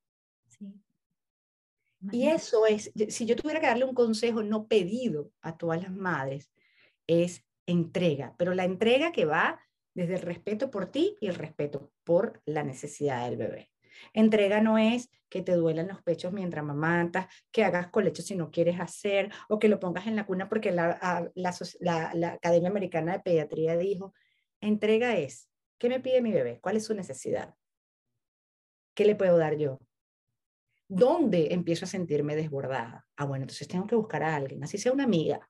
Y 2.13 2.29
eso 2.29 2.67
es, 2.67 2.93
si 3.09 3.27
yo 3.27 3.37
tuviera 3.37 3.61
que 3.61 3.67
darle 3.67 3.85
un 3.85 3.95
consejo 3.95 4.43
no 4.43 4.67
pedido 4.67 5.31
a 5.41 5.57
todas 5.57 5.83
las 5.83 5.93
madres, 5.93 6.51
es 7.07 7.45
entrega, 7.67 8.35
pero 8.39 8.55
la 8.55 8.65
entrega 8.65 9.13
que 9.13 9.25
va 9.25 9.61
desde 9.95 10.15
el 10.15 10.23
respeto 10.23 10.71
por 10.71 10.87
ti 10.87 11.17
y 11.21 11.29
el 11.29 11.35
respeto 11.35 11.91
por 12.05 12.43
la 12.45 12.63
necesidad 12.63 13.25
del 13.25 13.39
bebé. 13.39 13.71
Entrega 14.13 14.61
no 14.61 14.79
es 14.79 15.11
que 15.29 15.43
te 15.43 15.53
duelan 15.53 15.89
los 15.89 16.03
pechos 16.03 16.33
mientras 16.33 16.65
mamantas, 16.65 17.27
que 17.51 17.65
hagas 17.65 17.89
colecho 17.89 18.23
si 18.23 18.37
no 18.37 18.51
quieres 18.51 18.79
hacer, 18.79 19.31
o 19.49 19.59
que 19.59 19.69
lo 19.69 19.81
pongas 19.81 20.07
en 20.07 20.17
la 20.17 20.27
cuna 20.27 20.49
porque 20.49 20.71
la, 20.71 21.31
la, 21.35 22.11
la 22.15 22.33
Academia 22.33 22.69
Americana 22.69 23.13
de 23.13 23.21
Pediatría 23.21 23.77
dijo, 23.77 24.13
entrega 24.61 25.17
es, 25.17 25.49
¿qué 25.79 25.89
me 25.89 26.01
pide 26.01 26.21
mi 26.21 26.33
bebé? 26.33 26.61
¿Cuál 26.61 26.77
es 26.77 26.85
su 26.85 26.95
necesidad? 26.95 27.55
¿Qué 28.95 29.05
le 29.05 29.17
puedo 29.17 29.37
dar 29.39 29.57
yo? 29.57 29.79
¿Dónde 30.89 31.53
empiezo 31.53 31.85
a 31.85 31.89
sentirme 31.89 32.37
desbordada? 32.37 33.07
Ah, 33.17 33.25
bueno, 33.25 33.45
entonces 33.45 33.67
tengo 33.67 33.87
que 33.87 33.97
buscar 33.97 34.23
a 34.23 34.37
alguien, 34.37 34.63
así 34.63 34.79
sea 34.79 34.93
una 34.93 35.05
amiga. 35.05 35.49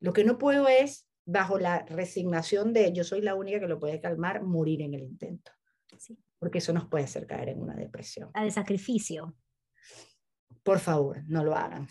Lo 0.00 0.12
que 0.12 0.24
no 0.24 0.38
puedo 0.38 0.68
es, 0.68 1.06
bajo 1.26 1.58
la 1.58 1.80
resignación 1.80 2.72
de 2.72 2.92
yo 2.92 3.04
soy 3.04 3.20
la 3.20 3.34
única 3.34 3.60
que 3.60 3.68
lo 3.68 3.78
puede 3.78 4.00
calmar, 4.00 4.42
morir 4.42 4.80
en 4.82 4.94
el 4.94 5.02
intento. 5.02 5.52
Sí. 5.98 6.18
Porque 6.38 6.58
eso 6.58 6.72
nos 6.72 6.86
puede 6.86 7.04
hacer 7.04 7.26
caer 7.26 7.50
en 7.50 7.60
una 7.60 7.74
depresión. 7.74 8.30
La 8.34 8.44
de 8.44 8.50
sacrificio. 8.50 9.36
Por 10.62 10.78
favor, 10.78 11.22
no 11.26 11.44
lo 11.44 11.54
hagan. 11.54 11.86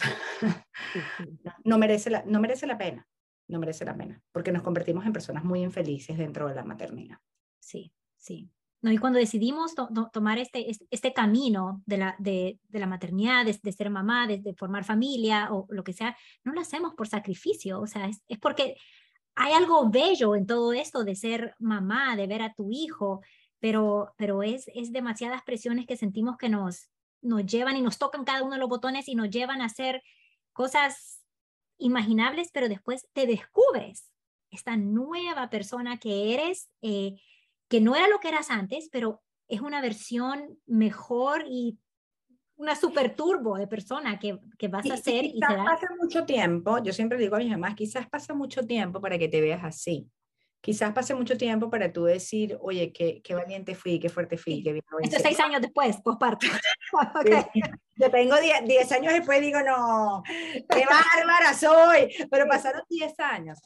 no, 1.66 1.78
merece 1.78 2.10
la, 2.10 2.24
no 2.26 2.40
merece 2.40 2.66
la 2.66 2.78
pena. 2.78 3.08
No 3.48 3.60
merece 3.60 3.86
la 3.86 3.96
pena. 3.96 4.22
Porque 4.32 4.52
nos 4.52 4.64
convertimos 4.64 5.06
en 5.06 5.14
personas 5.14 5.44
muy 5.44 5.62
infelices 5.62 6.18
dentro 6.18 6.48
de 6.48 6.56
la 6.56 6.64
maternidad. 6.64 7.18
Sí, 7.60 7.94
sí. 8.18 8.52
¿No? 8.82 8.92
Y 8.92 8.98
cuando 8.98 9.20
decidimos 9.20 9.74
tomar 10.14 10.38
este, 10.38 10.72
este, 10.90 11.14
camino 11.14 11.82
de 11.86 11.98
la, 11.98 12.16
de, 12.20 12.60
la 12.70 12.88
maternidad, 12.88 13.46
de, 13.46 13.72
ser 13.72 13.90
mamá, 13.90 14.28
de, 14.28 14.54
formar 14.56 14.84
familia 14.84 15.50
o 15.52 15.66
lo 15.70 15.84
que 15.84 15.94
sea, 15.94 16.16
no 16.44 16.54
lo 16.54 16.62
hacemos 16.62 16.94
por 16.94 17.08
sacrificio, 17.08 17.80
o 17.80 17.88
sea, 17.88 18.08
es, 18.08 18.22
es, 18.28 18.38
porque 18.38 18.78
hay 19.36 19.54
algo 19.54 19.90
bello 19.90 20.36
en 20.36 20.46
todo 20.46 20.74
esto 20.74 21.04
de 21.04 21.16
ser 21.16 21.56
mamá, 21.60 22.16
de 22.16 22.28
ver 22.28 22.42
a 22.42 22.54
tu 22.54 22.70
hijo, 22.72 23.22
pero, 23.60 24.14
pero 24.18 24.44
es, 24.44 24.70
es 24.74 24.92
demasiadas 24.92 25.44
presiones 25.44 25.88
que 25.88 25.98
sentimos 25.98 26.38
que 26.38 26.50
nos, 26.50 26.90
nos 27.22 27.46
llevan 27.46 27.78
y 27.78 27.82
nos 27.82 27.98
tocan 27.98 28.26
cada 28.26 28.44
uno 28.44 28.54
de 28.54 28.60
los 28.60 28.70
botones 28.70 29.08
y 29.08 29.16
nos 29.16 29.30
llevan 29.30 29.62
a 29.62 29.66
hacer 29.66 30.04
cosas 30.54 31.22
imaginables, 31.78 32.50
pero 32.52 32.70
después 32.70 33.08
te 33.14 33.26
descubres 33.26 34.12
esta 34.50 34.78
nueva 34.78 35.50
persona 35.50 35.98
que 35.98 36.34
eres. 36.34 36.70
Eh, 36.82 37.16
que 37.68 37.82
no 37.82 37.96
era 37.96 38.08
lo 38.08 38.20
que 38.20 38.30
eras 38.30 38.50
antes, 38.50 38.90
pero 38.92 39.22
es 39.48 39.62
una 39.62 39.82
versión 39.82 40.60
mejor 40.66 41.46
y 41.48 41.78
una 42.58 42.76
super 42.76 43.16
turbo 43.16 43.58
de 43.58 43.68
persona 43.68 44.20
que, 44.20 44.40
que 44.58 44.68
vas 44.68 44.90
a 44.90 44.98
ser. 44.98 45.26
Y 45.26 45.34
quizás 45.34 45.58
pasa 45.58 45.88
mucho 46.00 46.26
tiempo, 46.26 46.80
yo 46.84 46.92
siempre 46.92 47.18
digo 47.18 47.36
a 47.36 47.40
mis 47.40 47.52
mamás, 47.52 47.76
quizás 47.76 48.08
pasa 48.10 48.34
mucho 48.34 48.66
tiempo 48.66 49.00
para 49.00 49.18
que 49.18 49.28
te 49.28 49.42
veas 49.42 49.64
así. 49.64 50.10
Quizás 50.60 50.92
pase 50.92 51.14
mucho 51.14 51.38
tiempo 51.38 51.70
para 51.70 51.94
tú 51.94 52.06
decir, 52.06 52.58
oye, 52.60 52.92
qué, 52.92 53.22
qué 53.24 53.36
valiente 53.36 53.76
fui, 53.76 54.00
qué 54.00 54.10
fuerte 54.10 54.38
fui, 54.38 54.64
qué 54.64 54.74
bien 54.74 54.84
Esto 55.04 55.20
seis 55.20 55.40
años 55.40 55.62
después, 55.62 56.02
posparto. 56.02 56.48
okay. 57.22 57.44
Yo 57.96 58.10
tengo 58.10 58.36
diez, 58.40 58.92
años 58.92 59.14
después 59.14 59.40
digo, 59.40 59.60
no, 59.62 60.24
qué 60.26 60.84
bárbara 61.16 61.54
soy, 61.54 62.10
pero 62.30 62.48
pasaron 62.48 62.82
diez 62.90 63.18
años. 63.20 63.60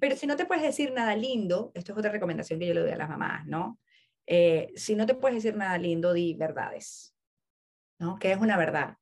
Pero 0.00 0.16
si 0.16 0.26
no 0.26 0.36
te 0.36 0.46
puedes 0.46 0.62
decir 0.62 0.92
nada 0.92 1.14
lindo, 1.14 1.70
esto 1.74 1.92
es 1.92 1.98
otra 1.98 2.10
recomendación 2.10 2.58
que 2.58 2.66
yo 2.66 2.74
le 2.74 2.80
doy 2.80 2.90
a 2.90 2.96
las 2.96 3.08
mamás, 3.08 3.46
¿no? 3.46 3.78
Eh, 4.26 4.72
si 4.74 4.94
no 4.94 5.06
te 5.06 5.14
puedes 5.14 5.42
decir 5.42 5.56
nada 5.56 5.78
lindo, 5.78 6.12
di 6.12 6.34
verdades, 6.34 7.14
¿no? 7.98 8.18
¿Qué 8.18 8.32
es 8.32 8.38
una 8.38 8.56
verdad? 8.56 8.98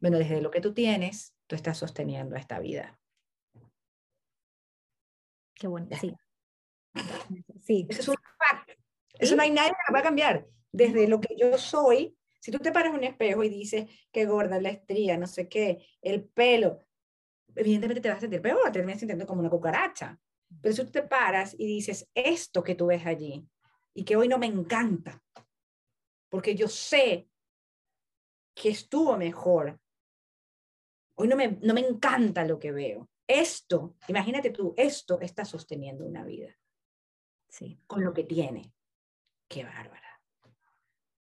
Bueno, 0.00 0.18
desde 0.18 0.42
lo 0.42 0.50
que 0.50 0.60
tú 0.60 0.74
tienes, 0.74 1.34
tú 1.46 1.56
estás 1.56 1.78
sosteniendo 1.78 2.36
esta 2.36 2.58
vida. 2.58 2.98
Qué 5.54 5.66
bueno, 5.66 5.88
sí. 6.00 6.14
Sí. 7.60 7.86
Eso 7.88 8.00
es 8.00 8.08
un 8.08 8.16
fact. 8.38 8.70
Eso 9.18 9.36
no 9.36 9.42
hay 9.42 9.50
nadie 9.50 9.72
que 9.72 9.92
va 9.92 9.98
a 9.98 10.02
cambiar. 10.02 10.46
Desde 10.72 11.08
lo 11.08 11.20
que 11.20 11.36
yo 11.36 11.58
soy, 11.58 12.16
si 12.40 12.50
tú 12.50 12.58
te 12.58 12.72
paras 12.72 12.90
en 12.90 12.98
un 12.98 13.04
espejo 13.04 13.42
y 13.42 13.48
dices 13.48 13.86
que 14.12 14.26
gorda 14.26 14.60
la 14.60 14.70
estría, 14.70 15.16
no 15.18 15.26
sé 15.26 15.48
qué, 15.48 15.86
el 16.02 16.24
pelo, 16.24 16.86
evidentemente 17.58 18.00
te 18.00 18.08
vas 18.08 18.18
a 18.18 18.20
sentir 18.20 18.40
peor, 18.40 18.64
te 18.66 18.72
terminas 18.72 19.00
sintiendo 19.00 19.26
como 19.26 19.40
una 19.40 19.50
cucaracha. 19.50 20.18
Pero 20.62 20.74
si 20.74 20.84
tú 20.84 20.90
te 20.90 21.02
paras 21.02 21.54
y 21.58 21.66
dices, 21.66 22.08
esto 22.14 22.62
que 22.62 22.74
tú 22.74 22.86
ves 22.86 23.04
allí 23.04 23.46
y 23.94 24.04
que 24.04 24.16
hoy 24.16 24.28
no 24.28 24.38
me 24.38 24.46
encanta, 24.46 25.22
porque 26.28 26.54
yo 26.54 26.68
sé 26.68 27.28
que 28.54 28.70
estuvo 28.70 29.16
mejor, 29.16 29.78
hoy 31.16 31.28
no 31.28 31.36
me, 31.36 31.58
no 31.62 31.74
me 31.74 31.80
encanta 31.80 32.44
lo 32.44 32.58
que 32.58 32.72
veo. 32.72 33.08
Esto, 33.26 33.96
imagínate 34.08 34.50
tú, 34.50 34.74
esto 34.76 35.20
está 35.20 35.44
sosteniendo 35.44 36.06
una 36.06 36.24
vida. 36.24 36.56
Sí. 37.48 37.78
Con 37.86 38.04
lo 38.04 38.12
que 38.12 38.24
tiene. 38.24 38.72
Qué 39.48 39.64
bárbara. 39.64 40.20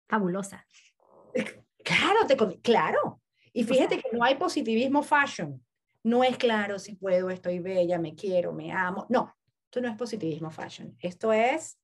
Fabulosa. 0.08 0.66
Claro, 1.84 2.24
te, 2.28 2.36
claro. 2.60 3.20
Y 3.52 3.64
fíjate 3.64 3.98
que 3.98 4.16
no 4.16 4.22
hay 4.22 4.36
positivismo 4.36 5.02
fashion. 5.02 5.60
No 6.04 6.24
es 6.24 6.36
claro 6.36 6.78
si 6.78 6.96
puedo, 6.96 7.30
estoy 7.30 7.60
bella, 7.60 7.98
me 7.98 8.14
quiero, 8.14 8.52
me 8.52 8.72
amo. 8.72 9.06
No, 9.08 9.36
esto 9.64 9.80
no 9.80 9.88
es 9.88 9.96
positivismo 9.96 10.50
fashion. 10.50 10.96
Esto 11.00 11.32
es 11.32 11.78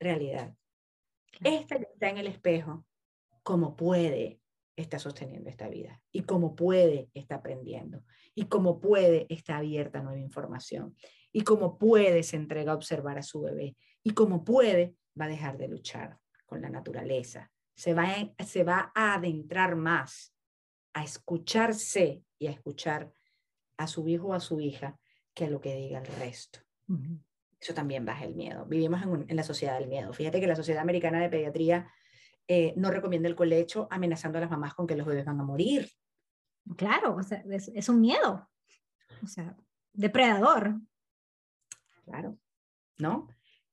realidad. 0.00 0.54
Esta 1.42 1.78
que 1.78 1.84
está 1.92 2.08
en 2.08 2.18
el 2.18 2.26
espejo, 2.26 2.84
como 3.42 3.76
puede, 3.76 4.40
está 4.76 4.98
sosteniendo 4.98 5.48
esta 5.48 5.68
vida. 5.68 6.02
Y 6.12 6.22
como 6.22 6.54
puede, 6.54 7.08
está 7.14 7.36
aprendiendo. 7.36 8.04
Y 8.34 8.46
como 8.46 8.80
puede, 8.80 9.26
está 9.28 9.58
abierta 9.58 10.00
a 10.00 10.02
nueva 10.02 10.20
información. 10.20 10.96
Y 11.32 11.42
como 11.42 11.78
puede, 11.78 12.22
se 12.22 12.36
entrega 12.36 12.72
a 12.72 12.76
observar 12.76 13.18
a 13.18 13.22
su 13.22 13.42
bebé. 13.42 13.76
Y 14.02 14.10
como 14.10 14.44
puede, 14.44 14.94
va 15.18 15.26
a 15.26 15.28
dejar 15.28 15.56
de 15.56 15.68
luchar 15.68 16.18
con 16.44 16.60
la 16.60 16.68
naturaleza. 16.68 17.50
Se 17.74 17.94
va, 17.94 18.06
se 18.44 18.64
va 18.64 18.92
a 18.94 19.14
adentrar 19.14 19.76
más 19.76 20.34
a 20.92 21.04
escucharse 21.04 22.22
y 22.38 22.46
a 22.46 22.50
escuchar 22.50 23.12
a 23.76 23.86
su 23.86 24.06
hijo 24.08 24.28
o 24.28 24.34
a 24.34 24.40
su 24.40 24.60
hija 24.60 24.98
que 25.34 25.44
a 25.46 25.50
lo 25.50 25.60
que 25.60 25.74
diga 25.74 26.00
el 26.00 26.06
resto. 26.06 26.60
Eso 27.60 27.74
también 27.74 28.04
baja 28.04 28.24
el 28.24 28.34
miedo. 28.34 28.64
Vivimos 28.66 29.02
en, 29.02 29.36
la 29.36 29.42
sociedad 29.42 29.78
del 29.78 29.88
miedo. 29.88 30.12
Fíjate 30.12 30.40
que 30.40 30.46
la 30.46 30.56
Sociedad 30.56 30.82
Americana 30.82 31.20
de 31.20 31.28
Pediatría 31.28 31.90
eh, 32.48 32.74
no 32.76 32.90
recomienda 32.90 33.28
el 33.28 33.36
colecho 33.36 33.88
amenazando 33.90 34.38
a 34.38 34.42
las 34.42 34.50
mamás 34.50 34.74
con 34.74 34.86
que 34.86 34.96
los 34.96 35.06
bebés 35.06 35.24
van 35.24 35.40
a 35.40 35.44
morir. 35.44 35.90
Claro, 36.76 37.16
o 37.16 37.22
sea, 37.22 37.42
es, 37.50 37.88
un 37.88 38.00
miedo. 38.00 38.48
O 39.22 39.26
sea, 39.26 39.56
depredador. 39.92 40.76
Claro, 42.04 42.38
¿no? 42.98 43.28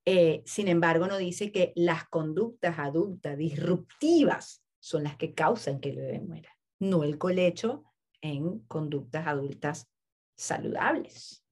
Eh, 0.05 0.43
sin 0.45 0.67
embargo, 0.67 1.07
no 1.07 1.17
dice 1.17 1.51
que 1.51 1.71
las 1.75 2.05
conductas 2.05 2.77
adultas 2.79 3.37
disruptivas 3.37 4.63
son 4.79 5.03
las 5.03 5.15
que 5.15 5.33
causan 5.33 5.79
que 5.79 5.91
el 5.91 5.97
bebé 5.97 6.19
muera, 6.19 6.49
no 6.79 7.03
el 7.03 7.17
colecho 7.17 7.85
en 8.21 8.59
conductas 8.61 9.27
adultas 9.27 9.92
saludables. 10.35 11.43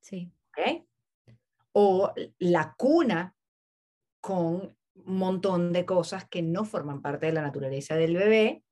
Sí. 0.00 0.32
O 1.72 2.12
la 2.38 2.74
cuna 2.76 3.36
con 4.20 4.76
un 4.94 5.16
montón 5.16 5.72
de 5.72 5.84
cosas 5.84 6.28
que 6.28 6.42
no 6.42 6.64
forman 6.64 7.00
parte 7.02 7.26
de 7.26 7.32
la 7.32 7.42
naturaleza 7.42 7.94
del 7.94 8.16
bebé 8.16 8.64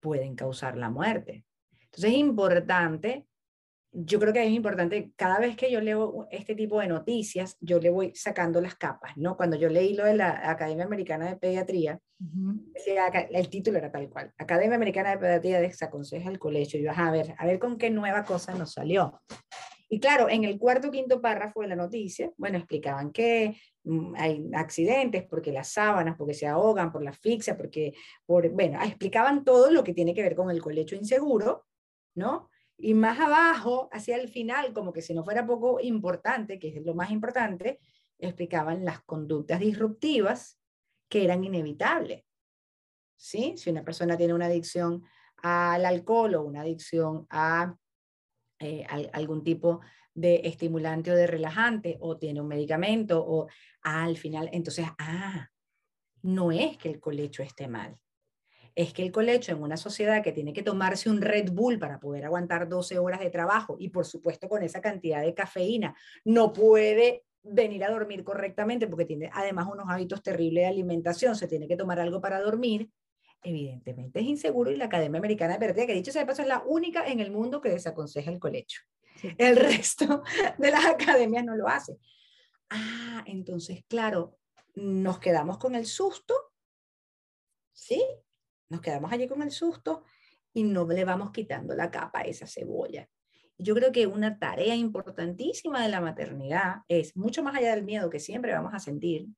pueden 0.00 0.34
causar 0.34 0.76
la 0.76 0.90
muerte. 0.90 1.46
Entonces 1.84 2.12
es 2.12 2.18
importante 2.18 3.26
yo 3.92 4.18
creo 4.18 4.32
que 4.32 4.42
es 4.42 4.50
importante, 4.50 5.12
cada 5.16 5.38
vez 5.38 5.54
que 5.54 5.70
yo 5.70 5.80
leo 5.80 6.26
este 6.30 6.54
tipo 6.54 6.80
de 6.80 6.88
noticias, 6.88 7.58
yo 7.60 7.78
le 7.78 7.90
voy 7.90 8.14
sacando 8.14 8.60
las 8.60 8.74
capas, 8.74 9.16
¿no? 9.16 9.36
Cuando 9.36 9.56
yo 9.56 9.68
leí 9.68 9.94
lo 9.94 10.04
de 10.04 10.14
la 10.14 10.50
Academia 10.50 10.86
Americana 10.86 11.28
de 11.28 11.36
Pediatría, 11.36 12.00
el 13.30 13.48
título 13.50 13.78
era 13.78 13.92
tal 13.92 14.08
cual, 14.08 14.32
Academia 14.38 14.76
Americana 14.76 15.10
de 15.10 15.18
Pediatría 15.18 15.60
desaconseja 15.60 16.30
el 16.30 16.38
colegio, 16.38 16.80
y 16.80 16.84
yo, 16.84 16.92
a 16.94 17.10
ver, 17.10 17.34
a 17.36 17.46
ver 17.46 17.58
con 17.58 17.76
qué 17.76 17.90
nueva 17.90 18.24
cosa 18.24 18.54
nos 18.54 18.72
salió. 18.72 19.20
Y 19.90 20.00
claro, 20.00 20.30
en 20.30 20.44
el 20.44 20.58
cuarto 20.58 20.90
quinto 20.90 21.20
párrafo 21.20 21.60
de 21.60 21.68
la 21.68 21.76
noticia, 21.76 22.32
bueno, 22.38 22.56
explicaban 22.56 23.12
que 23.12 23.54
mm, 23.84 24.14
hay 24.16 24.48
accidentes 24.54 25.24
porque 25.24 25.52
las 25.52 25.68
sábanas, 25.68 26.16
porque 26.16 26.32
se 26.32 26.46
ahogan, 26.46 26.90
por 26.90 27.02
la 27.02 27.10
asfixia, 27.10 27.58
porque, 27.58 27.92
por, 28.24 28.48
bueno, 28.48 28.82
explicaban 28.82 29.44
todo 29.44 29.70
lo 29.70 29.84
que 29.84 29.92
tiene 29.92 30.14
que 30.14 30.22
ver 30.22 30.34
con 30.34 30.50
el 30.50 30.62
colecho 30.62 30.96
inseguro, 30.96 31.66
¿no? 32.14 32.48
Y 32.84 32.94
más 32.94 33.20
abajo, 33.20 33.88
hacia 33.92 34.16
el 34.16 34.28
final, 34.28 34.72
como 34.72 34.92
que 34.92 35.02
si 35.02 35.14
no 35.14 35.22
fuera 35.22 35.46
poco 35.46 35.78
importante, 35.78 36.58
que 36.58 36.76
es 36.76 36.84
lo 36.84 36.96
más 36.96 37.12
importante, 37.12 37.78
explicaban 38.18 38.84
las 38.84 39.04
conductas 39.04 39.60
disruptivas 39.60 40.58
que 41.08 41.22
eran 41.22 41.44
inevitables. 41.44 42.24
¿Sí? 43.16 43.54
Si 43.56 43.70
una 43.70 43.84
persona 43.84 44.16
tiene 44.16 44.34
una 44.34 44.46
adicción 44.46 45.04
al 45.36 45.86
alcohol 45.86 46.34
o 46.34 46.42
una 46.42 46.62
adicción 46.62 47.24
a, 47.30 47.76
eh, 48.58 48.84
algún 49.12 49.44
tipo 49.44 49.80
de 50.12 50.40
estimulante 50.42 51.12
o 51.12 51.14
de 51.14 51.28
relajante 51.28 51.98
o 52.00 52.18
tiene 52.18 52.40
un 52.40 52.48
medicamento 52.48 53.24
o 53.24 53.46
al 53.82 54.16
final, 54.16 54.50
entonces, 54.52 54.86
ah, 54.98 55.48
no 56.22 56.50
es 56.50 56.78
que 56.78 56.88
el 56.88 56.98
colecho 56.98 57.44
esté 57.44 57.68
mal, 57.68 57.96
es 58.74 58.92
que 58.92 59.02
el 59.02 59.12
colecho 59.12 59.52
en 59.52 59.62
una 59.62 59.76
sociedad 59.76 60.22
que 60.22 60.32
tiene 60.32 60.52
que 60.52 60.62
tomarse 60.62 61.10
un 61.10 61.20
Red 61.20 61.50
Bull 61.52 61.78
para 61.78 62.00
poder 62.00 62.24
aguantar 62.24 62.68
12 62.68 62.98
horas 62.98 63.20
de 63.20 63.30
trabajo 63.30 63.76
y 63.78 63.90
por 63.90 64.06
supuesto 64.06 64.48
con 64.48 64.62
esa 64.62 64.80
cantidad 64.80 65.22
de 65.22 65.34
cafeína 65.34 65.94
no 66.24 66.52
puede 66.52 67.24
venir 67.42 67.84
a 67.84 67.90
dormir 67.90 68.24
correctamente 68.24 68.86
porque 68.86 69.04
tiene 69.04 69.30
además 69.32 69.66
unos 69.70 69.86
hábitos 69.88 70.22
terribles 70.22 70.62
de 70.62 70.68
alimentación, 70.68 71.34
se 71.36 71.48
tiene 71.48 71.66
que 71.66 71.76
tomar 71.76 71.98
algo 71.98 72.20
para 72.20 72.40
dormir, 72.40 72.90
evidentemente 73.42 74.20
es 74.20 74.26
inseguro 74.26 74.70
y 74.70 74.76
la 74.76 74.84
Academia 74.86 75.18
Americana 75.18 75.54
de 75.54 75.58
Pediatría, 75.58 75.86
que 75.86 75.94
dicho 75.94 76.12
sea 76.12 76.22
de 76.22 76.26
paso 76.26 76.42
es 76.42 76.48
la 76.48 76.62
única 76.64 77.06
en 77.06 77.20
el 77.20 77.30
mundo 77.30 77.60
que 77.60 77.70
desaconseja 77.70 78.30
el 78.30 78.38
colecho. 78.38 78.82
El 79.38 79.56
resto 79.56 80.22
de 80.58 80.70
las 80.70 80.86
academias 80.86 81.44
no 81.44 81.56
lo 81.56 81.68
hace. 81.68 81.98
Ah, 82.70 83.22
entonces, 83.26 83.84
claro, 83.88 84.38
nos 84.74 85.18
quedamos 85.18 85.58
con 85.58 85.74
el 85.74 85.86
susto, 85.86 86.34
¿sí? 87.72 88.02
Nos 88.72 88.80
quedamos 88.80 89.12
allí 89.12 89.28
con 89.28 89.42
el 89.42 89.50
susto 89.50 90.02
y 90.54 90.62
no 90.62 90.86
le 90.86 91.04
vamos 91.04 91.30
quitando 91.30 91.74
la 91.74 91.90
capa 91.90 92.20
a 92.20 92.22
esa 92.22 92.46
cebolla. 92.46 93.06
Yo 93.58 93.74
creo 93.74 93.92
que 93.92 94.06
una 94.06 94.38
tarea 94.38 94.74
importantísima 94.74 95.82
de 95.82 95.90
la 95.90 96.00
maternidad 96.00 96.76
es, 96.88 97.14
mucho 97.14 97.42
más 97.42 97.54
allá 97.54 97.74
del 97.74 97.84
miedo 97.84 98.08
que 98.08 98.18
siempre 98.18 98.54
vamos 98.54 98.72
a 98.72 98.78
sentir. 98.78 99.28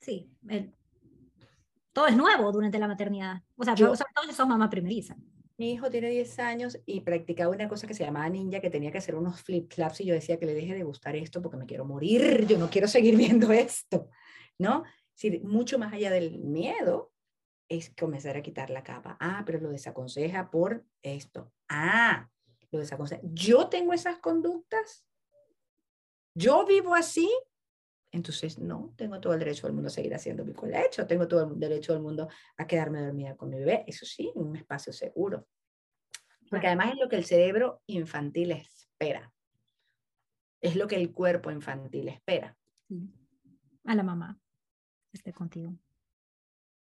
Sí, 0.00 0.28
todo 1.92 2.08
es 2.08 2.16
nuevo 2.16 2.50
durante 2.50 2.80
la 2.80 2.88
maternidad. 2.88 3.40
O 3.54 3.62
sea, 3.62 3.76
yo, 3.76 3.94
sobre 3.94 4.12
todo 4.12 4.24
si 4.24 4.32
sos 4.32 4.48
mamá 4.48 4.68
primeriza. 4.68 5.16
Mi 5.56 5.70
hijo 5.70 5.88
tiene 5.88 6.10
10 6.10 6.36
años 6.40 6.76
y 6.86 7.02
practicaba 7.02 7.54
una 7.54 7.68
cosa 7.68 7.86
que 7.86 7.94
se 7.94 8.04
llamaba 8.04 8.28
ninja, 8.28 8.58
que 8.58 8.68
tenía 8.68 8.90
que 8.90 8.98
hacer 8.98 9.14
unos 9.14 9.44
flip-flaps 9.44 10.00
y 10.00 10.06
yo 10.06 10.14
decía 10.14 10.40
que 10.40 10.46
le 10.46 10.54
deje 10.54 10.74
de 10.74 10.82
gustar 10.82 11.14
esto 11.14 11.40
porque 11.40 11.56
me 11.56 11.66
quiero 11.66 11.84
morir, 11.84 12.48
yo 12.48 12.58
no 12.58 12.68
quiero 12.68 12.88
seguir 12.88 13.16
viendo 13.16 13.52
esto, 13.52 14.08
¿no? 14.58 14.82
Es 15.16 15.44
mucho 15.44 15.78
más 15.78 15.92
allá 15.92 16.10
del 16.10 16.40
miedo, 16.40 17.13
es 17.68 17.94
comenzar 17.94 18.36
a 18.36 18.42
quitar 18.42 18.70
la 18.70 18.82
capa. 18.82 19.16
Ah, 19.20 19.42
pero 19.46 19.60
lo 19.60 19.70
desaconseja 19.70 20.50
por 20.50 20.84
esto. 21.02 21.52
Ah, 21.68 22.28
lo 22.70 22.78
desaconseja. 22.78 23.22
Yo 23.24 23.68
tengo 23.68 23.92
esas 23.92 24.18
conductas. 24.18 25.06
Yo 26.34 26.66
vivo 26.66 26.94
así. 26.94 27.30
Entonces, 28.10 28.58
no, 28.58 28.94
tengo 28.96 29.20
todo 29.20 29.32
el 29.32 29.40
derecho 29.40 29.66
del 29.66 29.74
mundo 29.74 29.88
a 29.88 29.90
seguir 29.90 30.14
haciendo 30.14 30.44
mi 30.44 30.52
colecho, 30.52 31.04
tengo 31.04 31.26
todo 31.26 31.52
el 31.52 31.58
derecho 31.58 31.92
del 31.92 32.02
mundo 32.02 32.28
a 32.56 32.66
quedarme 32.66 33.00
dormida 33.00 33.36
con 33.36 33.50
mi 33.50 33.58
bebé. 33.58 33.84
Eso 33.88 34.06
sí, 34.06 34.30
en 34.34 34.42
un 34.42 34.56
espacio 34.56 34.92
seguro. 34.92 35.48
Porque 36.48 36.68
además 36.68 36.92
es 36.92 37.00
lo 37.00 37.08
que 37.08 37.16
el 37.16 37.24
cerebro 37.24 37.82
infantil 37.86 38.52
espera. 38.52 39.32
Es 40.60 40.76
lo 40.76 40.86
que 40.86 40.96
el 40.96 41.12
cuerpo 41.12 41.50
infantil 41.50 42.08
espera. 42.08 42.56
A 43.84 43.94
la 43.94 44.02
mamá 44.04 44.38
esté 45.12 45.32
contigo 45.32 45.76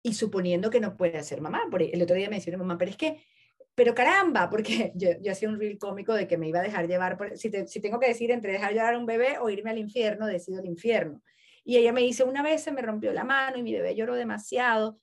y 0.08 0.14
suponiendo 0.14 0.70
que 0.70 0.80
no 0.80 0.95
puede 0.95 1.22
ser 1.24 1.41
mamá. 1.41 1.64
El 1.78 2.01
otro 2.01 2.16
día 2.16 2.30
me 2.30 2.38
decía 2.38 2.58
mamá, 2.58 2.78
pero 2.78 2.91
es 2.91 2.97
que, 2.97 3.22
pero 3.76 3.93
caramba, 3.93 4.49
porque 4.49 4.93
yo, 4.95 5.10
yo 5.22 5.32
hacía 5.34 5.49
un 5.49 5.60
reel 5.60 5.78
cómico 5.78 6.14
de 6.14 6.28
que 6.28 6.38
me 6.38 6.47
iba 6.47 6.60
a 6.60 6.64
dejar 6.64 6.88
llevar, 6.88 7.18
por, 7.18 7.38
si, 7.38 7.51
si 7.68 7.82
tengo 7.82 7.99
que 7.99 8.08
decir 8.08 8.32
entre 8.32 8.53
dejar 8.53 8.74
llorar 8.74 8.93
a 8.93 8.97
un 8.97 9.05
bebé 9.05 9.38
o 9.39 9.49
irme 9.49 9.72
al 9.72 9.78
infierno, 9.78 10.26
decido 10.26 10.62
el 10.62 10.66
infierno. 10.66 11.22
Y 11.66 11.76
ella 11.76 11.91
me 11.91 12.01
dice, 12.01 12.24
una 12.24 12.41
vez 12.41 12.64
se 12.64 12.72
me 12.72 12.82
rompió 12.82 13.12
la 13.12 13.26
mano 13.26 13.58
y 13.58 13.64
mi 13.64 13.74
bebé 13.74 13.95
lloró 13.95 14.16
demasiado, 14.16 15.01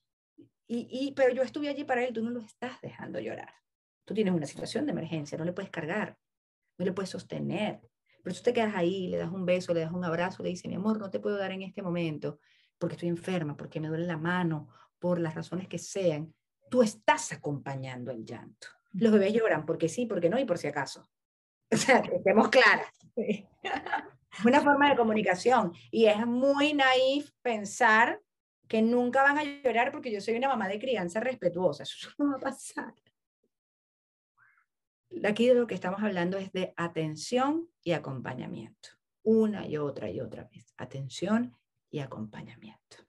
y, 0.66 0.88
y, 0.90 1.12
pero 1.12 1.34
yo 1.34 1.42
estuve 1.42 1.68
allí 1.68 1.84
para 1.84 2.02
él, 2.02 2.14
tú 2.14 2.22
no 2.22 2.30
lo 2.30 2.40
estás 2.40 2.80
dejando 2.80 3.20
llorar. 3.20 3.52
Tú 4.06 4.14
tienes 4.14 4.32
una 4.32 4.46
situación 4.46 4.86
de 4.86 4.92
emergencia, 4.92 5.36
no 5.36 5.44
le 5.44 5.52
puedes 5.52 5.70
cargar, 5.70 6.16
no 6.78 6.86
le 6.86 6.92
puedes 6.92 7.10
sostener. 7.10 7.80
Pero 8.22 8.34
tú 8.34 8.42
te 8.42 8.54
quedas 8.54 8.74
ahí, 8.74 9.08
le 9.08 9.18
das 9.18 9.30
un 9.30 9.44
beso, 9.44 9.74
le 9.74 9.80
das 9.80 9.92
un 9.92 10.02
abrazo, 10.02 10.42
le 10.42 10.48
dices, 10.48 10.66
mi 10.66 10.76
amor, 10.76 10.98
no 10.98 11.10
te 11.10 11.20
puedo 11.20 11.36
dar 11.36 11.52
en 11.52 11.60
este 11.60 11.82
momento 11.82 12.38
porque 12.78 12.94
estoy 12.94 13.08
enferma, 13.08 13.56
porque 13.56 13.80
me 13.80 13.88
duele 13.88 14.06
la 14.06 14.16
mano 14.16 14.68
por 15.04 15.20
las 15.20 15.34
razones 15.34 15.68
que 15.68 15.76
sean, 15.76 16.34
tú 16.70 16.82
estás 16.82 17.30
acompañando 17.30 18.10
el 18.10 18.24
llanto. 18.24 18.68
Los 18.94 19.12
bebés 19.12 19.34
lloran 19.34 19.66
porque 19.66 19.86
sí, 19.86 20.06
porque 20.06 20.30
no 20.30 20.38
y 20.38 20.46
por 20.46 20.56
si 20.56 20.66
acaso. 20.66 21.06
O 21.70 21.76
sea, 21.76 21.98
estemos 21.98 22.48
claras. 22.48 22.88
Es 23.14 23.44
una 24.46 24.62
forma 24.62 24.88
de 24.88 24.96
comunicación 24.96 25.74
y 25.90 26.06
es 26.06 26.26
muy 26.26 26.72
naif 26.72 27.30
pensar 27.42 28.18
que 28.66 28.80
nunca 28.80 29.22
van 29.22 29.36
a 29.36 29.44
llorar 29.44 29.92
porque 29.92 30.10
yo 30.10 30.22
soy 30.22 30.36
una 30.36 30.48
mamá 30.48 30.68
de 30.68 30.78
crianza 30.78 31.20
respetuosa. 31.20 31.82
Eso 31.82 32.08
no 32.18 32.30
va 32.30 32.36
a 32.36 32.40
pasar. 32.40 32.94
Aquí 35.22 35.48
de 35.48 35.54
lo 35.54 35.66
que 35.66 35.74
estamos 35.74 36.02
hablando 36.02 36.38
es 36.38 36.50
de 36.52 36.72
atención 36.78 37.68
y 37.82 37.92
acompañamiento. 37.92 38.88
Una 39.22 39.66
y 39.66 39.76
otra 39.76 40.08
y 40.08 40.20
otra 40.20 40.44
vez. 40.44 40.72
Atención 40.78 41.54
y 41.90 41.98
acompañamiento. 41.98 43.04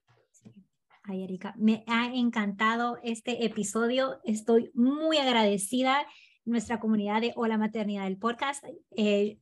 Ay, 1.08 1.22
Erika, 1.22 1.54
me 1.56 1.84
ha 1.86 2.06
encantado 2.06 2.98
este 3.04 3.44
episodio. 3.44 4.18
Estoy 4.24 4.72
muy 4.74 5.18
agradecida. 5.18 6.04
Nuestra 6.44 6.80
comunidad 6.80 7.20
de 7.20 7.32
Hola 7.36 7.58
Maternidad 7.58 8.04
del 8.04 8.18
podcast. 8.18 8.64
Eh, 8.96 9.38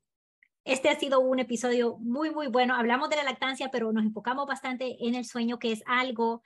este 0.65 0.91
ha 0.91 0.99
sido 0.99 1.21
un 1.21 1.39
episodio 1.39 1.97
muy, 2.01 2.31
muy 2.31 2.49
bueno. 2.49 2.75
Hablamos 2.75 3.09
de 3.09 3.17
la 3.17 3.25
lactancia, 3.25 3.71
pero 3.71 3.93
nos 3.93 4.05
enfocamos 4.05 4.47
bastante 4.47 5.07
en 5.07 5.15
el 5.15 5.25
sueño, 5.25 5.59
que 5.59 5.73
es 5.73 5.83
algo 5.87 6.43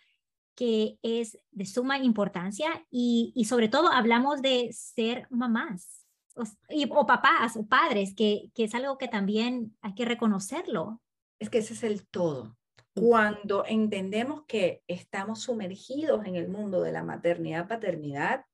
que 0.54 0.98
es 1.02 1.36
de 1.50 1.66
suma 1.66 1.98
importancia 1.98 2.86
y, 2.88 3.44
sobre 3.48 3.68
todo 3.68 3.88
hablamos 3.88 4.40
de 4.40 4.70
ser 4.72 5.26
mamás 5.30 6.04
o, 6.36 6.44
o 6.90 7.06
papás 7.06 7.56
o 7.56 7.66
padres, 7.66 8.14
que, 8.14 8.50
que 8.54 8.64
es 8.64 8.74
algo 8.76 8.98
que 8.98 9.08
también 9.08 9.76
hay 9.80 9.94
que 9.94 10.04
reconocerlo. 10.04 11.02
Es 11.40 11.50
que 11.50 11.58
ese 11.58 11.74
es 11.74 11.82
el 11.82 12.06
todo 12.06 12.57
cuando 12.98 13.64
entendemos 13.66 14.44
que 14.46 14.82
estamos 14.88 15.42
sumergidos 15.42 16.26
en 16.26 16.36
el 16.36 16.48
mundo 16.48 16.82
de 16.82 16.92
la 16.92 17.02
maternidad, 17.02 17.68
paternidad, 17.68 18.44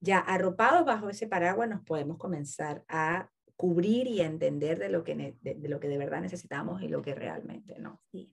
ya 0.00 0.18
arropados 0.18 0.84
bajo 0.84 1.08
ese 1.08 1.26
paraguas 1.26 1.68
nos 1.68 1.82
podemos 1.82 2.16
comenzar 2.18 2.84
a 2.88 3.30
cubrir 3.56 4.06
y 4.06 4.20
a 4.20 4.26
entender 4.26 4.78
de 4.78 4.88
lo 4.88 5.04
que 5.04 5.14
de, 5.14 5.68
lo 5.68 5.80
que 5.80 5.88
de 5.88 5.98
verdad 5.98 6.20
necesitamos 6.20 6.82
y 6.82 6.88
lo 6.88 7.02
que 7.02 7.14
realmente 7.14 7.78
no. 7.78 8.00
Sí. 8.10 8.32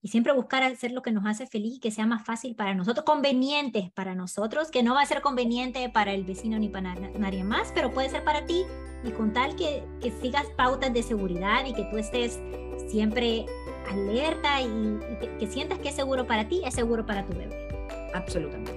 Y 0.00 0.08
siempre 0.08 0.32
buscar 0.32 0.64
hacer 0.64 0.90
lo 0.90 1.02
que 1.02 1.12
nos 1.12 1.26
hace 1.26 1.46
feliz, 1.46 1.78
que 1.80 1.92
sea 1.92 2.06
más 2.06 2.24
fácil 2.24 2.56
para 2.56 2.74
nosotros, 2.74 3.04
conveniente 3.04 3.92
para 3.94 4.16
nosotros, 4.16 4.70
que 4.70 4.82
no 4.82 4.94
va 4.94 5.02
a 5.02 5.06
ser 5.06 5.22
conveniente 5.22 5.88
para 5.90 6.12
el 6.12 6.24
vecino 6.24 6.58
ni 6.58 6.68
para 6.68 6.94
nadie 6.94 7.44
más, 7.44 7.70
pero 7.72 7.92
puede 7.92 8.08
ser 8.08 8.24
para 8.24 8.46
ti 8.46 8.64
y 9.04 9.10
con 9.12 9.32
tal 9.32 9.54
que, 9.54 9.84
que 10.00 10.10
sigas 10.10 10.46
pautas 10.56 10.92
de 10.92 11.04
seguridad 11.04 11.64
y 11.66 11.72
que 11.72 11.84
tú 11.84 11.98
estés 11.98 12.40
siempre 12.88 13.46
alerta 13.90 14.60
y, 14.60 14.98
que, 15.38 15.46
sientas 15.46 15.78
que 15.78 15.88
es 15.88 15.94
seguro 15.94 16.26
para 16.26 16.48
ti, 16.48 16.62
es 16.64 16.74
seguro 16.74 17.04
para 17.04 17.24
tu 17.24 17.36
bebé. 17.36 17.68
Absolutamente. 18.14 18.72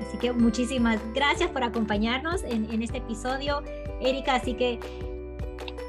Así 0.00 0.18
que 0.18 0.32
muchísimas 0.32 1.00
gracias 1.14 1.50
por 1.50 1.62
acompañarnos 1.62 2.42
en, 2.44 2.70
en 2.70 2.82
este 2.82 2.98
episodio, 2.98 3.62
Erika. 4.00 4.34
Así 4.34 4.54
que 4.54 4.78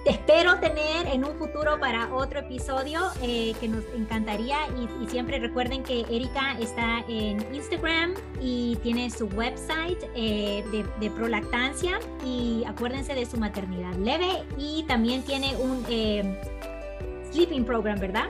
te 0.04 0.12
espero 0.12 0.60
tener 0.60 1.08
en 1.08 1.24
un 1.24 1.34
futuro 1.38 1.80
para 1.80 2.14
otro 2.14 2.39
episodio 2.39 3.00
eh, 3.22 3.54
que 3.62 3.70
nos 3.70 3.86
encantaría 3.96 4.58
y, 5.02 5.08
siempre 5.08 5.39
recuerden 5.39 5.84
que 5.84 6.02
Erika 6.10 6.58
está 6.60 7.06
en 7.08 7.46
Instagram 7.54 8.14
y 8.41 8.78
tiene 8.84 9.10
su 9.12 9.28
website 9.28 10.04
eh, 10.16 10.64
de, 10.72 10.86
de, 11.00 11.12
prolactancia 11.12 12.00
y 12.26 12.64
acuérdense 12.66 13.14
de 13.14 13.26
su 13.26 13.38
maternidad 13.38 13.94
leve 13.96 14.44
y 14.58 14.84
también 14.84 15.22
tiene 15.24 15.56
un 15.56 15.86
eh, 15.88 16.24
Sleeping 17.34 17.66
Program, 17.66 18.00
¿verdad? 18.00 18.30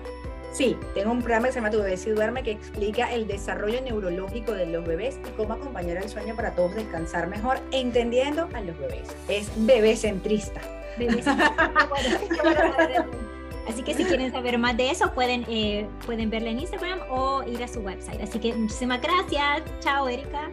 Sí, 0.54 0.78
tengo 0.94 1.12
un 1.12 1.22
programa 1.22 1.48
que 1.48 1.54
se 1.54 1.60
llama 1.60 1.72
Tu 1.72 1.80
bebé 1.80 1.98
si 1.98 2.12
duerme 2.12 2.44
que 2.44 2.52
explica 2.52 3.12
el 3.12 3.28
desarrollo 3.28 3.82
neurológico 3.82 4.52
de 4.52 4.68
los 4.68 4.86
bebés 4.86 5.20
y 5.28 5.32
cómo 5.32 5.54
acompañar 5.54 5.98
el 5.98 6.08
sueño 6.08 6.36
para 6.36 6.52
todos 6.52 6.76
descansar 6.76 7.28
mejor, 7.28 7.60
entendiendo 7.72 8.48
a 8.54 8.62
los 8.62 8.78
bebés. 8.78 9.10
Es 9.28 9.50
bebé 9.66 9.96
centrista. 9.96 10.62
Así 13.68 13.82
que 13.82 13.96
si 13.96 14.04
quieren 14.04 14.32
saber 14.32 14.60
más 14.60 14.78
de 14.78 14.92
eso, 14.92 15.12
pueden, 15.14 15.44
eh, 15.48 15.88
pueden 16.06 16.30
verla 16.30 16.52
en 16.52 16.60
Instagram 16.60 17.00
o 17.10 17.42
ir 17.44 17.64
a 17.64 17.68
su 17.68 17.80
website. 17.80 18.22
Así 18.22 18.38
que 18.38 18.54
muchísimas 18.54 19.02
gracias. 19.02 19.64
Chao, 19.80 20.08
Erika. 20.08 20.52